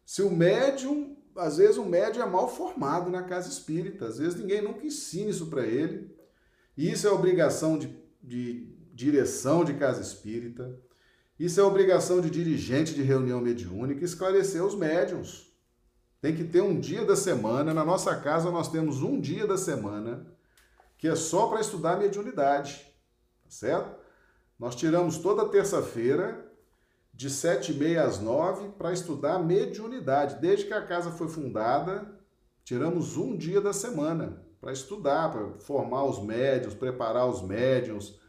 Se 0.05 0.21
o 0.21 0.31
médium, 0.31 1.16
às 1.37 1.57
vezes 1.57 1.77
o 1.77 1.85
médium 1.85 2.23
é 2.23 2.27
mal 2.27 2.49
formado 2.49 3.11
na 3.11 3.23
casa 3.23 3.49
espírita, 3.49 4.07
às 4.07 4.19
vezes 4.19 4.39
ninguém 4.39 4.63
nunca 4.63 4.87
ensina 4.87 5.31
isso 5.31 5.47
para 5.47 5.67
ele. 5.67 6.15
Isso 6.77 7.07
é 7.07 7.11
obrigação 7.11 7.79
de, 7.79 7.97
de 8.23 8.75
direção 8.93 9.65
de 9.65 9.75
casa 9.75 10.01
espírita. 10.01 10.79
Isso 11.39 11.61
é 11.61 11.63
obrigação 11.63 12.21
de 12.21 12.31
dirigente 12.31 12.95
de 12.95 13.03
reunião 13.03 13.41
mediúnica 13.41 14.05
esclarecer 14.05 14.65
os 14.65 14.75
médiums. 14.75 15.55
Tem 16.21 16.35
que 16.35 16.45
ter 16.45 16.63
um 16.63 16.79
dia 16.79 17.05
da 17.05 17.15
semana. 17.15 17.75
Na 17.75 17.85
nossa 17.85 18.17
casa 18.17 18.51
nós 18.51 18.71
temos 18.71 19.03
um 19.03 19.21
dia 19.21 19.47
da 19.47 19.57
semana 19.57 20.27
que 20.99 21.07
é 21.07 21.15
só 21.15 21.47
para 21.49 21.61
estudar 21.61 21.99
mediunidade, 21.99 22.87
tá 23.45 23.51
certo? 23.51 23.97
Nós 24.59 24.75
tiramos 24.75 25.19
toda 25.19 25.49
terça-feira 25.49 26.46
de 27.17 27.31
sete 27.31 27.73
e 27.73 27.75
meia 27.75 28.05
às 28.05 28.21
nove 28.21 28.69
para 28.77 28.93
estudar 28.93 29.39
mediunidade. 29.39 30.39
Desde 30.39 30.67
que 30.67 30.75
a 30.75 30.85
casa 30.85 31.11
foi 31.11 31.29
fundada, 31.29 32.15
tiramos 32.63 33.17
um 33.17 33.35
dia 33.35 33.59
da 33.59 33.73
semana 33.73 34.45
para 34.61 34.71
estudar, 34.71 35.33
para 35.33 35.59
formar 35.61 36.05
os 36.05 36.23
médios, 36.23 36.75
preparar 36.75 37.27
os 37.27 37.41
médiums, 37.41 38.21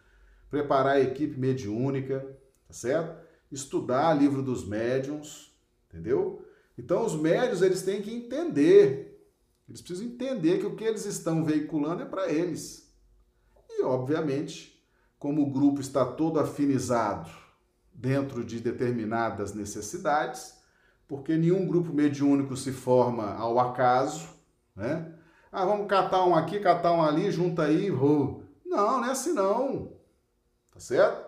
preparar 0.49 0.95
a 0.95 1.01
equipe 1.01 1.37
mediúnica, 1.37 2.21
tá 2.65 2.73
certo? 2.73 3.27
Estudar 3.51 4.13
livro 4.13 4.41
dos 4.41 4.65
médiums, 4.65 5.53
entendeu? 5.89 6.45
Então 6.77 7.05
os 7.05 7.15
médios 7.15 7.61
eles 7.61 7.81
têm 7.81 8.01
que 8.01 8.13
entender, 8.13 9.21
eles 9.67 9.81
precisam 9.81 10.07
entender 10.07 10.59
que 10.59 10.65
o 10.65 10.77
que 10.77 10.85
eles 10.85 11.05
estão 11.05 11.43
veiculando 11.43 12.03
é 12.03 12.05
para 12.05 12.31
eles. 12.31 12.89
E 13.69 13.83
obviamente, 13.83 14.81
como 15.19 15.41
o 15.41 15.51
grupo 15.51 15.81
está 15.81 16.05
todo 16.05 16.39
afinizado 16.39 17.46
dentro 17.97 18.43
de 18.43 18.59
determinadas 18.59 19.55
necessidades, 19.55 20.55
porque 21.07 21.35
nenhum 21.35 21.67
grupo 21.67 21.91
mediúnico 21.91 22.55
se 22.55 22.71
forma 22.71 23.33
ao 23.33 23.59
acaso, 23.59 24.29
né? 24.75 25.13
Ah, 25.51 25.65
vamos 25.65 25.87
catar 25.87 26.23
um 26.25 26.35
aqui, 26.35 26.59
catar 26.59 26.91
um 26.91 27.01
ali, 27.01 27.31
junta 27.31 27.63
aí, 27.63 27.89
oh. 27.89 28.43
não, 28.63 29.01
não 29.01 29.05
é 29.05 29.11
assim 29.11 29.33
não. 29.33 29.93
Tá 30.71 30.79
certo? 30.79 31.25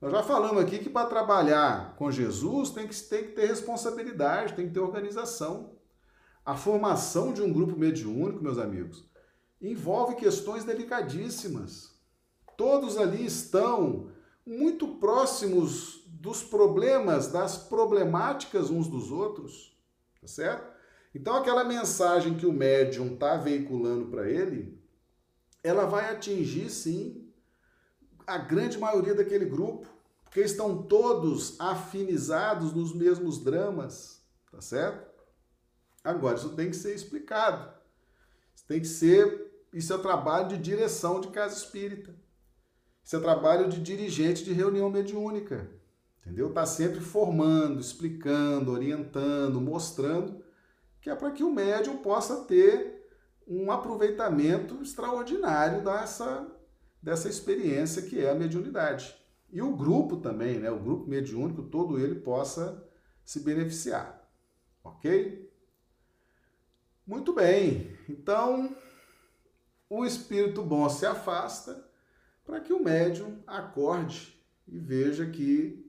Nós 0.00 0.12
já 0.12 0.22
falamos 0.22 0.62
aqui 0.62 0.78
que 0.78 0.90
para 0.90 1.08
trabalhar 1.08 1.96
com 1.96 2.10
Jesus 2.10 2.70
tem 2.70 2.86
que, 2.86 2.94
tem 2.94 3.24
que 3.24 3.32
ter 3.32 3.46
responsabilidade, 3.46 4.52
tem 4.52 4.66
que 4.66 4.74
ter 4.74 4.80
organização. 4.80 5.70
A 6.44 6.54
formação 6.54 7.32
de 7.32 7.40
um 7.40 7.50
grupo 7.50 7.78
mediúnico, 7.78 8.42
meus 8.42 8.58
amigos, 8.58 9.08
envolve 9.62 10.16
questões 10.16 10.64
delicadíssimas. 10.64 11.94
Todos 12.56 12.98
ali 12.98 13.24
estão 13.24 14.10
muito 14.46 14.86
próximos 14.96 16.02
dos 16.06 16.42
problemas, 16.42 17.28
das 17.28 17.58
problemáticas 17.58 18.70
uns 18.70 18.88
dos 18.88 19.10
outros, 19.10 19.76
tá 20.20 20.28
certo? 20.28 20.76
Então 21.14 21.34
aquela 21.34 21.64
mensagem 21.64 22.36
que 22.36 22.46
o 22.46 22.52
médium 22.52 23.14
está 23.14 23.36
veiculando 23.36 24.06
para 24.06 24.30
ele, 24.30 24.80
ela 25.62 25.84
vai 25.84 26.10
atingir 26.10 26.70
sim 26.70 27.32
a 28.26 28.38
grande 28.38 28.78
maioria 28.78 29.14
daquele 29.14 29.46
grupo, 29.46 29.88
porque 30.24 30.40
estão 30.40 30.82
todos 30.82 31.58
afinizados 31.58 32.72
nos 32.72 32.94
mesmos 32.94 33.42
dramas, 33.42 34.22
tá 34.50 34.60
certo? 34.60 35.06
Agora, 36.04 36.36
isso 36.36 36.50
tem 36.50 36.70
que 36.70 36.76
ser 36.76 36.94
explicado. 36.94 37.68
Isso 38.54 38.64
tem 38.66 38.80
que 38.80 38.86
ser. 38.86 39.66
Isso 39.72 39.92
é 39.92 39.98
trabalho 39.98 40.48
de 40.48 40.58
direção 40.58 41.20
de 41.20 41.28
casa 41.28 41.56
espírita. 41.56 42.14
Isso 43.06 43.14
é 43.14 43.20
trabalho 43.20 43.68
de 43.68 43.80
dirigente 43.80 44.42
de 44.42 44.52
reunião 44.52 44.90
mediúnica. 44.90 45.70
Entendeu? 46.18 46.52
Tá 46.52 46.66
sempre 46.66 46.98
formando, 46.98 47.78
explicando, 47.78 48.72
orientando, 48.72 49.60
mostrando, 49.60 50.42
que 51.00 51.08
é 51.08 51.14
para 51.14 51.30
que 51.30 51.44
o 51.44 51.52
médium 51.52 51.98
possa 51.98 52.44
ter 52.46 53.08
um 53.46 53.70
aproveitamento 53.70 54.82
extraordinário 54.82 55.84
dessa 55.84 56.52
dessa 57.00 57.28
experiência 57.28 58.02
que 58.02 58.18
é 58.18 58.28
a 58.28 58.34
mediunidade. 58.34 59.14
E 59.52 59.62
o 59.62 59.76
grupo 59.76 60.16
também, 60.16 60.58
né, 60.58 60.68
o 60.72 60.80
grupo 60.80 61.08
mediúnico, 61.08 61.62
todo 61.62 62.00
ele 62.00 62.16
possa 62.16 62.84
se 63.24 63.38
beneficiar. 63.38 64.28
Ok? 64.82 65.48
Muito 67.06 67.32
bem. 67.32 67.96
Então, 68.08 68.74
o 69.88 70.04
espírito 70.04 70.60
bom 70.64 70.88
se 70.88 71.06
afasta 71.06 71.85
para 72.46 72.60
que 72.60 72.72
o 72.72 72.82
médium 72.82 73.42
acorde 73.46 74.40
e 74.68 74.78
veja 74.78 75.26
que 75.26 75.84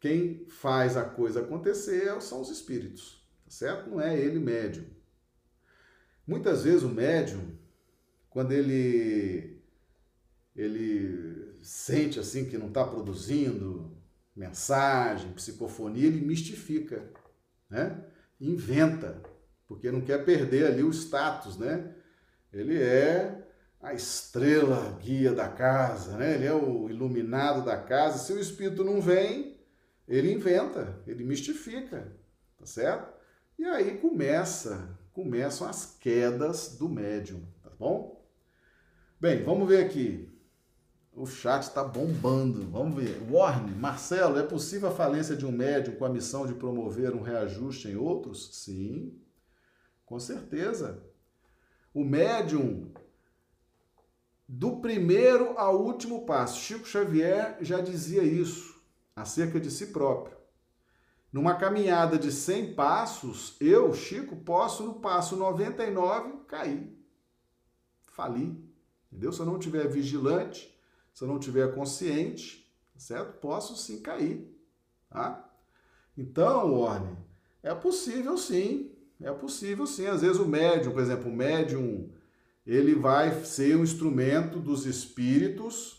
quem 0.00 0.46
faz 0.48 0.96
a 0.96 1.04
coisa 1.04 1.40
acontecer 1.40 2.20
são 2.22 2.40
os 2.40 2.48
espíritos, 2.48 3.22
tá 3.44 3.50
certo? 3.50 3.90
Não 3.90 4.00
é 4.00 4.18
ele 4.18 4.38
médium. 4.38 4.86
Muitas 6.26 6.64
vezes 6.64 6.82
o 6.82 6.88
médium, 6.88 7.56
quando 8.30 8.52
ele 8.52 9.60
ele 10.56 11.58
sente 11.62 12.18
assim 12.18 12.46
que 12.46 12.58
não 12.58 12.68
está 12.68 12.84
produzindo 12.84 13.96
mensagem, 14.34 15.32
psicofonia, 15.32 16.06
ele 16.06 16.20
mistifica, 16.20 17.10
né? 17.68 18.04
Inventa, 18.40 19.22
porque 19.68 19.90
não 19.90 20.00
quer 20.00 20.24
perder 20.24 20.66
ali 20.66 20.82
o 20.82 20.90
status, 20.90 21.58
né? 21.58 21.94
Ele 22.52 22.80
é 22.82 23.39
a 23.80 23.94
estrela 23.94 24.98
guia 25.00 25.32
da 25.32 25.48
casa, 25.48 26.16
né? 26.16 26.34
Ele 26.34 26.46
é 26.46 26.52
o 26.52 26.90
iluminado 26.90 27.64
da 27.64 27.76
casa. 27.76 28.18
Se 28.18 28.32
o 28.32 28.38
espírito 28.38 28.84
não 28.84 29.00
vem, 29.00 29.58
ele 30.06 30.32
inventa, 30.32 31.00
ele 31.06 31.24
mistifica, 31.24 32.12
tá 32.58 32.66
certo? 32.66 33.12
E 33.58 33.64
aí 33.64 33.98
começa, 33.98 34.98
começam 35.12 35.68
as 35.68 35.96
quedas 35.98 36.76
do 36.76 36.88
médium, 36.88 37.42
tá 37.62 37.70
bom? 37.78 38.20
Bem, 39.20 39.42
vamos 39.44 39.68
ver 39.68 39.84
aqui. 39.84 40.28
O 41.12 41.26
chat 41.26 41.62
está 41.62 41.84
bombando. 41.84 42.70
Vamos 42.70 43.02
ver. 43.02 43.20
Warne, 43.30 43.74
Marcelo, 43.74 44.38
é 44.38 44.42
possível 44.42 44.88
a 44.88 44.94
falência 44.94 45.36
de 45.36 45.44
um 45.44 45.52
médium 45.52 45.96
com 45.96 46.04
a 46.04 46.08
missão 46.08 46.46
de 46.46 46.54
promover 46.54 47.14
um 47.14 47.20
reajuste 47.20 47.88
em 47.88 47.96
outros? 47.96 48.56
Sim, 48.56 49.20
com 50.06 50.18
certeza. 50.18 51.02
O 51.92 52.04
médium, 52.04 52.90
do 54.52 54.80
primeiro 54.80 55.56
ao 55.56 55.80
último 55.80 56.26
passo, 56.26 56.58
Chico 56.58 56.84
Xavier 56.84 57.56
já 57.60 57.80
dizia 57.80 58.24
isso 58.24 58.82
acerca 59.14 59.60
de 59.60 59.70
si 59.70 59.86
próprio. 59.86 60.36
Numa 61.32 61.54
caminhada 61.54 62.18
de 62.18 62.32
100 62.32 62.74
passos, 62.74 63.56
eu, 63.60 63.94
Chico, 63.94 64.34
posso 64.38 64.82
no 64.82 64.94
passo 64.94 65.36
99 65.36 66.46
cair, 66.48 66.92
falir. 68.02 68.56
Entendeu? 69.12 69.32
Se 69.32 69.38
eu 69.38 69.46
não 69.46 69.56
tiver 69.56 69.86
vigilante, 69.86 70.76
se 71.14 71.22
eu 71.22 71.28
não 71.28 71.38
tiver 71.38 71.72
consciente, 71.72 72.68
certo? 72.96 73.38
Posso 73.38 73.76
sim 73.76 74.02
cair, 74.02 74.52
tá? 75.08 75.48
Então, 76.18 76.74
Orne, 76.74 77.16
é 77.62 77.72
possível 77.72 78.36
sim, 78.36 78.90
é 79.20 79.30
possível 79.32 79.86
sim. 79.86 80.06
Às 80.06 80.22
vezes 80.22 80.38
o 80.38 80.46
médium, 80.46 80.92
por 80.92 81.02
exemplo, 81.02 81.30
o 81.30 81.36
médium, 81.36 82.12
ele 82.72 82.94
vai 82.94 83.44
ser 83.44 83.76
um 83.76 83.82
instrumento 83.82 84.60
dos 84.60 84.86
espíritos 84.86 85.98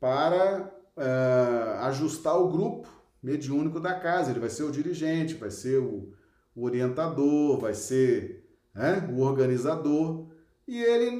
para 0.00 0.72
uh, 0.96 1.84
ajustar 1.84 2.40
o 2.40 2.48
grupo 2.48 2.88
mediúnico 3.22 3.78
da 3.78 3.92
casa. 4.00 4.30
Ele 4.30 4.40
vai 4.40 4.48
ser 4.48 4.62
o 4.62 4.70
dirigente, 4.70 5.34
vai 5.34 5.50
ser 5.50 5.78
o, 5.78 6.14
o 6.56 6.64
orientador, 6.64 7.60
vai 7.60 7.74
ser 7.74 8.48
né, 8.74 9.06
o 9.12 9.20
organizador. 9.20 10.28
E 10.66 10.82
ele 10.82 11.10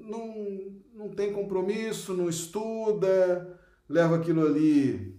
não, 0.00 0.72
não 0.94 1.10
tem 1.10 1.30
compromisso, 1.30 2.14
não 2.14 2.26
estuda, 2.26 3.60
leva 3.86 4.16
aquilo 4.16 4.46
ali 4.46 5.14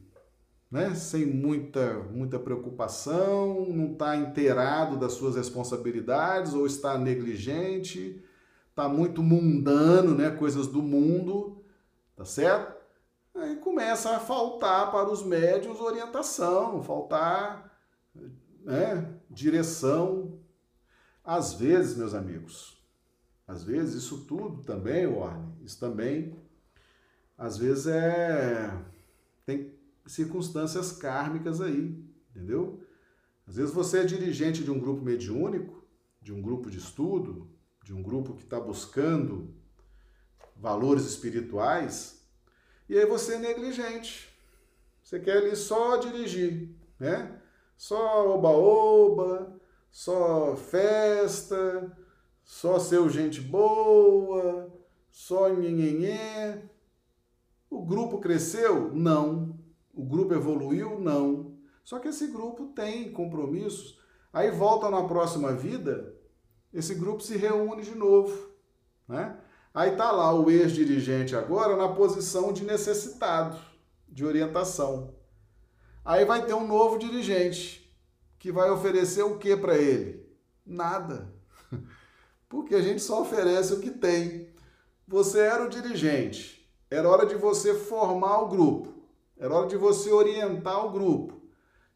né, 0.72 0.96
sem 0.96 1.28
muita, 1.28 2.00
muita 2.12 2.40
preocupação, 2.40 3.68
não 3.70 3.92
está 3.92 4.16
inteirado 4.16 4.98
das 4.98 5.14
suas 5.14 5.36
responsabilidades 5.36 6.56
ou 6.56 6.66
está 6.66 6.98
negligente, 6.98 8.24
está 8.80 8.88
muito 8.88 9.22
mundano, 9.22 10.16
né, 10.16 10.32
coisas 10.32 10.66
do 10.66 10.82
mundo, 10.82 11.62
tá 12.16 12.24
certo? 12.24 12.80
Aí 13.36 13.58
começa 13.58 14.16
a 14.16 14.20
faltar 14.20 14.90
para 14.90 15.10
os 15.10 15.22
médios 15.22 15.82
orientação, 15.82 16.82
faltar 16.82 17.78
né, 18.64 19.14
direção. 19.30 20.40
Às 21.24 21.54
vezes, 21.54 21.98
meus 21.98 22.14
amigos, 22.14 22.82
às 23.46 23.64
vezes 23.64 24.04
isso 24.04 24.26
tudo 24.26 24.64
também, 24.64 25.06
Warne, 25.06 25.54
isso 25.62 25.78
também, 25.78 26.34
às 27.38 27.58
vezes 27.58 27.88
é 27.88 28.72
tem 29.46 29.74
circunstâncias 30.06 30.92
kármicas 30.92 31.60
aí, 31.60 32.02
entendeu? 32.30 32.82
Às 33.46 33.58
vezes 33.58 33.74
você 33.74 34.00
é 34.00 34.06
dirigente 34.06 34.64
de 34.64 34.72
um 34.72 34.80
grupo 34.80 35.04
mediúnico, 35.04 35.84
de 36.22 36.32
um 36.32 36.42
grupo 36.42 36.70
de 36.70 36.78
estudo, 36.78 37.59
de 37.90 37.96
um 37.96 38.04
grupo 38.04 38.36
que 38.36 38.44
está 38.44 38.60
buscando 38.60 39.52
valores 40.56 41.06
espirituais, 41.06 42.24
e 42.88 42.96
aí 42.96 43.04
você 43.08 43.34
é 43.34 43.40
negligente. 43.40 44.30
Você 45.04 45.20
quer 45.20 45.38
ali 45.38 45.56
só 45.56 45.98
dirigir, 45.98 46.70
né? 47.00 47.42
Só 47.76 48.30
oba-oba, 48.30 49.60
só 49.90 50.56
festa, 50.56 51.98
só 52.44 52.78
ser 52.78 53.10
gente 53.10 53.42
boa, 53.42 54.72
só 55.10 55.50
nhenhenhé. 55.50 56.70
O 57.72 57.84
grupo 57.84 58.20
cresceu? 58.20 58.94
Não. 58.94 59.60
O 59.96 60.06
grupo 60.06 60.36
evoluiu? 60.36 61.00
Não. 61.00 61.58
Só 61.84 61.98
que 61.98 62.10
esse 62.10 62.28
grupo 62.28 62.68
tem 62.68 63.12
compromissos. 63.12 64.00
Aí 64.32 64.52
volta 64.52 64.92
na 64.92 65.08
próxima 65.08 65.54
vida, 65.54 66.19
esse 66.74 66.94
grupo 66.96 67.22
se 67.22 67.38
reúne 67.38 67.84
de 67.84 67.96
novo, 67.96 68.50
né? 69.08 69.38
Aí 69.74 69.96
tá 69.96 70.12
lá 70.12 70.34
o 70.34 70.50
ex-dirigente 70.50 71.36
agora 71.36 71.76
na 71.76 71.88
posição 71.88 72.52
de 72.52 72.64
necessitado, 72.64 73.60
de 74.08 74.26
orientação. 74.26 75.14
Aí 76.04 76.26
vai 76.26 76.46
ter 76.46 76.54
um 76.54 76.68
novo 76.68 76.98
dirigente 76.98 77.80
que 78.40 78.52
vai 78.52 78.72
oferecer 78.72 79.24
o 79.24 79.38
que 79.38 79.56
para 79.56 79.78
ele? 79.78 80.28
Nada. 80.66 81.34
Porque 82.50 82.74
a 82.74 82.82
gente 82.82 83.02
só 83.02 83.22
oferece 83.22 83.74
o 83.74 83.80
que 83.80 83.92
tem. 83.92 84.50
Você 85.08 85.40
era 85.40 85.66
o 85.66 85.70
dirigente, 85.70 86.68
era 86.90 87.08
hora 87.08 87.26
de 87.26 87.36
você 87.36 87.74
formar 87.74 88.42
o 88.42 88.48
grupo. 88.48 89.00
Era 89.38 89.54
hora 89.54 89.68
de 89.68 89.78
você 89.78 90.12
orientar 90.12 90.86
o 90.86 90.92
grupo, 90.92 91.42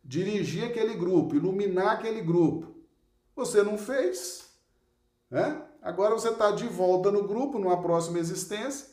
dirigir 0.03 0.63
aquele 0.63 0.93
grupo, 0.95 1.35
iluminar 1.35 1.93
aquele 1.93 2.21
grupo. 2.21 2.73
Você 3.35 3.61
não 3.61 3.77
fez, 3.77 4.42
né? 5.33 5.65
Agora 5.81 6.13
você 6.13 6.29
está 6.29 6.51
de 6.51 6.67
volta 6.67 7.11
no 7.11 7.27
grupo, 7.27 7.57
numa 7.57 7.81
próxima 7.81 8.19
existência. 8.19 8.87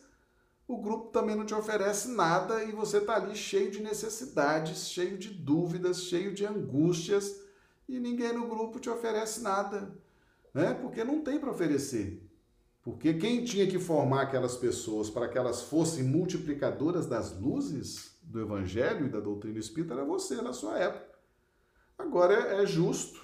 O 0.66 0.78
grupo 0.78 1.10
também 1.10 1.36
não 1.36 1.44
te 1.44 1.54
oferece 1.54 2.08
nada 2.08 2.64
e 2.64 2.72
você 2.72 2.96
está 2.96 3.16
ali 3.16 3.36
cheio 3.36 3.70
de 3.70 3.82
necessidades, 3.82 4.88
cheio 4.88 5.18
de 5.18 5.28
dúvidas, 5.28 6.04
cheio 6.04 6.32
de 6.32 6.46
angústias 6.46 7.42
e 7.86 8.00
ninguém 8.00 8.32
no 8.32 8.48
grupo 8.48 8.80
te 8.80 8.88
oferece 8.88 9.42
nada, 9.42 9.94
né? 10.54 10.72
Porque 10.72 11.04
não 11.04 11.20
tem 11.20 11.38
para 11.38 11.50
oferecer. 11.50 12.26
Porque 12.82 13.12
quem 13.12 13.44
tinha 13.44 13.66
que 13.66 13.78
formar 13.78 14.22
aquelas 14.22 14.56
pessoas 14.56 15.10
para 15.10 15.28
que 15.28 15.36
elas 15.36 15.64
fossem 15.64 16.04
multiplicadoras 16.04 17.06
das 17.06 17.38
luzes 17.38 18.16
do 18.22 18.40
Evangelho 18.40 19.06
e 19.06 19.10
da 19.10 19.20
doutrina 19.20 19.58
espírita 19.58 19.92
era 19.92 20.04
você 20.04 20.36
na 20.36 20.54
sua 20.54 20.78
época. 20.78 21.18
Agora 21.98 22.32
é, 22.32 22.62
é 22.62 22.66
justo, 22.66 23.20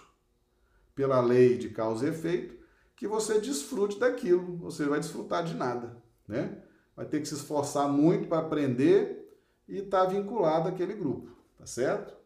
pela 0.94 1.18
lei 1.22 1.56
de 1.56 1.70
causa 1.70 2.06
e 2.06 2.10
efeito, 2.10 2.55
que 2.96 3.06
você 3.06 3.38
desfrute 3.38 3.98
daquilo. 3.98 4.56
Você 4.56 4.86
vai 4.86 4.98
desfrutar 4.98 5.44
de 5.44 5.54
nada, 5.54 6.02
né? 6.26 6.62
Vai 6.96 7.04
ter 7.04 7.20
que 7.20 7.28
se 7.28 7.34
esforçar 7.34 7.88
muito 7.88 8.26
para 8.26 8.38
aprender 8.38 9.38
e 9.68 9.78
estar 9.78 10.06
tá 10.06 10.12
vinculado 10.12 10.68
àquele 10.68 10.94
grupo, 10.94 11.30
tá 11.58 11.66
certo? 11.66 12.16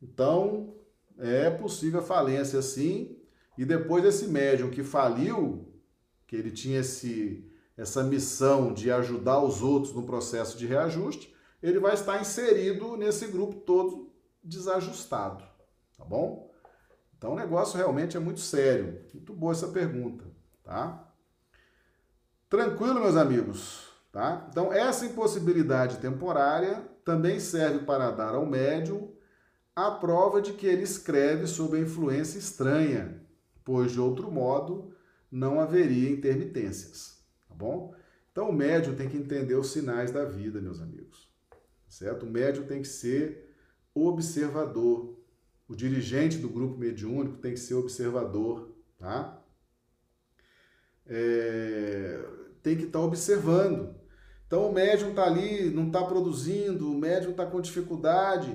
Então, 0.00 0.74
é 1.18 1.50
possível 1.50 2.00
a 2.00 2.04
falência 2.04 2.62
sim, 2.62 3.16
e 3.58 3.64
depois 3.64 4.02
desse 4.02 4.28
médium 4.28 4.70
que 4.70 4.84
faliu, 4.84 5.68
que 6.26 6.36
ele 6.36 6.50
tinha 6.50 6.80
esse, 6.80 7.44
essa 7.76 8.02
missão 8.02 8.72
de 8.72 8.90
ajudar 8.90 9.42
os 9.42 9.60
outros 9.60 9.92
no 9.92 10.04
processo 10.04 10.56
de 10.56 10.66
reajuste, 10.66 11.34
ele 11.62 11.78
vai 11.78 11.94
estar 11.94 12.20
inserido 12.20 12.96
nesse 12.96 13.26
grupo 13.26 13.56
todo 13.60 14.12
desajustado, 14.42 15.44
tá 15.96 16.04
bom? 16.04 16.51
Então 17.22 17.34
o 17.34 17.36
negócio 17.36 17.76
realmente 17.76 18.16
é 18.16 18.20
muito 18.20 18.40
sério. 18.40 19.00
Muito 19.14 19.32
boa 19.32 19.52
essa 19.52 19.68
pergunta, 19.68 20.24
tá? 20.64 21.08
Tranquilo, 22.50 23.00
meus 23.00 23.14
amigos, 23.14 23.88
tá? 24.10 24.48
Então 24.50 24.72
essa 24.72 25.06
impossibilidade 25.06 25.98
temporária 25.98 26.82
também 27.04 27.38
serve 27.38 27.84
para 27.84 28.10
dar 28.10 28.34
ao 28.34 28.44
médium 28.44 29.14
a 29.76 29.92
prova 29.92 30.42
de 30.42 30.52
que 30.52 30.66
ele 30.66 30.82
escreve 30.82 31.46
sob 31.46 31.76
a 31.76 31.80
influência 31.80 32.40
estranha, 32.40 33.22
pois 33.64 33.92
de 33.92 34.00
outro 34.00 34.28
modo 34.28 34.92
não 35.30 35.60
haveria 35.60 36.10
intermitências, 36.10 37.24
tá 37.48 37.54
bom? 37.54 37.94
Então 38.32 38.50
o 38.50 38.52
médium 38.52 38.96
tem 38.96 39.08
que 39.08 39.16
entender 39.16 39.54
os 39.54 39.70
sinais 39.70 40.10
da 40.10 40.24
vida, 40.24 40.60
meus 40.60 40.80
amigos 40.80 41.32
certo? 41.92 42.24
O 42.24 42.30
médium 42.30 42.64
tem 42.64 42.80
que 42.80 42.88
ser 42.88 43.54
observador. 43.94 45.14
O 45.72 45.76
dirigente 45.76 46.36
do 46.36 46.50
grupo 46.50 46.76
mediúnico 46.76 47.38
tem 47.38 47.54
que 47.54 47.60
ser 47.60 47.72
observador, 47.72 48.76
tá? 48.98 49.42
É, 51.06 52.22
tem 52.62 52.76
que 52.76 52.84
estar 52.84 52.98
tá 52.98 53.04
observando. 53.06 53.96
Então 54.46 54.68
o 54.68 54.72
médium 54.74 55.10
está 55.10 55.24
ali, 55.24 55.70
não 55.70 55.86
está 55.86 56.04
produzindo, 56.04 56.92
o 56.92 56.94
médium 56.94 57.30
está 57.30 57.46
com 57.46 57.58
dificuldade. 57.58 58.54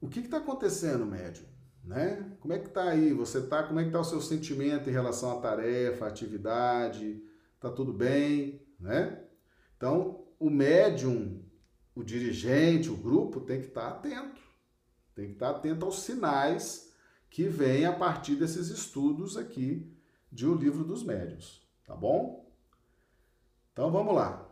O 0.00 0.08
que 0.08 0.18
está 0.18 0.38
acontecendo, 0.38 1.06
médium? 1.06 1.46
Né? 1.84 2.36
Como 2.40 2.52
é 2.52 2.58
que 2.58 2.66
está 2.66 2.88
aí? 2.88 3.12
Você 3.12 3.40
tá? 3.42 3.62
Como 3.62 3.78
é 3.78 3.84
que 3.84 3.90
está 3.90 4.00
o 4.00 4.04
seu 4.04 4.20
sentimento 4.20 4.90
em 4.90 4.92
relação 4.92 5.38
à 5.38 5.40
tarefa, 5.40 6.04
à 6.04 6.08
atividade? 6.08 7.22
Está 7.54 7.70
tudo 7.70 7.92
bem, 7.92 8.60
né? 8.80 9.22
Então 9.76 10.24
o 10.40 10.50
médium 10.50 11.44
o 11.94 12.02
dirigente, 12.02 12.90
o 12.90 12.96
grupo 12.96 13.40
tem 13.40 13.60
que 13.60 13.68
estar 13.68 13.86
atento. 13.86 14.41
Tem 15.14 15.26
que 15.26 15.32
estar 15.32 15.50
atento 15.50 15.84
aos 15.84 16.02
sinais 16.02 16.92
que 17.28 17.48
vêm 17.48 17.84
a 17.84 17.92
partir 17.92 18.36
desses 18.36 18.68
estudos 18.68 19.36
aqui 19.36 19.90
de 20.30 20.46
O 20.46 20.54
Livro 20.54 20.84
dos 20.84 21.02
Médios, 21.02 21.66
tá 21.84 21.94
bom? 21.94 22.50
Então 23.72 23.90
vamos 23.90 24.14
lá. 24.14 24.48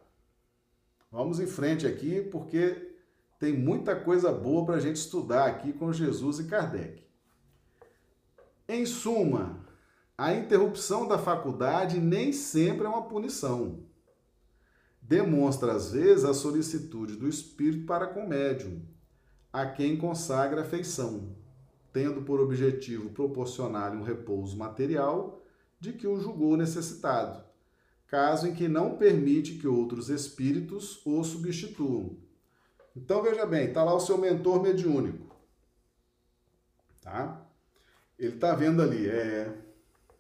Vamos 1.10 1.40
em 1.40 1.46
frente 1.46 1.86
aqui 1.86 2.22
porque 2.22 2.94
tem 3.38 3.52
muita 3.52 3.96
coisa 3.96 4.32
boa 4.32 4.64
para 4.64 4.76
a 4.76 4.80
gente 4.80 4.96
estudar 4.96 5.46
aqui 5.46 5.72
com 5.72 5.92
Jesus 5.92 6.38
e 6.38 6.44
Kardec. 6.44 7.04
Em 8.68 8.86
suma, 8.86 9.66
a 10.16 10.34
interrupção 10.34 11.08
da 11.08 11.18
faculdade 11.18 11.98
nem 11.98 12.32
sempre 12.32 12.86
é 12.86 12.88
uma 12.88 13.08
punição 13.08 13.90
demonstra 15.10 15.72
às 15.72 15.90
vezes 15.90 16.24
a 16.24 16.32
solicitude 16.32 17.16
do 17.16 17.28
espírito 17.28 17.84
para 17.84 18.06
com 18.06 18.20
o 18.20 18.28
médium, 18.28 18.80
a 19.52 19.66
quem 19.66 19.96
consagra 19.96 20.62
afeição, 20.62 21.34
tendo 21.92 22.22
por 22.22 22.40
objetivo 22.40 23.10
proporcionar-lhe 23.10 23.96
um 23.96 24.02
repouso 24.02 24.56
material 24.56 25.42
de 25.78 25.92
que 25.92 26.06
o 26.06 26.20
julgou 26.20 26.56
necessitado, 26.56 27.42
caso 28.06 28.46
em 28.46 28.54
que 28.54 28.68
não 28.68 28.96
permite 28.96 29.54
que 29.54 29.66
outros 29.66 30.08
espíritos 30.08 31.04
o 31.04 31.22
substituam. 31.24 32.16
Então 32.94 33.22
veja 33.22 33.46
bem, 33.46 33.68
está 33.68 33.82
lá 33.82 33.94
o 33.94 34.00
seu 34.00 34.18
mentor 34.18 34.62
mediúnico. 34.62 35.34
tá? 37.00 37.46
Ele 38.18 38.36
tá 38.36 38.54
vendo 38.54 38.82
ali, 38.82 39.08
é, 39.08 39.56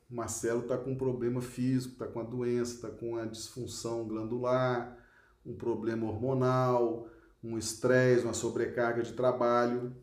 Marcelo 0.08 0.62
tá 0.62 0.78
com 0.78 0.92
um 0.92 0.96
problema 0.96 1.40
físico, 1.40 1.96
tá 1.96 2.06
com 2.06 2.20
a 2.20 2.24
doença, 2.24 2.88
tá 2.88 2.96
com 2.96 3.16
a 3.16 3.26
disfunção 3.26 4.08
glandular, 4.08 4.96
um 5.44 5.54
problema 5.54 6.06
hormonal, 6.06 7.08
um 7.42 7.56
estresse, 7.56 8.24
uma 8.24 8.34
sobrecarga 8.34 9.02
de 9.02 9.12
trabalho. 9.12 9.94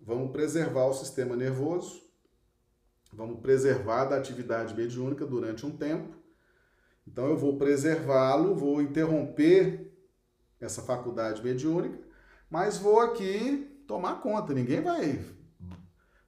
Vamos 0.00 0.32
preservar 0.32 0.86
o 0.86 0.94
sistema 0.94 1.34
nervoso, 1.34 2.02
vamos 3.12 3.40
preservar 3.40 4.04
da 4.04 4.16
atividade 4.16 4.74
mediúnica 4.74 5.26
durante 5.26 5.64
um 5.64 5.76
tempo. 5.76 6.14
Então 7.06 7.26
eu 7.26 7.36
vou 7.36 7.56
preservá-lo, 7.56 8.54
vou 8.54 8.80
interromper 8.80 9.92
essa 10.60 10.82
faculdade 10.82 11.42
mediúnica, 11.42 11.98
mas 12.50 12.78
vou 12.78 13.00
aqui 13.00 13.82
tomar 13.86 14.20
conta. 14.20 14.54
Ninguém 14.54 14.80
vai 14.80 15.24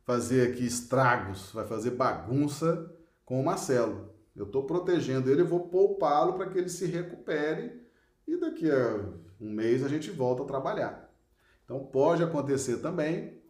fazer 0.04 0.50
aqui 0.50 0.64
estragos, 0.64 1.50
vai 1.52 1.66
fazer 1.66 1.90
bagunça 1.92 2.92
com 3.24 3.40
o 3.40 3.44
Marcelo. 3.44 4.14
Eu 4.34 4.44
estou 4.44 4.64
protegendo 4.64 5.30
ele, 5.30 5.42
vou 5.42 5.68
poupá-lo 5.68 6.34
para 6.34 6.50
que 6.50 6.58
ele 6.58 6.68
se 6.68 6.86
recupere 6.86 7.82
e 8.26 8.36
daqui 8.36 8.70
a 8.70 9.25
um 9.40 9.50
mês 9.50 9.84
a 9.84 9.88
gente 9.88 10.10
volta 10.10 10.42
a 10.42 10.46
trabalhar. 10.46 11.12
Então 11.64 11.84
pode 11.84 12.22
acontecer 12.22 12.78
também 12.78 13.42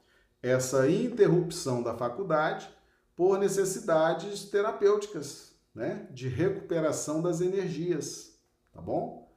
essa 0.43 0.91
interrupção 0.91 1.83
da 1.83 1.95
faculdade 1.95 2.69
por 3.15 3.39
necessidades 3.39 4.45
terapêuticas, 4.45 5.55
né? 5.75 6.09
De 6.11 6.29
recuperação 6.29 7.23
das 7.23 7.41
energias, 7.41 8.39
tá 8.73 8.81
bom? 8.81 9.35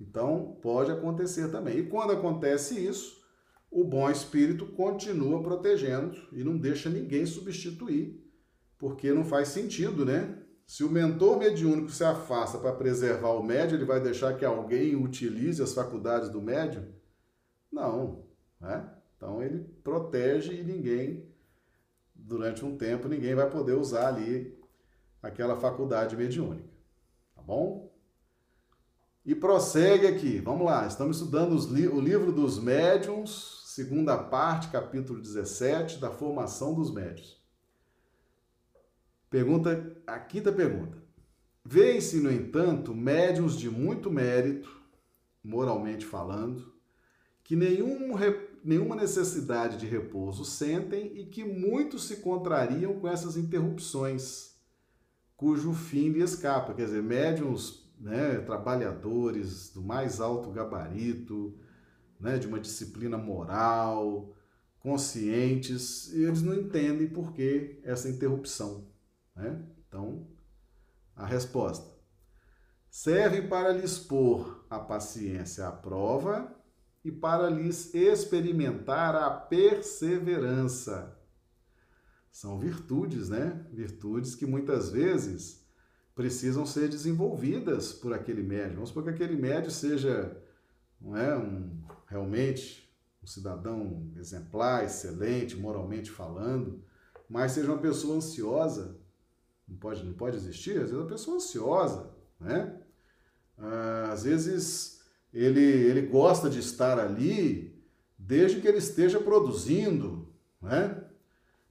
Então 0.00 0.58
pode 0.60 0.90
acontecer 0.90 1.48
também. 1.50 1.78
E 1.78 1.86
quando 1.86 2.12
acontece 2.12 2.78
isso, 2.78 3.22
o 3.70 3.84
bom 3.84 4.10
espírito 4.10 4.66
continua 4.66 5.42
protegendo 5.42 6.14
e 6.32 6.44
não 6.44 6.58
deixa 6.58 6.90
ninguém 6.90 7.24
substituir, 7.24 8.22
porque 8.78 9.12
não 9.12 9.24
faz 9.24 9.48
sentido, 9.48 10.04
né? 10.04 10.41
Se 10.66 10.84
o 10.84 10.90
mentor 10.90 11.38
mediúnico 11.38 11.90
se 11.90 12.04
afasta 12.04 12.58
para 12.58 12.72
preservar 12.72 13.30
o 13.30 13.42
médio, 13.42 13.76
ele 13.76 13.84
vai 13.84 14.00
deixar 14.00 14.36
que 14.36 14.44
alguém 14.44 14.96
utilize 14.96 15.62
as 15.62 15.74
faculdades 15.74 16.30
do 16.30 16.40
médio? 16.40 16.94
Não, 17.70 18.24
né? 18.60 18.88
Então 19.16 19.42
ele 19.42 19.60
protege 19.84 20.54
e 20.54 20.64
ninguém, 20.64 21.28
durante 22.14 22.64
um 22.64 22.76
tempo, 22.76 23.08
ninguém 23.08 23.34
vai 23.34 23.48
poder 23.50 23.74
usar 23.74 24.08
ali 24.08 24.58
aquela 25.22 25.56
faculdade 25.56 26.16
mediúnica, 26.16 26.68
tá 27.34 27.42
bom? 27.42 27.92
E 29.24 29.34
prossegue 29.34 30.06
aqui, 30.06 30.40
vamos 30.40 30.66
lá, 30.66 30.84
estamos 30.86 31.18
estudando 31.18 31.56
li 31.72 31.86
o 31.86 32.00
livro 32.00 32.32
dos 32.32 32.58
médiums, 32.58 33.62
segunda 33.66 34.18
parte, 34.18 34.68
capítulo 34.68 35.20
17, 35.20 35.98
da 35.98 36.10
formação 36.10 36.74
dos 36.74 36.92
médios. 36.92 37.41
Pergunta, 39.32 39.96
a 40.06 40.18
quinta 40.18 40.52
pergunta. 40.52 41.02
Vêem-se, 41.64 42.20
no 42.20 42.30
entanto, 42.30 42.94
médiums 42.94 43.56
de 43.56 43.70
muito 43.70 44.10
mérito, 44.10 44.68
moralmente 45.42 46.04
falando, 46.04 46.70
que 47.42 47.56
nenhum, 47.56 48.14
nenhuma 48.62 48.94
necessidade 48.94 49.78
de 49.78 49.86
repouso 49.86 50.44
sentem 50.44 51.18
e 51.18 51.24
que 51.24 51.44
muitos 51.44 52.04
se 52.04 52.16
contrariam 52.16 53.00
com 53.00 53.08
essas 53.08 53.38
interrupções, 53.38 54.54
cujo 55.34 55.72
fim 55.72 56.10
lhe 56.10 56.22
escapa. 56.22 56.74
Quer 56.74 56.84
dizer, 56.84 57.02
médiums 57.02 57.90
né, 57.98 58.34
trabalhadores 58.40 59.70
do 59.70 59.80
mais 59.80 60.20
alto 60.20 60.50
gabarito, 60.50 61.58
né, 62.20 62.36
de 62.36 62.46
uma 62.46 62.60
disciplina 62.60 63.16
moral, 63.16 64.36
conscientes, 64.78 66.12
e 66.12 66.22
eles 66.22 66.42
não 66.42 66.52
entendem 66.52 67.08
por 67.08 67.32
que 67.32 67.80
essa 67.82 68.10
interrupção. 68.10 68.91
Né? 69.34 69.62
Então, 69.86 70.26
a 71.16 71.26
resposta. 71.26 71.90
Serve 72.90 73.42
para 73.42 73.72
lhes 73.72 73.98
pôr 73.98 74.66
a 74.68 74.78
paciência 74.78 75.66
à 75.66 75.72
prova 75.72 76.54
e 77.04 77.10
para 77.10 77.48
lhes 77.48 77.94
experimentar 77.94 79.14
a 79.14 79.30
perseverança. 79.30 81.18
São 82.30 82.58
virtudes, 82.58 83.28
né? 83.28 83.66
Virtudes 83.72 84.34
que 84.34 84.46
muitas 84.46 84.90
vezes 84.90 85.66
precisam 86.14 86.64
ser 86.64 86.88
desenvolvidas 86.88 87.92
por 87.92 88.12
aquele 88.12 88.42
médium. 88.42 88.76
Vamos 88.76 88.90
supor 88.90 89.04
que 89.04 89.10
aquele 89.10 89.36
médium 89.36 89.70
seja 89.70 90.36
não 91.00 91.16
é, 91.16 91.36
um, 91.36 91.82
realmente 92.06 92.90
um 93.22 93.26
cidadão 93.26 94.10
exemplar, 94.16 94.84
excelente, 94.84 95.56
moralmente 95.56 96.10
falando, 96.10 96.82
mas 97.28 97.52
seja 97.52 97.70
uma 97.70 97.80
pessoa 97.80 98.16
ansiosa, 98.16 98.96
não 99.68 99.76
pode, 99.76 100.04
não 100.04 100.12
pode 100.12 100.36
existir, 100.36 100.72
às 100.72 100.90
vezes 100.90 101.04
a 101.04 101.08
pessoa 101.08 101.34
é 101.34 101.36
ansiosa, 101.36 102.10
né? 102.40 102.80
Ah, 103.58 104.10
às 104.12 104.24
vezes 104.24 105.02
ele, 105.32 105.60
ele 105.60 106.02
gosta 106.02 106.50
de 106.50 106.58
estar 106.58 106.98
ali 106.98 107.72
desde 108.18 108.60
que 108.60 108.68
ele 108.68 108.78
esteja 108.78 109.20
produzindo, 109.20 110.28
né? 110.60 111.02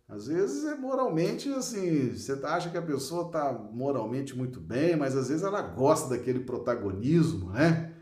Às 0.07 0.27
vezes 0.27 0.65
é 0.65 0.75
moralmente 0.75 1.47
assim, 1.53 2.09
você 2.09 2.33
acha 2.43 2.69
que 2.69 2.77
a 2.77 2.81
pessoa 2.81 3.27
está 3.27 3.53
moralmente 3.53 4.37
muito 4.37 4.59
bem, 4.59 4.95
mas 4.95 5.15
às 5.15 5.29
vezes 5.29 5.43
ela 5.43 5.61
gosta 5.61 6.09
daquele 6.09 6.41
protagonismo, 6.41 7.51
né? 7.51 7.93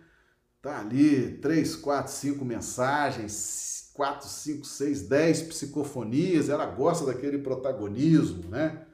Tá 0.59 0.79
ali 0.79 1.37
três, 1.37 1.75
quatro, 1.75 2.11
cinco 2.11 2.43
mensagens, 2.43 3.91
quatro, 3.93 4.27
cinco, 4.27 4.65
seis, 4.65 5.07
dez 5.07 5.41
psicofonias, 5.41 6.49
ela 6.49 6.65
gosta 6.65 7.05
daquele 7.05 7.37
protagonismo, 7.37 8.49
né? 8.49 8.85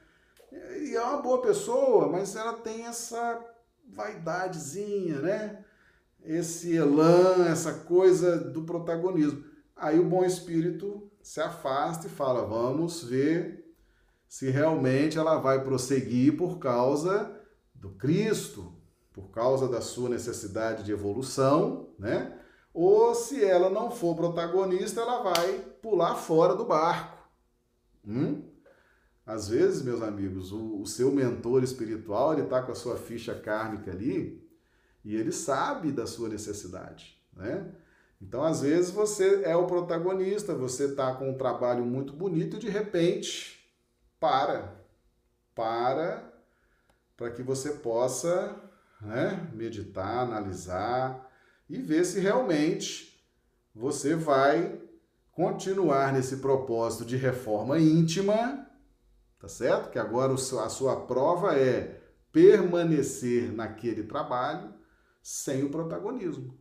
E 0.82 0.96
é 0.96 1.02
uma 1.02 1.22
boa 1.22 1.42
pessoa, 1.42 2.08
mas 2.10 2.36
ela 2.36 2.54
tem 2.54 2.86
essa 2.86 3.44
vaidadezinha, 3.88 5.20
né? 5.20 5.66
Esse 6.24 6.76
elan, 6.76 7.46
essa 7.48 7.74
coisa 7.74 8.38
do 8.38 8.64
protagonismo. 8.64 9.44
Aí 9.76 10.00
o 10.00 10.10
bom 10.10 10.24
espírito 10.24 11.12
se 11.22 11.42
afasta 11.42 12.08
e 12.08 12.10
fala: 12.10 12.46
vamos 12.46 13.04
ver 13.04 13.66
se 14.28 14.50
realmente 14.50 15.18
ela 15.18 15.38
vai 15.38 15.64
prosseguir 15.64 16.36
por 16.36 16.58
causa 16.58 17.40
do 17.74 17.90
Cristo, 17.92 18.74
por 19.14 19.30
causa 19.30 19.68
da 19.68 19.82
sua 19.82 20.10
necessidade 20.10 20.84
de 20.84 20.92
evolução, 20.92 21.90
né? 22.00 22.40
Ou 22.74 23.16
se 23.16 23.44
ela 23.44 23.70
não 23.70 23.90
for 23.90 24.16
protagonista, 24.16 25.00
ela 25.00 25.24
vai 25.24 25.60
pular 25.82 26.16
fora 26.16 26.56
do 26.56 26.66
barco. 26.66 27.18
Hum? 28.06 28.44
Às 29.26 29.50
vezes, 29.50 29.82
meus 29.82 30.02
amigos, 30.02 30.52
o, 30.52 30.82
o 30.82 30.86
seu 30.86 31.12
mentor 31.12 31.64
espiritual, 31.64 32.34
ele 32.34 32.44
está 32.44 32.62
com 32.62 32.72
a 32.72 32.76
sua 32.76 32.96
ficha 32.96 33.34
kármica 33.34 33.92
ali 33.92 34.46
e 35.04 35.16
ele 35.16 35.32
sabe 35.32 35.92
da 35.92 36.06
sua 36.06 36.30
necessidade, 36.30 37.20
né? 37.34 37.72
Então, 38.22 38.44
às 38.44 38.62
vezes, 38.62 38.92
você 38.92 39.44
é 39.44 39.56
o 39.56 39.68
protagonista, 39.68 40.54
você 40.56 40.86
está 40.86 41.14
com 41.16 41.32
um 41.32 41.38
trabalho 41.38 41.84
muito 41.84 42.14
bonito 42.14 42.56
e 42.56 42.60
de 42.60 42.70
repente 42.70 43.68
para. 44.20 44.84
Para 45.54 46.36
para 47.18 47.30
que 47.32 47.42
você 47.42 47.72
possa 47.72 48.56
né, 49.02 49.50
meditar, 49.54 50.20
analisar 50.20 51.32
e 51.70 51.78
ver 51.78 52.06
se 52.06 52.20
realmente 52.20 53.24
você 53.74 54.16
vai 54.16 54.80
continuar 55.32 56.14
nesse 56.14 56.38
propósito 56.38 57.06
de 57.06 57.16
reforma 57.16 57.80
íntima 57.80 58.65
tá 59.46 59.50
certo? 59.50 59.92
Que 59.92 60.00
agora 60.00 60.34
a 60.34 60.70
sua 60.70 61.06
prova 61.06 61.56
é 61.56 62.02
permanecer 62.32 63.54
naquele 63.54 64.04
trabalho 64.04 64.74
sem 65.22 65.64
o 65.64 65.70
protagonismo, 65.70 66.58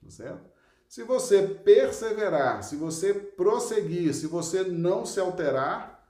tá 0.00 0.08
certo? 0.08 0.48
Se 0.88 1.02
você 1.02 1.42
perseverar, 1.42 2.62
se 2.62 2.76
você 2.76 3.12
prosseguir, 3.12 4.14
se 4.14 4.28
você 4.28 4.62
não 4.62 5.04
se 5.04 5.18
alterar, 5.18 6.06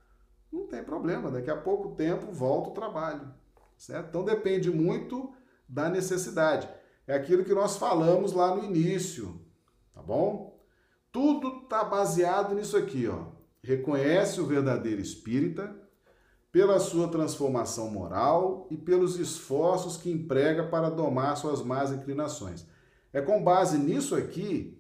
não 0.53 0.67
tem 0.67 0.85
problema, 0.85 1.31
daqui 1.31 1.51
a 1.51 1.57
pouco 1.57 1.97
tempo 1.97 2.31
volta 2.31 2.69
o 2.69 2.75
trabalho, 2.75 3.33
certo? 3.79 4.09
Então 4.11 4.23
depende 4.23 4.71
muito 4.71 5.33
da 5.67 5.89
necessidade. 5.89 6.69
É 7.07 7.15
aquilo 7.15 7.43
que 7.43 7.55
nós 7.55 7.79
falamos 7.79 8.35
lá 8.35 8.55
no 8.55 8.63
início, 8.63 9.41
tá 9.95 10.03
bom? 10.03 10.61
Tudo 11.11 11.63
está 11.63 11.85
baseado 11.85 12.55
nisso 12.55 12.77
aqui, 12.77 13.09
ó. 13.09 13.29
Reconhece 13.63 14.43
o 14.43 14.47
verdadeiro 14.47 15.01
espírita, 15.01 15.88
pela 16.59 16.81
sua 16.81 17.07
transformação 17.07 17.89
moral 17.89 18.67
e 18.69 18.77
pelos 18.77 19.17
esforços 19.17 19.97
que 19.97 20.11
emprega 20.11 20.65
para 20.65 20.91
domar 20.91 21.37
suas 21.37 21.63
más 21.63 21.93
inclinações. 21.93 22.67
É 23.13 23.21
com 23.23 23.45
base 23.45 23.79
nisso 23.79 24.17
aqui 24.17 24.77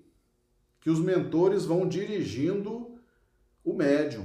que 0.81 0.91
os 0.91 0.99
mentores 0.99 1.65
vão 1.65 1.87
dirigindo 1.87 2.99
o 3.65 3.73
médium, 3.73 4.25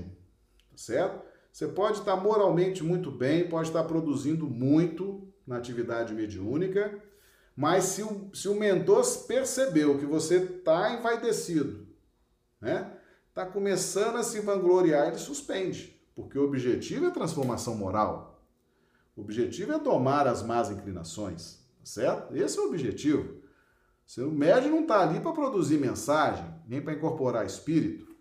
tá 0.71 0.77
certo? 0.77 1.23
Você 1.51 1.67
pode 1.67 1.99
estar 1.99 2.15
moralmente 2.15 2.83
muito 2.83 3.11
bem, 3.11 3.47
pode 3.47 3.67
estar 3.67 3.83
produzindo 3.83 4.47
muito 4.47 5.31
na 5.45 5.57
atividade 5.57 6.11
mediúnica, 6.11 6.99
mas 7.55 7.83
se 7.83 8.01
o, 8.01 8.31
se 8.33 8.49
o 8.49 8.55
mentor 8.55 9.05
percebeu 9.27 9.99
que 9.99 10.07
você 10.07 10.37
está 10.37 10.95
envaidecido, 10.95 11.85
né? 12.59 12.97
está 13.29 13.45
começando 13.45 14.15
a 14.15 14.23
se 14.23 14.39
vangloriar, 14.39 15.09
ele 15.09 15.19
suspende, 15.19 15.92
porque 16.15 16.37
o 16.37 16.43
objetivo 16.43 17.05
é 17.05 17.11
transformação 17.11 17.75
moral. 17.75 18.43
O 19.15 19.21
objetivo 19.21 19.73
é 19.73 19.79
domar 19.79 20.27
as 20.27 20.41
más 20.41 20.69
inclinações, 20.69 21.59
tá 21.79 21.85
certo? 21.85 22.35
Esse 22.35 22.57
é 22.57 22.61
o 22.61 22.67
objetivo. 22.67 23.41
O 24.17 24.31
médium 24.31 24.71
não 24.71 24.81
está 24.81 25.01
ali 25.01 25.19
para 25.19 25.31
produzir 25.31 25.77
mensagem, 25.77 26.45
nem 26.67 26.81
para 26.81 26.93
incorporar 26.93 27.45
espírito. 27.45 28.13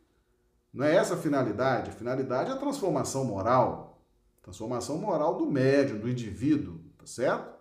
Não 0.72 0.84
é 0.84 0.94
essa 0.94 1.14
a 1.14 1.18
finalidade. 1.18 1.90
A 1.90 1.94
finalidade 1.94 2.50
é 2.50 2.54
a 2.54 2.58
transformação 2.58 3.24
moral. 3.24 4.02
Transformação 4.40 4.96
moral 4.98 5.36
do 5.36 5.46
médium, 5.46 5.98
do 5.98 6.08
indivíduo, 6.08 6.80
tá 6.98 7.06
certo? 7.06 7.52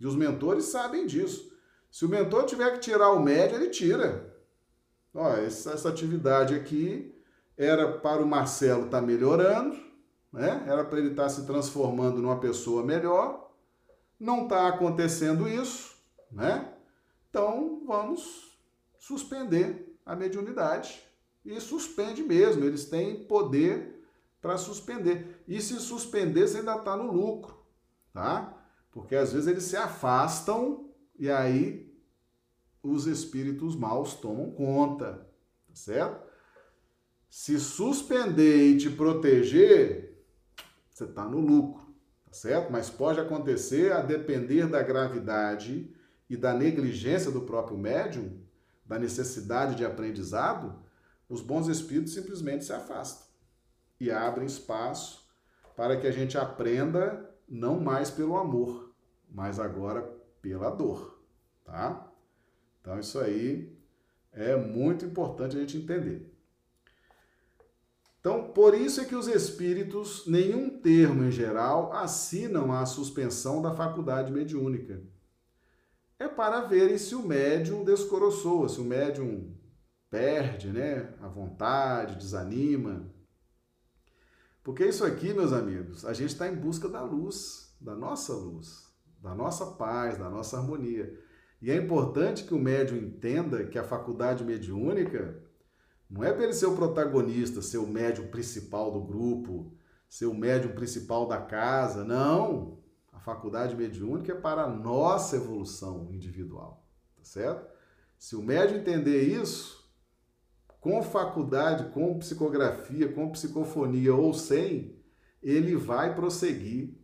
E 0.00 0.06
os 0.06 0.16
mentores 0.16 0.64
sabem 0.64 1.06
disso. 1.06 1.52
Se 1.90 2.04
o 2.04 2.08
mentor 2.08 2.44
tiver 2.44 2.72
que 2.72 2.80
tirar 2.80 3.12
o 3.12 3.22
médium, 3.22 3.58
ele 3.60 3.70
tira. 3.70 4.36
Ó, 5.14 5.32
essa, 5.34 5.72
essa 5.72 5.88
atividade 5.88 6.54
aqui 6.54 7.14
era 7.58 7.98
para 7.98 8.22
o 8.22 8.26
Marcelo 8.26 8.84
estar 8.84 9.00
tá 9.00 9.06
melhorando, 9.06 9.76
né? 10.32 10.64
Era 10.68 10.84
para 10.84 10.98
ele 10.98 11.10
estar 11.10 11.24
tá 11.24 11.28
se 11.28 11.44
transformando 11.44 12.22
numa 12.22 12.38
pessoa 12.38 12.84
melhor. 12.84 13.52
Não 14.18 14.44
está 14.44 14.68
acontecendo 14.68 15.48
isso, 15.48 15.96
né? 16.30 16.72
Então 17.28 17.82
vamos 17.84 18.56
suspender 18.96 19.98
a 20.06 20.14
mediunidade. 20.14 21.02
E 21.44 21.60
suspende 21.60 22.22
mesmo, 22.22 22.64
eles 22.64 22.84
têm 22.84 23.24
poder 23.24 24.04
para 24.40 24.56
suspender. 24.56 25.42
E 25.48 25.60
se 25.60 25.80
suspender, 25.80 26.46
você 26.46 26.58
ainda 26.58 26.76
está 26.76 26.96
no 26.96 27.10
lucro, 27.10 27.58
tá? 28.12 28.54
Porque 28.92 29.16
às 29.16 29.32
vezes 29.32 29.48
eles 29.48 29.64
se 29.64 29.76
afastam 29.76 30.90
e 31.18 31.28
aí 31.28 31.92
os 32.82 33.06
espíritos 33.06 33.74
maus 33.74 34.14
tomam 34.14 34.50
conta, 34.52 35.28
tá 35.66 35.74
certo? 35.74 36.27
Se 37.28 37.58
suspender 37.58 38.68
e 38.68 38.78
te 38.78 38.90
proteger, 38.90 40.24
você 40.90 41.04
está 41.04 41.24
no 41.24 41.38
lucro, 41.38 41.94
tá 42.24 42.32
certo? 42.32 42.72
Mas 42.72 42.88
pode 42.88 43.20
acontecer 43.20 43.92
a 43.92 44.00
depender 44.00 44.66
da 44.66 44.82
gravidade 44.82 45.94
e 46.28 46.36
da 46.36 46.54
negligência 46.54 47.30
do 47.30 47.42
próprio 47.42 47.76
médium, 47.76 48.40
da 48.84 48.98
necessidade 48.98 49.74
de 49.74 49.84
aprendizado, 49.84 50.82
os 51.28 51.42
bons 51.42 51.68
espíritos 51.68 52.14
simplesmente 52.14 52.64
se 52.64 52.72
afastam 52.72 53.26
e 54.00 54.10
abrem 54.10 54.46
espaço 54.46 55.28
para 55.76 55.96
que 56.00 56.06
a 56.06 56.10
gente 56.10 56.38
aprenda 56.38 57.28
não 57.46 57.78
mais 57.78 58.10
pelo 58.10 58.36
amor, 58.36 58.94
mas 59.30 59.60
agora 59.60 60.02
pela 60.40 60.70
dor, 60.70 61.22
tá? 61.64 62.10
Então 62.80 62.98
isso 62.98 63.18
aí 63.18 63.76
é 64.32 64.56
muito 64.56 65.04
importante 65.04 65.56
a 65.56 65.60
gente 65.60 65.76
entender. 65.76 66.37
Então, 68.20 68.50
por 68.52 68.74
isso 68.74 69.00
é 69.00 69.04
que 69.04 69.14
os 69.14 69.28
espíritos, 69.28 70.26
nenhum 70.26 70.80
termo 70.80 71.24
em 71.24 71.30
geral, 71.30 71.92
assinam 71.92 72.72
a 72.72 72.84
suspensão 72.84 73.62
da 73.62 73.74
faculdade 73.74 74.32
mediúnica. 74.32 75.00
É 76.18 76.26
para 76.26 76.62
verem 76.62 76.98
se 76.98 77.14
o 77.14 77.24
médium 77.24 77.84
descoroçoa, 77.84 78.68
se 78.68 78.80
o 78.80 78.84
médium 78.84 79.54
perde 80.10 80.68
né, 80.68 81.14
a 81.20 81.28
vontade, 81.28 82.16
desanima. 82.16 83.08
Porque 84.64 84.84
isso 84.84 85.04
aqui, 85.04 85.32
meus 85.32 85.52
amigos, 85.52 86.04
a 86.04 86.12
gente 86.12 86.30
está 86.30 86.48
em 86.48 86.56
busca 86.56 86.88
da 86.88 87.02
luz, 87.02 87.74
da 87.80 87.94
nossa 87.94 88.34
luz, 88.34 88.92
da 89.22 89.34
nossa 89.34 89.64
paz, 89.64 90.18
da 90.18 90.28
nossa 90.28 90.58
harmonia. 90.58 91.16
E 91.62 91.70
é 91.70 91.76
importante 91.76 92.44
que 92.44 92.54
o 92.54 92.58
médium 92.58 92.98
entenda 92.98 93.64
que 93.64 93.78
a 93.78 93.84
faculdade 93.84 94.44
mediúnica 94.44 95.40
não 96.10 96.24
é 96.24 96.32
para 96.32 96.44
ele 96.44 96.54
ser 96.54 96.66
o 96.66 96.76
protagonista, 96.76 97.60
ser 97.60 97.78
o 97.78 97.86
médium 97.86 98.28
principal 98.28 98.90
do 98.90 99.02
grupo, 99.02 99.72
ser 100.08 100.26
o 100.26 100.34
médium 100.34 100.74
principal 100.74 101.26
da 101.26 101.40
casa. 101.40 102.02
Não! 102.02 102.78
A 103.12 103.20
faculdade 103.20 103.76
mediúnica 103.76 104.32
é 104.32 104.40
para 104.40 104.62
a 104.62 104.68
nossa 104.68 105.36
evolução 105.36 106.08
individual, 106.10 106.86
tá 107.16 107.24
certo? 107.24 107.68
Se 108.18 108.34
o 108.34 108.42
médium 108.42 108.78
entender 108.78 109.22
isso, 109.22 109.78
com 110.80 111.02
faculdade, 111.02 111.90
com 111.90 112.18
psicografia, 112.18 113.12
com 113.12 113.30
psicofonia 113.30 114.14
ou 114.14 114.32
sem, 114.32 114.96
ele 115.42 115.76
vai 115.76 116.14
prosseguir 116.14 116.96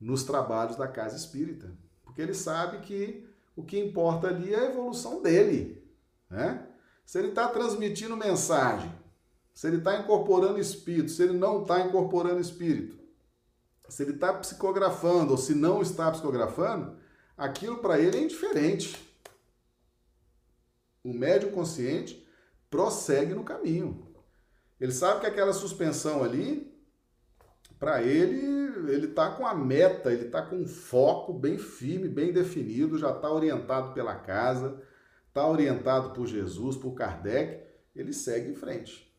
nos 0.00 0.24
trabalhos 0.24 0.76
da 0.76 0.88
casa 0.88 1.16
espírita, 1.16 1.78
porque 2.02 2.20
ele 2.20 2.34
sabe 2.34 2.78
que 2.80 3.28
o 3.54 3.62
que 3.62 3.78
importa 3.78 4.28
ali 4.28 4.52
é 4.52 4.58
a 4.58 4.70
evolução 4.70 5.22
dele, 5.22 5.86
né? 6.28 6.66
Se 7.12 7.18
ele 7.18 7.28
está 7.28 7.46
transmitindo 7.46 8.16
mensagem, 8.16 8.90
se 9.52 9.66
ele 9.66 9.76
está 9.76 9.98
incorporando 9.98 10.58
espírito, 10.58 11.10
se 11.10 11.22
ele 11.22 11.34
não 11.34 11.60
está 11.60 11.80
incorporando 11.80 12.40
espírito, 12.40 12.98
se 13.86 14.02
ele 14.02 14.12
está 14.12 14.32
psicografando 14.32 15.32
ou 15.32 15.36
se 15.36 15.54
não 15.54 15.82
está 15.82 16.10
psicografando, 16.10 16.96
aquilo 17.36 17.80
para 17.80 18.00
ele 18.00 18.16
é 18.16 18.22
indiferente. 18.22 19.14
O 21.04 21.12
médium 21.12 21.52
consciente 21.52 22.26
prossegue 22.70 23.34
no 23.34 23.44
caminho. 23.44 24.10
Ele 24.80 24.90
sabe 24.90 25.20
que 25.20 25.26
aquela 25.26 25.52
suspensão 25.52 26.24
ali, 26.24 26.74
para 27.78 28.02
ele, 28.02 28.40
ele 28.90 29.08
está 29.08 29.32
com 29.32 29.46
a 29.46 29.54
meta, 29.54 30.10
ele 30.10 30.28
está 30.28 30.40
com 30.40 30.56
um 30.56 30.66
foco 30.66 31.34
bem 31.34 31.58
firme, 31.58 32.08
bem 32.08 32.32
definido, 32.32 32.96
já 32.96 33.10
está 33.10 33.30
orientado 33.30 33.92
pela 33.92 34.14
casa, 34.14 34.80
está 35.32 35.48
orientado 35.48 36.10
por 36.10 36.26
Jesus, 36.26 36.76
por 36.76 36.92
Kardec, 36.92 37.64
ele 37.96 38.12
segue 38.12 38.50
em 38.50 38.54
frente. 38.54 39.10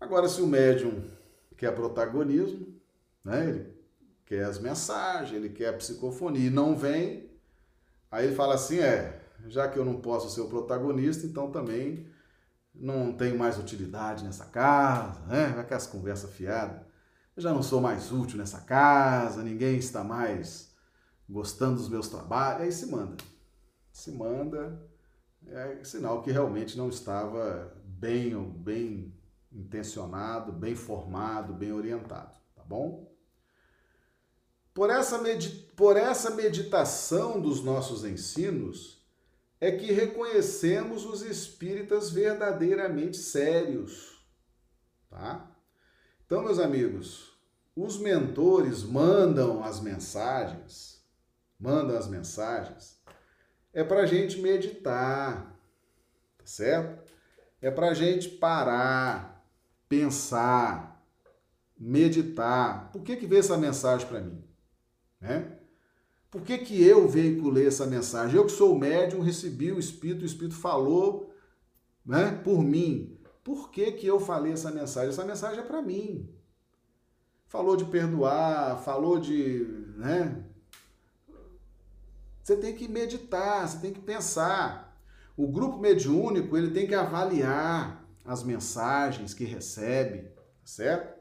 Agora, 0.00 0.28
se 0.28 0.40
o 0.40 0.46
médium 0.46 1.02
quer 1.56 1.74
protagonismo, 1.74 2.80
né, 3.24 3.48
ele 3.48 3.72
quer 4.24 4.44
as 4.44 4.60
mensagens, 4.60 5.32
ele 5.32 5.48
quer 5.48 5.70
a 5.70 5.76
psicofonia 5.76 6.46
e 6.46 6.50
não 6.50 6.76
vem, 6.76 7.28
aí 8.08 8.26
ele 8.26 8.36
fala 8.36 8.54
assim: 8.54 8.78
é, 8.78 9.20
já 9.48 9.68
que 9.68 9.76
eu 9.76 9.84
não 9.84 10.00
posso 10.00 10.30
ser 10.30 10.42
o 10.42 10.48
protagonista, 10.48 11.26
então 11.26 11.50
também 11.50 12.06
não 12.72 13.12
tenho 13.12 13.36
mais 13.36 13.58
utilidade 13.58 14.24
nessa 14.24 14.46
casa, 14.46 15.20
né? 15.26 15.56
Aquelas 15.58 15.88
conversas 15.88 16.32
fiadas. 16.32 16.80
Eu 17.36 17.42
já 17.42 17.52
não 17.52 17.64
sou 17.64 17.80
mais 17.80 18.12
útil 18.12 18.38
nessa 18.38 18.60
casa, 18.60 19.42
ninguém 19.42 19.76
está 19.76 20.04
mais 20.04 20.72
gostando 21.28 21.76
dos 21.76 21.88
meus 21.88 22.08
trabalhos. 22.08 22.62
Aí 22.62 22.72
se 22.72 22.86
manda. 22.86 23.16
Se 23.90 24.12
manda. 24.12 24.91
É 25.48 25.84
sinal 25.84 26.22
que 26.22 26.30
realmente 26.30 26.76
não 26.76 26.88
estava 26.88 27.76
bem, 27.84 28.34
bem 28.50 29.14
intencionado, 29.52 30.52
bem 30.52 30.74
formado, 30.74 31.52
bem 31.52 31.72
orientado, 31.72 32.34
tá 32.54 32.62
bom? 32.64 33.12
Por 34.72 34.88
essa, 34.88 35.20
por 35.76 35.96
essa 35.96 36.30
meditação 36.30 37.40
dos 37.40 37.62
nossos 37.62 38.04
ensinos, 38.04 39.02
é 39.60 39.70
que 39.70 39.92
reconhecemos 39.92 41.04
os 41.04 41.22
espíritas 41.22 42.10
verdadeiramente 42.10 43.18
sérios, 43.18 44.20
tá? 45.08 45.54
Então, 46.24 46.42
meus 46.42 46.58
amigos, 46.58 47.38
os 47.76 47.98
mentores 47.98 48.82
mandam 48.82 49.62
as 49.62 49.80
mensagens, 49.80 51.04
mandam 51.60 51.96
as 51.96 52.08
mensagens, 52.08 53.00
é 53.72 53.82
para 53.82 54.00
a 54.00 54.06
gente 54.06 54.40
meditar, 54.40 55.58
tá 56.38 56.46
certo? 56.46 57.02
É 57.60 57.70
para 57.70 57.90
a 57.90 57.94
gente 57.94 58.28
parar, 58.28 59.46
pensar, 59.88 61.04
meditar. 61.78 62.90
Por 62.92 63.02
que 63.02 63.16
que 63.16 63.26
veio 63.26 63.40
essa 63.40 63.56
mensagem 63.56 64.06
para 64.06 64.20
mim? 64.20 64.42
Né? 65.20 65.58
Por 66.30 66.42
que, 66.42 66.58
que 66.58 66.82
eu 66.82 67.06
veiculei 67.06 67.66
essa 67.66 67.86
mensagem? 67.86 68.36
Eu 68.36 68.46
que 68.46 68.52
sou 68.52 68.78
médium, 68.78 69.20
recebi 69.20 69.70
o 69.70 69.78
Espírito, 69.78 70.22
o 70.22 70.26
Espírito 70.26 70.56
falou 70.56 71.32
né, 72.04 72.40
por 72.42 72.62
mim. 72.62 73.18
Por 73.44 73.70
que, 73.70 73.92
que 73.92 74.06
eu 74.06 74.18
falei 74.18 74.52
essa 74.52 74.70
mensagem? 74.70 75.10
Essa 75.10 75.24
mensagem 75.24 75.60
é 75.60 75.66
para 75.66 75.82
mim. 75.82 76.34
Falou 77.46 77.76
de 77.76 77.84
perdoar, 77.84 78.78
falou 78.82 79.18
de. 79.18 79.66
Né? 79.98 80.42
Você 82.42 82.56
tem 82.56 82.74
que 82.74 82.88
meditar, 82.88 83.68
você 83.68 83.78
tem 83.78 83.92
que 83.92 84.00
pensar. 84.00 85.00
O 85.36 85.48
grupo 85.48 85.78
mediúnico 85.78 86.56
ele 86.56 86.70
tem 86.70 86.86
que 86.86 86.94
avaliar 86.94 88.04
as 88.24 88.42
mensagens 88.42 89.34
que 89.34 89.44
recebe, 89.44 90.30
certo? 90.64 91.20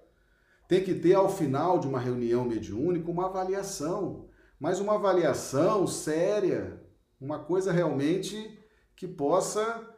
Tem 0.67 0.84
que 0.84 0.95
ter 0.95 1.13
ao 1.13 1.30
final 1.30 1.80
de 1.80 1.88
uma 1.88 1.99
reunião 1.99 2.45
mediúnica 2.45 3.11
uma 3.11 3.26
avaliação 3.26 4.30
mas 4.61 4.80
uma 4.80 4.93
avaliação 4.93 5.88
séria, 5.88 6.80
uma 7.19 7.39
coisa 7.39 7.72
realmente 7.72 8.59
que 8.95 9.07
possa 9.07 9.89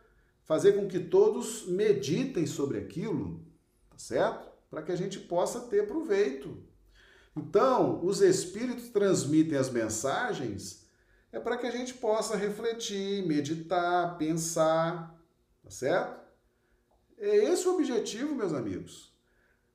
fazer 0.46 0.72
com 0.72 0.88
que 0.88 1.02
todos 1.02 1.68
meditem 1.68 2.46
sobre 2.46 2.78
aquilo, 2.78 3.46
tá 3.90 3.98
certo? 3.98 4.50
Para 4.70 4.82
que 4.82 4.94
a 4.94 4.96
gente 4.96 5.20
possa 5.20 5.60
ter 5.60 5.86
proveito. 5.86 6.64
Então, 7.36 8.06
os 8.06 8.22
espíritos 8.22 8.88
transmitem 8.88 9.58
as 9.58 9.70
mensagens 9.70 10.83
é 11.34 11.40
para 11.40 11.58
que 11.58 11.66
a 11.66 11.72
gente 11.72 11.96
possa 11.96 12.38
refletir, 12.38 13.26
meditar, 13.26 14.18
pensar, 14.20 15.20
tá 15.64 15.70
certo? 15.72 16.22
É 17.18 17.36
esse 17.36 17.68
o 17.68 17.74
objetivo, 17.74 18.36
meus 18.36 18.54
amigos. 18.54 19.12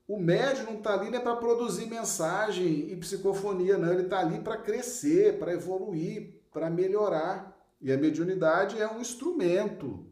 O 0.07 0.19
médium 0.19 0.65
não 0.67 0.79
está 0.79 0.95
ali 0.95 1.11
né, 1.11 1.19
para 1.19 1.37
produzir 1.37 1.87
mensagem 1.87 2.91
e 2.91 2.97
psicofonia, 2.97 3.77
não. 3.77 3.93
Ele 3.93 4.05
está 4.05 4.21
ali 4.21 4.41
para 4.41 4.57
crescer, 4.57 5.39
para 5.39 5.53
evoluir, 5.53 6.41
para 6.53 6.71
melhorar. 6.71 7.55
E 7.81 7.93
a 7.93 7.97
mediunidade 7.97 8.81
é 8.81 8.89
um 8.89 9.01
instrumento, 9.01 10.07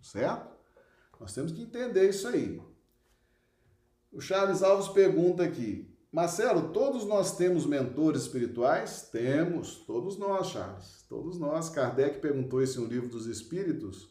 certo? 0.00 0.54
Nós 1.18 1.34
temos 1.34 1.50
que 1.50 1.62
entender 1.62 2.08
isso 2.10 2.28
aí. 2.28 2.62
O 4.12 4.20
Charles 4.20 4.62
Alves 4.62 4.88
pergunta 4.88 5.42
aqui: 5.42 5.87
Marcelo, 6.10 6.72
todos 6.72 7.04
nós 7.04 7.36
temos 7.36 7.66
mentores 7.66 8.22
espirituais? 8.22 9.08
Temos, 9.12 9.76
todos 9.86 10.16
nós, 10.16 10.46
Charles, 10.46 11.04
todos 11.06 11.38
nós. 11.38 11.68
Kardec 11.68 12.18
perguntou 12.18 12.62
isso 12.62 12.80
em 12.80 12.84
um 12.84 12.88
livro 12.88 13.08
dos 13.08 13.26
Espíritos, 13.26 14.08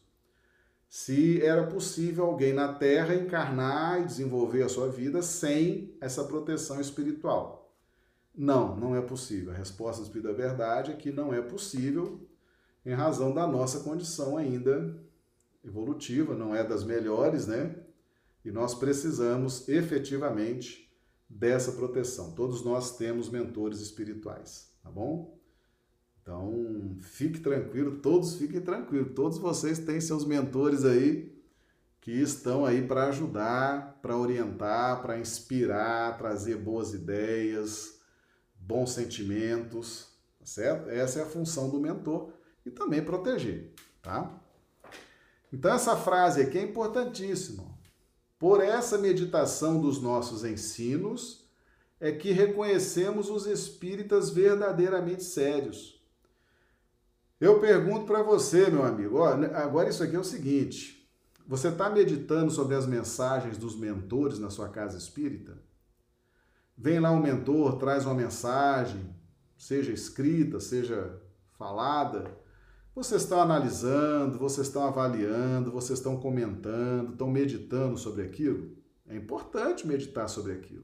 se 0.87 1.41
era 1.41 1.65
possível 1.65 2.25
alguém 2.25 2.53
na 2.53 2.71
Terra 2.71 3.15
encarnar 3.15 4.01
e 4.01 4.05
desenvolver 4.05 4.61
a 4.61 4.69
sua 4.69 4.89
vida 4.89 5.23
sem 5.23 5.97
essa 5.99 6.23
proteção 6.23 6.79
espiritual. 6.79 7.75
Não, 8.33 8.75
não 8.77 8.95
é 8.95 9.01
possível. 9.01 9.51
A 9.51 9.55
resposta 9.55 10.01
do 10.01 10.05
Espírito 10.05 10.27
da 10.27 10.37
Verdade 10.37 10.91
é 10.91 10.95
que 10.95 11.11
não 11.11 11.33
é 11.33 11.41
possível, 11.41 12.29
em 12.85 12.93
razão 12.93 13.33
da 13.33 13.47
nossa 13.47 13.79
condição 13.79 14.37
ainda 14.37 14.95
evolutiva, 15.65 16.35
não 16.35 16.55
é 16.55 16.63
das 16.63 16.83
melhores, 16.83 17.47
né? 17.47 17.75
E 18.45 18.51
nós 18.51 18.75
precisamos 18.75 19.67
efetivamente 19.67 20.86
dessa 21.29 21.71
proteção. 21.73 22.33
Todos 22.33 22.63
nós 22.63 22.97
temos 22.97 23.29
mentores 23.29 23.79
espirituais, 23.79 24.71
tá 24.81 24.89
bom? 24.89 25.37
Então, 26.21 26.97
fique 26.99 27.39
tranquilo, 27.39 27.99
todos 27.99 28.35
fiquem 28.35 28.59
tranquilos. 28.59 29.13
Todos 29.15 29.37
vocês 29.37 29.79
têm 29.79 30.01
seus 30.01 30.25
mentores 30.25 30.83
aí 30.83 31.37
que 32.01 32.11
estão 32.11 32.65
aí 32.65 32.85
para 32.85 33.07
ajudar, 33.07 33.99
para 34.01 34.17
orientar, 34.17 35.01
para 35.01 35.19
inspirar, 35.19 36.17
trazer 36.17 36.55
boas 36.55 36.93
ideias, 36.93 37.99
bons 38.55 38.91
sentimentos, 38.91 40.09
tá 40.39 40.45
certo? 40.45 40.89
Essa 40.89 41.19
é 41.19 41.23
a 41.23 41.27
função 41.27 41.69
do 41.69 41.79
mentor 41.79 42.33
e 42.65 42.71
também 42.71 43.03
proteger, 43.03 43.73
tá? 44.01 44.41
Então 45.51 45.73
essa 45.73 45.95
frase 45.95 46.41
aqui 46.41 46.57
é 46.57 46.63
importantíssima. 46.63 47.76
Por 48.39 48.63
essa 48.63 48.97
meditação 48.97 49.81
dos 49.81 50.01
nossos 50.01 50.43
ensinos 50.43 51.47
é 51.99 52.11
que 52.11 52.31
reconhecemos 52.31 53.29
os 53.29 53.47
espíritas 53.47 54.29
verdadeiramente 54.29 55.23
sérios. 55.23 55.99
Eu 57.39 57.59
pergunto 57.59 58.05
para 58.05 58.21
você, 58.21 58.69
meu 58.69 58.83
amigo, 58.83 59.17
ó, 59.17 59.29
agora 59.55 59.89
isso 59.89 60.03
aqui 60.03 60.15
é 60.15 60.19
o 60.19 60.23
seguinte: 60.23 61.09
você 61.47 61.69
está 61.69 61.89
meditando 61.89 62.51
sobre 62.51 62.75
as 62.75 62.85
mensagens 62.85 63.57
dos 63.57 63.75
mentores 63.75 64.37
na 64.37 64.49
sua 64.49 64.69
casa 64.69 64.97
espírita? 64.97 65.57
Vem 66.77 66.99
lá 66.99 67.11
um 67.11 67.21
mentor, 67.21 67.77
traz 67.77 68.05
uma 68.05 68.13
mensagem, 68.13 69.15
seja 69.57 69.91
escrita, 69.91 70.59
seja 70.59 71.19
falada 71.57 72.31
vocês 72.97 73.21
estão 73.21 73.39
analisando, 73.39 74.39
vocês 74.39 74.65
estão 74.65 74.83
avaliando, 74.83 75.71
vocês 75.71 75.99
estão 75.99 76.17
comentando, 76.19 77.11
estão 77.11 77.29
meditando 77.29 77.95
sobre 77.95 78.23
aquilo? 78.23 78.75
É 79.07 79.15
importante 79.15 79.85
meditar 79.85 80.27
sobre 80.27 80.53
aquilo. 80.53 80.83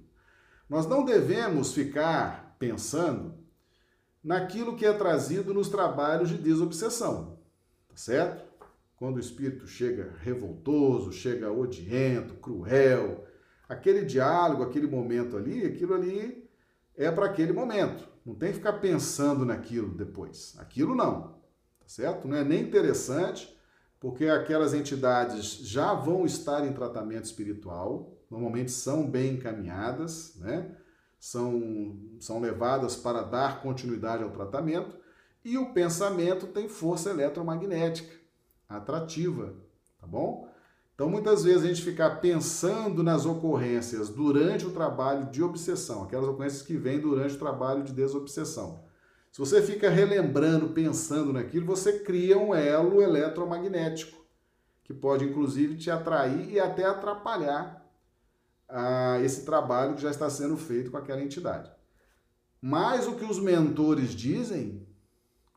Nós 0.70 0.86
não 0.86 1.04
devemos 1.04 1.74
ficar 1.74 2.56
pensando 2.60 3.34
naquilo 4.24 4.76
que 4.76 4.86
é 4.86 4.94
trazido 4.94 5.56
nos 5.56 5.70
trabalhos 5.70 6.30
de 6.30 6.38
desobsessão, 6.38 7.40
tá 7.90 7.96
certo? 7.96 8.46
Quando 8.96 9.18
o 9.18 9.20
espírito 9.20 9.66
chega 9.66 10.14
revoltoso, 10.20 11.12
chega 11.12 11.52
odiento, 11.52 12.36
cruel, 12.36 13.26
aquele 13.68 14.06
diálogo, 14.06 14.62
aquele 14.62 14.86
momento 14.86 15.36
ali, 15.36 15.66
aquilo 15.66 15.96
ali 15.96 16.48
é 16.96 17.12
para 17.12 17.26
aquele 17.26 17.54
momento. 17.54 18.08
Não 18.24 18.36
tem 18.36 18.50
que 18.50 18.58
ficar 18.58 18.74
pensando 18.74 19.44
naquilo 19.44 19.90
depois. 19.90 20.56
Aquilo 20.60 20.94
não 20.94 21.42
tá 21.84 21.88
certo? 21.88 22.28
Não 22.28 22.38
é 22.38 22.44
nem 22.44 22.62
interessante, 22.62 23.56
porque 24.00 24.26
aquelas 24.26 24.74
entidades 24.74 25.60
já 25.60 25.94
vão 25.94 26.26
estar 26.26 26.66
em 26.66 26.74
tratamento 26.74 27.26
espiritual, 27.26 28.18
normalmente 28.30 28.72
são 28.72 29.10
bem 29.10 29.36
encaminhadas, 29.36 30.36
né? 30.38 30.76
São, 31.20 31.98
são 32.20 32.40
levadas 32.40 32.96
para 32.96 33.22
dar 33.22 33.62
continuidade 33.62 34.24
ao 34.24 34.32
tratamento, 34.32 34.98
e 35.46 35.58
o 35.58 35.74
pensamento 35.74 36.48
tem 36.48 36.68
força 36.68 37.10
eletromagnética 37.10 38.14
atrativa, 38.68 39.54
tá 40.00 40.08
bom? 40.08 40.50
Então, 40.96 41.10
muitas 41.10 41.44
vezes 41.44 41.64
a 41.64 41.68
gente 41.68 41.82
ficar 41.82 42.22
pensando 42.22 43.02
nas 43.02 43.26
ocorrências 43.26 44.10
durante 44.10 44.66
o 44.66 44.72
trabalho 44.72 45.26
de 45.32 45.42
obsessão, 45.42 46.04
aquelas 46.04 46.28
ocorrências 46.28 46.62
que 46.62 46.78
vêm 46.78 47.00
durante 47.00 47.36
o 47.36 47.40
trabalho 47.40 47.84
de 47.84 47.92
desobsessão. 47.94 48.84
Se 49.34 49.40
você 49.40 49.64
fica 49.64 49.90
relembrando, 49.90 50.70
pensando 50.70 51.34
naquilo, 51.34 51.66
você 51.66 52.02
cria 52.02 52.38
um 52.38 52.54
elo 52.54 53.02
eletromagnético 53.02 54.24
que 54.84 54.94
pode 54.94 55.26
inclusive 55.26 55.76
te 55.76 55.90
atrair 55.90 56.52
e 56.52 56.60
até 56.60 56.86
atrapalhar 56.86 57.84
ah, 58.70 59.20
esse 59.24 59.44
trabalho 59.44 59.96
que 59.96 60.04
já 60.04 60.12
está 60.12 60.30
sendo 60.30 60.56
feito 60.56 60.92
com 60.92 60.98
aquela 60.98 61.20
entidade. 61.20 61.72
Mas 62.62 63.08
o 63.08 63.16
que 63.16 63.26
os 63.26 63.40
mentores 63.40 64.12
dizem, 64.12 64.86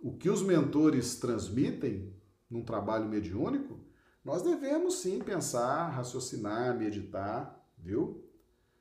o 0.00 0.16
que 0.16 0.30
os 0.30 0.40
mentores 0.40 1.16
transmitem 1.16 2.16
num 2.48 2.64
trabalho 2.64 3.04
mediúnico, 3.04 3.78
nós 4.24 4.40
devemos 4.40 5.00
sim 5.00 5.18
pensar, 5.18 5.90
raciocinar, 5.90 6.74
meditar, 6.74 7.62
viu? 7.76 8.24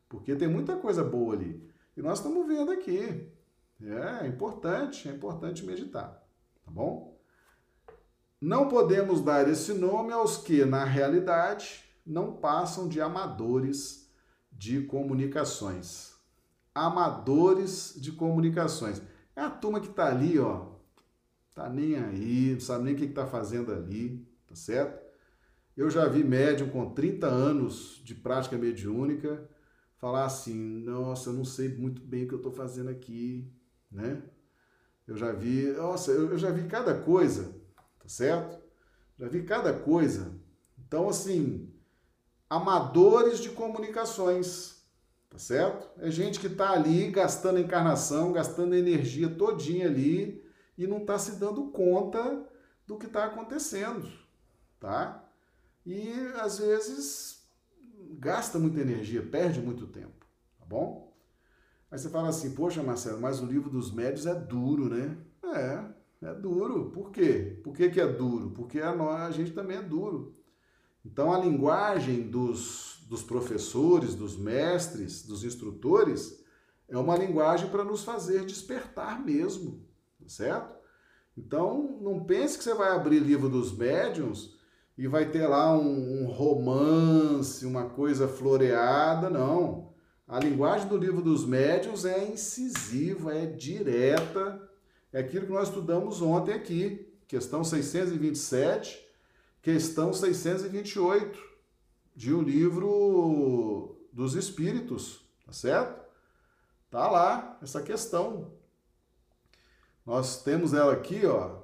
Porque 0.07 0.37
tem 0.37 0.47
muita 0.47 0.77
coisa 0.77 1.03
boa 1.03 1.33
ali. 1.33 1.69
E 1.97 2.01
nós 2.01 2.19
estamos 2.19 2.47
vendo 2.47 2.71
aqui. 2.71 3.34
É, 3.81 4.25
é 4.25 4.27
importante, 4.27 5.09
é 5.09 5.11
importante 5.11 5.65
meditar, 5.65 6.23
tá 6.63 6.71
bom? 6.71 7.19
Não 8.39 8.67
podemos 8.67 9.21
dar 9.21 9.47
esse 9.49 9.73
nome 9.73 10.11
aos 10.13 10.37
que, 10.37 10.63
na 10.65 10.83
realidade, 10.83 11.83
não 12.05 12.33
passam 12.33 12.87
de 12.87 13.01
amadores 13.01 14.09
de 14.51 14.81
comunicações. 14.81 16.13
Amadores 16.73 17.95
de 17.97 18.11
comunicações. 18.11 19.01
É 19.35 19.41
a 19.41 19.49
turma 19.49 19.79
que 19.79 19.89
tá 19.89 20.07
ali, 20.07 20.37
ó, 20.39 20.67
tá 21.53 21.69
nem 21.69 21.95
aí, 21.95 22.53
não 22.53 22.59
sabe 22.59 22.83
nem 22.83 22.93
o 22.93 22.97
que, 22.97 23.07
que 23.07 23.13
tá 23.13 23.25
fazendo 23.25 23.71
ali, 23.71 24.27
tá 24.47 24.55
certo? 24.55 25.03
Eu 25.75 25.89
já 25.89 26.07
vi 26.07 26.23
médium 26.23 26.69
com 26.69 26.93
30 26.93 27.27
anos 27.27 28.01
de 28.03 28.15
prática 28.15 28.57
mediúnica 28.57 29.49
falar 29.97 30.25
assim: 30.25 30.83
nossa, 30.83 31.29
eu 31.29 31.33
não 31.33 31.43
sei 31.43 31.69
muito 31.69 32.01
bem 32.01 32.23
o 32.23 32.27
que 32.27 32.33
eu 32.33 32.37
estou 32.37 32.51
fazendo 32.51 32.89
aqui, 32.89 33.51
né? 33.95 34.21
Eu 35.07 35.15
já 35.15 35.31
vi, 35.31 35.71
nossa, 35.71 36.11
eu, 36.11 36.37
já 36.37 36.51
vi 36.51 36.67
cada 36.67 36.99
coisa, 36.99 37.55
tá 37.99 38.07
certo? 38.07 38.59
Já 39.17 39.27
vi 39.27 39.43
cada 39.43 39.73
coisa. 39.73 40.33
Então, 40.77 41.07
assim, 41.07 41.73
amadores 42.49 43.39
de 43.39 43.49
comunicações, 43.49 44.83
tá 45.29 45.37
certo? 45.37 45.87
É 45.99 46.11
gente 46.11 46.39
que 46.39 46.49
tá 46.49 46.71
ali 46.71 47.09
gastando 47.09 47.59
encarnação, 47.59 48.33
gastando 48.33 48.75
energia 48.75 49.29
todinha 49.29 49.87
ali 49.87 50.43
e 50.77 50.85
não 50.85 51.05
tá 51.05 51.17
se 51.17 51.39
dando 51.39 51.71
conta 51.71 52.47
do 52.85 52.97
que 52.97 53.05
está 53.05 53.25
acontecendo, 53.25 54.11
tá? 54.79 55.23
E 55.85 56.11
às 56.39 56.59
vezes 56.59 57.47
gasta 58.17 58.59
muita 58.59 58.81
energia, 58.81 59.21
perde 59.21 59.61
muito 59.61 59.87
tempo, 59.87 60.25
tá 60.59 60.65
bom? 60.65 61.04
Aí 61.95 61.99
você 61.99 62.09
fala 62.09 62.27
assim, 62.27 62.53
poxa, 62.53 62.83
Marcelo, 62.83 63.21
mas 63.21 63.41
o 63.41 63.45
livro 63.45 63.69
dos 63.69 63.89
médios 63.89 64.25
é 64.25 64.35
duro, 64.35 64.89
né? 64.89 65.17
É, 65.45 66.27
é 66.27 66.33
duro. 66.33 66.91
Por 66.91 67.09
quê? 67.09 67.57
Por 67.63 67.73
que, 67.73 67.89
que 67.89 68.01
é 68.01 68.05
duro? 68.05 68.49
Porque 68.49 68.81
a, 68.81 68.93
nós, 68.93 69.21
a 69.21 69.31
gente 69.31 69.53
também 69.53 69.77
é 69.77 69.81
duro. 69.81 70.35
Então 71.05 71.31
a 71.31 71.39
linguagem 71.39 72.29
dos, 72.29 73.05
dos 73.07 73.23
professores, 73.23 74.13
dos 74.13 74.37
mestres, 74.37 75.25
dos 75.25 75.45
instrutores, 75.45 76.43
é 76.89 76.97
uma 76.97 77.15
linguagem 77.15 77.69
para 77.69 77.85
nos 77.85 78.03
fazer 78.03 78.43
despertar 78.43 79.23
mesmo, 79.23 79.87
tá 80.19 80.27
certo? 80.27 80.75
Então, 81.37 81.97
não 82.01 82.25
pense 82.25 82.57
que 82.57 82.65
você 82.65 82.73
vai 82.73 82.91
abrir 82.91 83.19
livro 83.19 83.47
dos 83.47 83.71
médiuns 83.71 84.59
e 84.97 85.07
vai 85.07 85.31
ter 85.31 85.47
lá 85.47 85.73
um, 85.73 86.23
um 86.23 86.27
romance, 86.27 87.65
uma 87.65 87.87
coisa 87.87 88.27
floreada, 88.27 89.29
não. 89.29 89.84
A 90.27 90.39
linguagem 90.39 90.87
do 90.87 90.97
livro 90.97 91.21
dos 91.21 91.45
médiuns 91.45 92.03
é 92.03 92.25
incisiva, 92.25 93.35
é 93.35 93.45
direta. 93.45 94.69
É 95.13 95.19
aquilo 95.19 95.45
que 95.45 95.51
nós 95.51 95.67
estudamos 95.67 96.21
ontem 96.21 96.53
aqui, 96.53 97.07
questão 97.27 97.63
627, 97.63 99.07
questão 99.61 100.11
628, 100.11 101.39
de 102.15 102.33
o 102.33 102.41
livro 102.41 103.97
dos 104.11 104.35
Espíritos, 104.35 105.21
tá 105.45 105.53
certo? 105.53 106.03
Tá 106.89 107.09
lá 107.09 107.57
essa 107.61 107.81
questão. 107.81 108.51
Nós 110.05 110.43
temos 110.43 110.73
ela 110.73 110.93
aqui, 110.93 111.25
ó, 111.25 111.61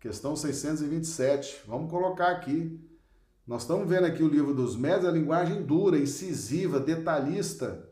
questão 0.00 0.34
627. 0.34 1.62
Vamos 1.66 1.90
colocar 1.90 2.30
aqui 2.30 2.80
Nós 3.46 3.62
estamos 3.62 3.88
vendo 3.88 4.04
aqui 4.04 4.22
o 4.22 4.28
livro 4.28 4.52
dos 4.52 4.76
médios, 4.76 5.06
a 5.06 5.10
linguagem 5.10 5.62
dura, 5.62 5.98
incisiva, 5.98 6.78
detalhista. 6.78 7.87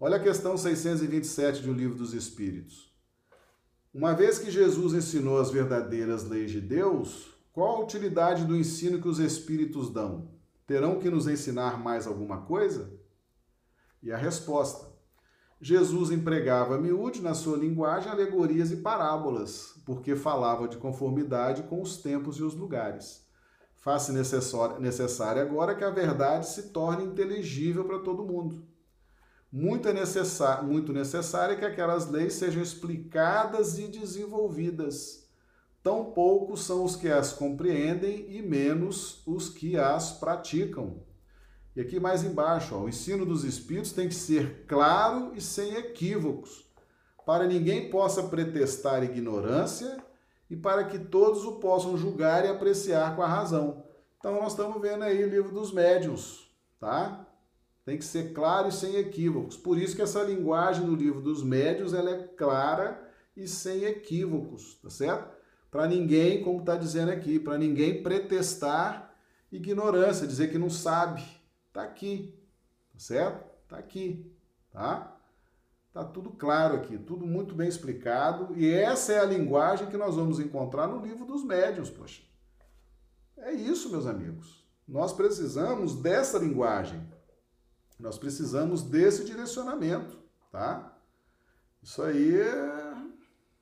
Olha 0.00 0.16
a 0.16 0.20
questão 0.20 0.56
627 0.56 1.60
de 1.60 1.68
O 1.68 1.72
Livro 1.72 1.96
dos 1.96 2.14
Espíritos. 2.14 2.94
Uma 3.92 4.14
vez 4.14 4.38
que 4.38 4.48
Jesus 4.48 4.94
ensinou 4.94 5.40
as 5.40 5.50
verdadeiras 5.50 6.22
leis 6.22 6.52
de 6.52 6.60
Deus, 6.60 7.34
qual 7.52 7.74
a 7.74 7.80
utilidade 7.80 8.44
do 8.44 8.56
ensino 8.56 9.02
que 9.02 9.08
os 9.08 9.18
Espíritos 9.18 9.90
dão? 9.90 10.30
Terão 10.68 11.00
que 11.00 11.10
nos 11.10 11.26
ensinar 11.26 11.82
mais 11.82 12.06
alguma 12.06 12.42
coisa? 12.42 12.92
E 14.00 14.12
a 14.12 14.16
resposta: 14.16 14.86
Jesus 15.60 16.12
empregava 16.12 16.78
miúde 16.78 17.20
na 17.20 17.34
sua 17.34 17.56
linguagem 17.56 18.08
alegorias 18.08 18.70
e 18.70 18.76
parábolas, 18.76 19.82
porque 19.84 20.14
falava 20.14 20.68
de 20.68 20.76
conformidade 20.76 21.64
com 21.64 21.82
os 21.82 21.96
tempos 21.96 22.36
e 22.36 22.44
os 22.44 22.54
lugares. 22.54 23.26
Faz-se 23.74 24.12
necessário 24.12 25.42
agora 25.42 25.74
que 25.74 25.82
a 25.82 25.90
verdade 25.90 26.48
se 26.48 26.68
torne 26.68 27.04
inteligível 27.04 27.84
para 27.84 27.98
todo 27.98 28.24
mundo. 28.24 28.77
Muito, 29.50 29.88
é 29.88 29.92
necessário, 29.92 30.64
muito 30.64 30.92
necessário 30.92 31.58
que 31.58 31.64
aquelas 31.64 32.10
leis 32.10 32.34
sejam 32.34 32.62
explicadas 32.62 33.78
e 33.78 33.88
desenvolvidas. 33.88 35.26
Tão 35.82 36.06
poucos 36.12 36.64
são 36.64 36.84
os 36.84 36.96
que 36.96 37.08
as 37.08 37.32
compreendem 37.32 38.26
e 38.30 38.42
menos 38.42 39.22
os 39.26 39.48
que 39.48 39.76
as 39.76 40.12
praticam. 40.12 41.02
E 41.74 41.80
aqui 41.80 41.98
mais 41.98 42.24
embaixo, 42.24 42.74
ó, 42.74 42.80
o 42.80 42.88
ensino 42.88 43.24
dos 43.24 43.44
Espíritos 43.44 43.92
tem 43.92 44.08
que 44.08 44.14
ser 44.14 44.66
claro 44.66 45.32
e 45.34 45.40
sem 45.40 45.74
equívocos, 45.76 46.68
para 47.24 47.46
ninguém 47.46 47.88
possa 47.88 48.24
pretestar 48.24 49.04
ignorância 49.04 49.96
e 50.50 50.56
para 50.56 50.84
que 50.84 50.98
todos 50.98 51.44
o 51.44 51.60
possam 51.60 51.96
julgar 51.96 52.44
e 52.44 52.48
apreciar 52.48 53.14
com 53.14 53.22
a 53.22 53.28
razão. 53.28 53.84
Então 54.18 54.34
nós 54.34 54.52
estamos 54.52 54.82
vendo 54.82 55.04
aí 55.04 55.22
o 55.22 55.28
livro 55.28 55.52
dos 55.52 55.72
médiuns, 55.72 56.50
tá? 56.80 57.27
Tem 57.88 57.96
que 57.96 58.04
ser 58.04 58.34
claro 58.34 58.68
e 58.68 58.72
sem 58.72 58.96
equívocos. 58.96 59.56
Por 59.56 59.78
isso 59.78 59.96
que 59.96 60.02
essa 60.02 60.22
linguagem 60.22 60.84
do 60.84 60.94
livro 60.94 61.22
dos 61.22 61.42
médiuns 61.42 61.94
ela 61.94 62.10
é 62.10 62.22
clara 62.22 63.02
e 63.34 63.48
sem 63.48 63.84
equívocos, 63.84 64.74
tá 64.74 64.90
certo? 64.90 65.34
Para 65.70 65.86
ninguém, 65.86 66.42
como 66.42 66.60
está 66.60 66.76
dizendo 66.76 67.10
aqui, 67.10 67.38
para 67.38 67.56
ninguém 67.56 68.02
pretestar 68.02 69.14
ignorância, 69.50 70.26
dizer 70.26 70.50
que 70.50 70.58
não 70.58 70.68
sabe, 70.68 71.24
Tá 71.72 71.82
aqui, 71.82 72.38
tá 72.92 72.98
certo? 72.98 73.46
Tá 73.66 73.78
aqui, 73.78 74.36
tá? 74.70 75.16
Tá 75.90 76.04
tudo 76.04 76.32
claro 76.32 76.76
aqui, 76.76 76.98
tudo 76.98 77.26
muito 77.26 77.54
bem 77.54 77.68
explicado, 77.70 78.54
e 78.54 78.70
essa 78.70 79.14
é 79.14 79.18
a 79.18 79.24
linguagem 79.24 79.88
que 79.88 79.96
nós 79.96 80.14
vamos 80.14 80.38
encontrar 80.38 80.88
no 80.88 81.00
livro 81.00 81.24
dos 81.24 81.42
médiuns, 81.42 81.88
poxa. 81.88 82.20
É 83.38 83.50
isso, 83.50 83.90
meus 83.90 84.06
amigos. 84.06 84.62
Nós 84.86 85.10
precisamos 85.14 85.96
dessa 85.96 86.36
linguagem. 86.36 87.16
Nós 87.98 88.18
precisamos 88.18 88.82
desse 88.82 89.24
direcionamento, 89.24 90.18
tá? 90.52 90.96
Isso 91.82 92.02
aí 92.02 92.40
é... 92.40 92.94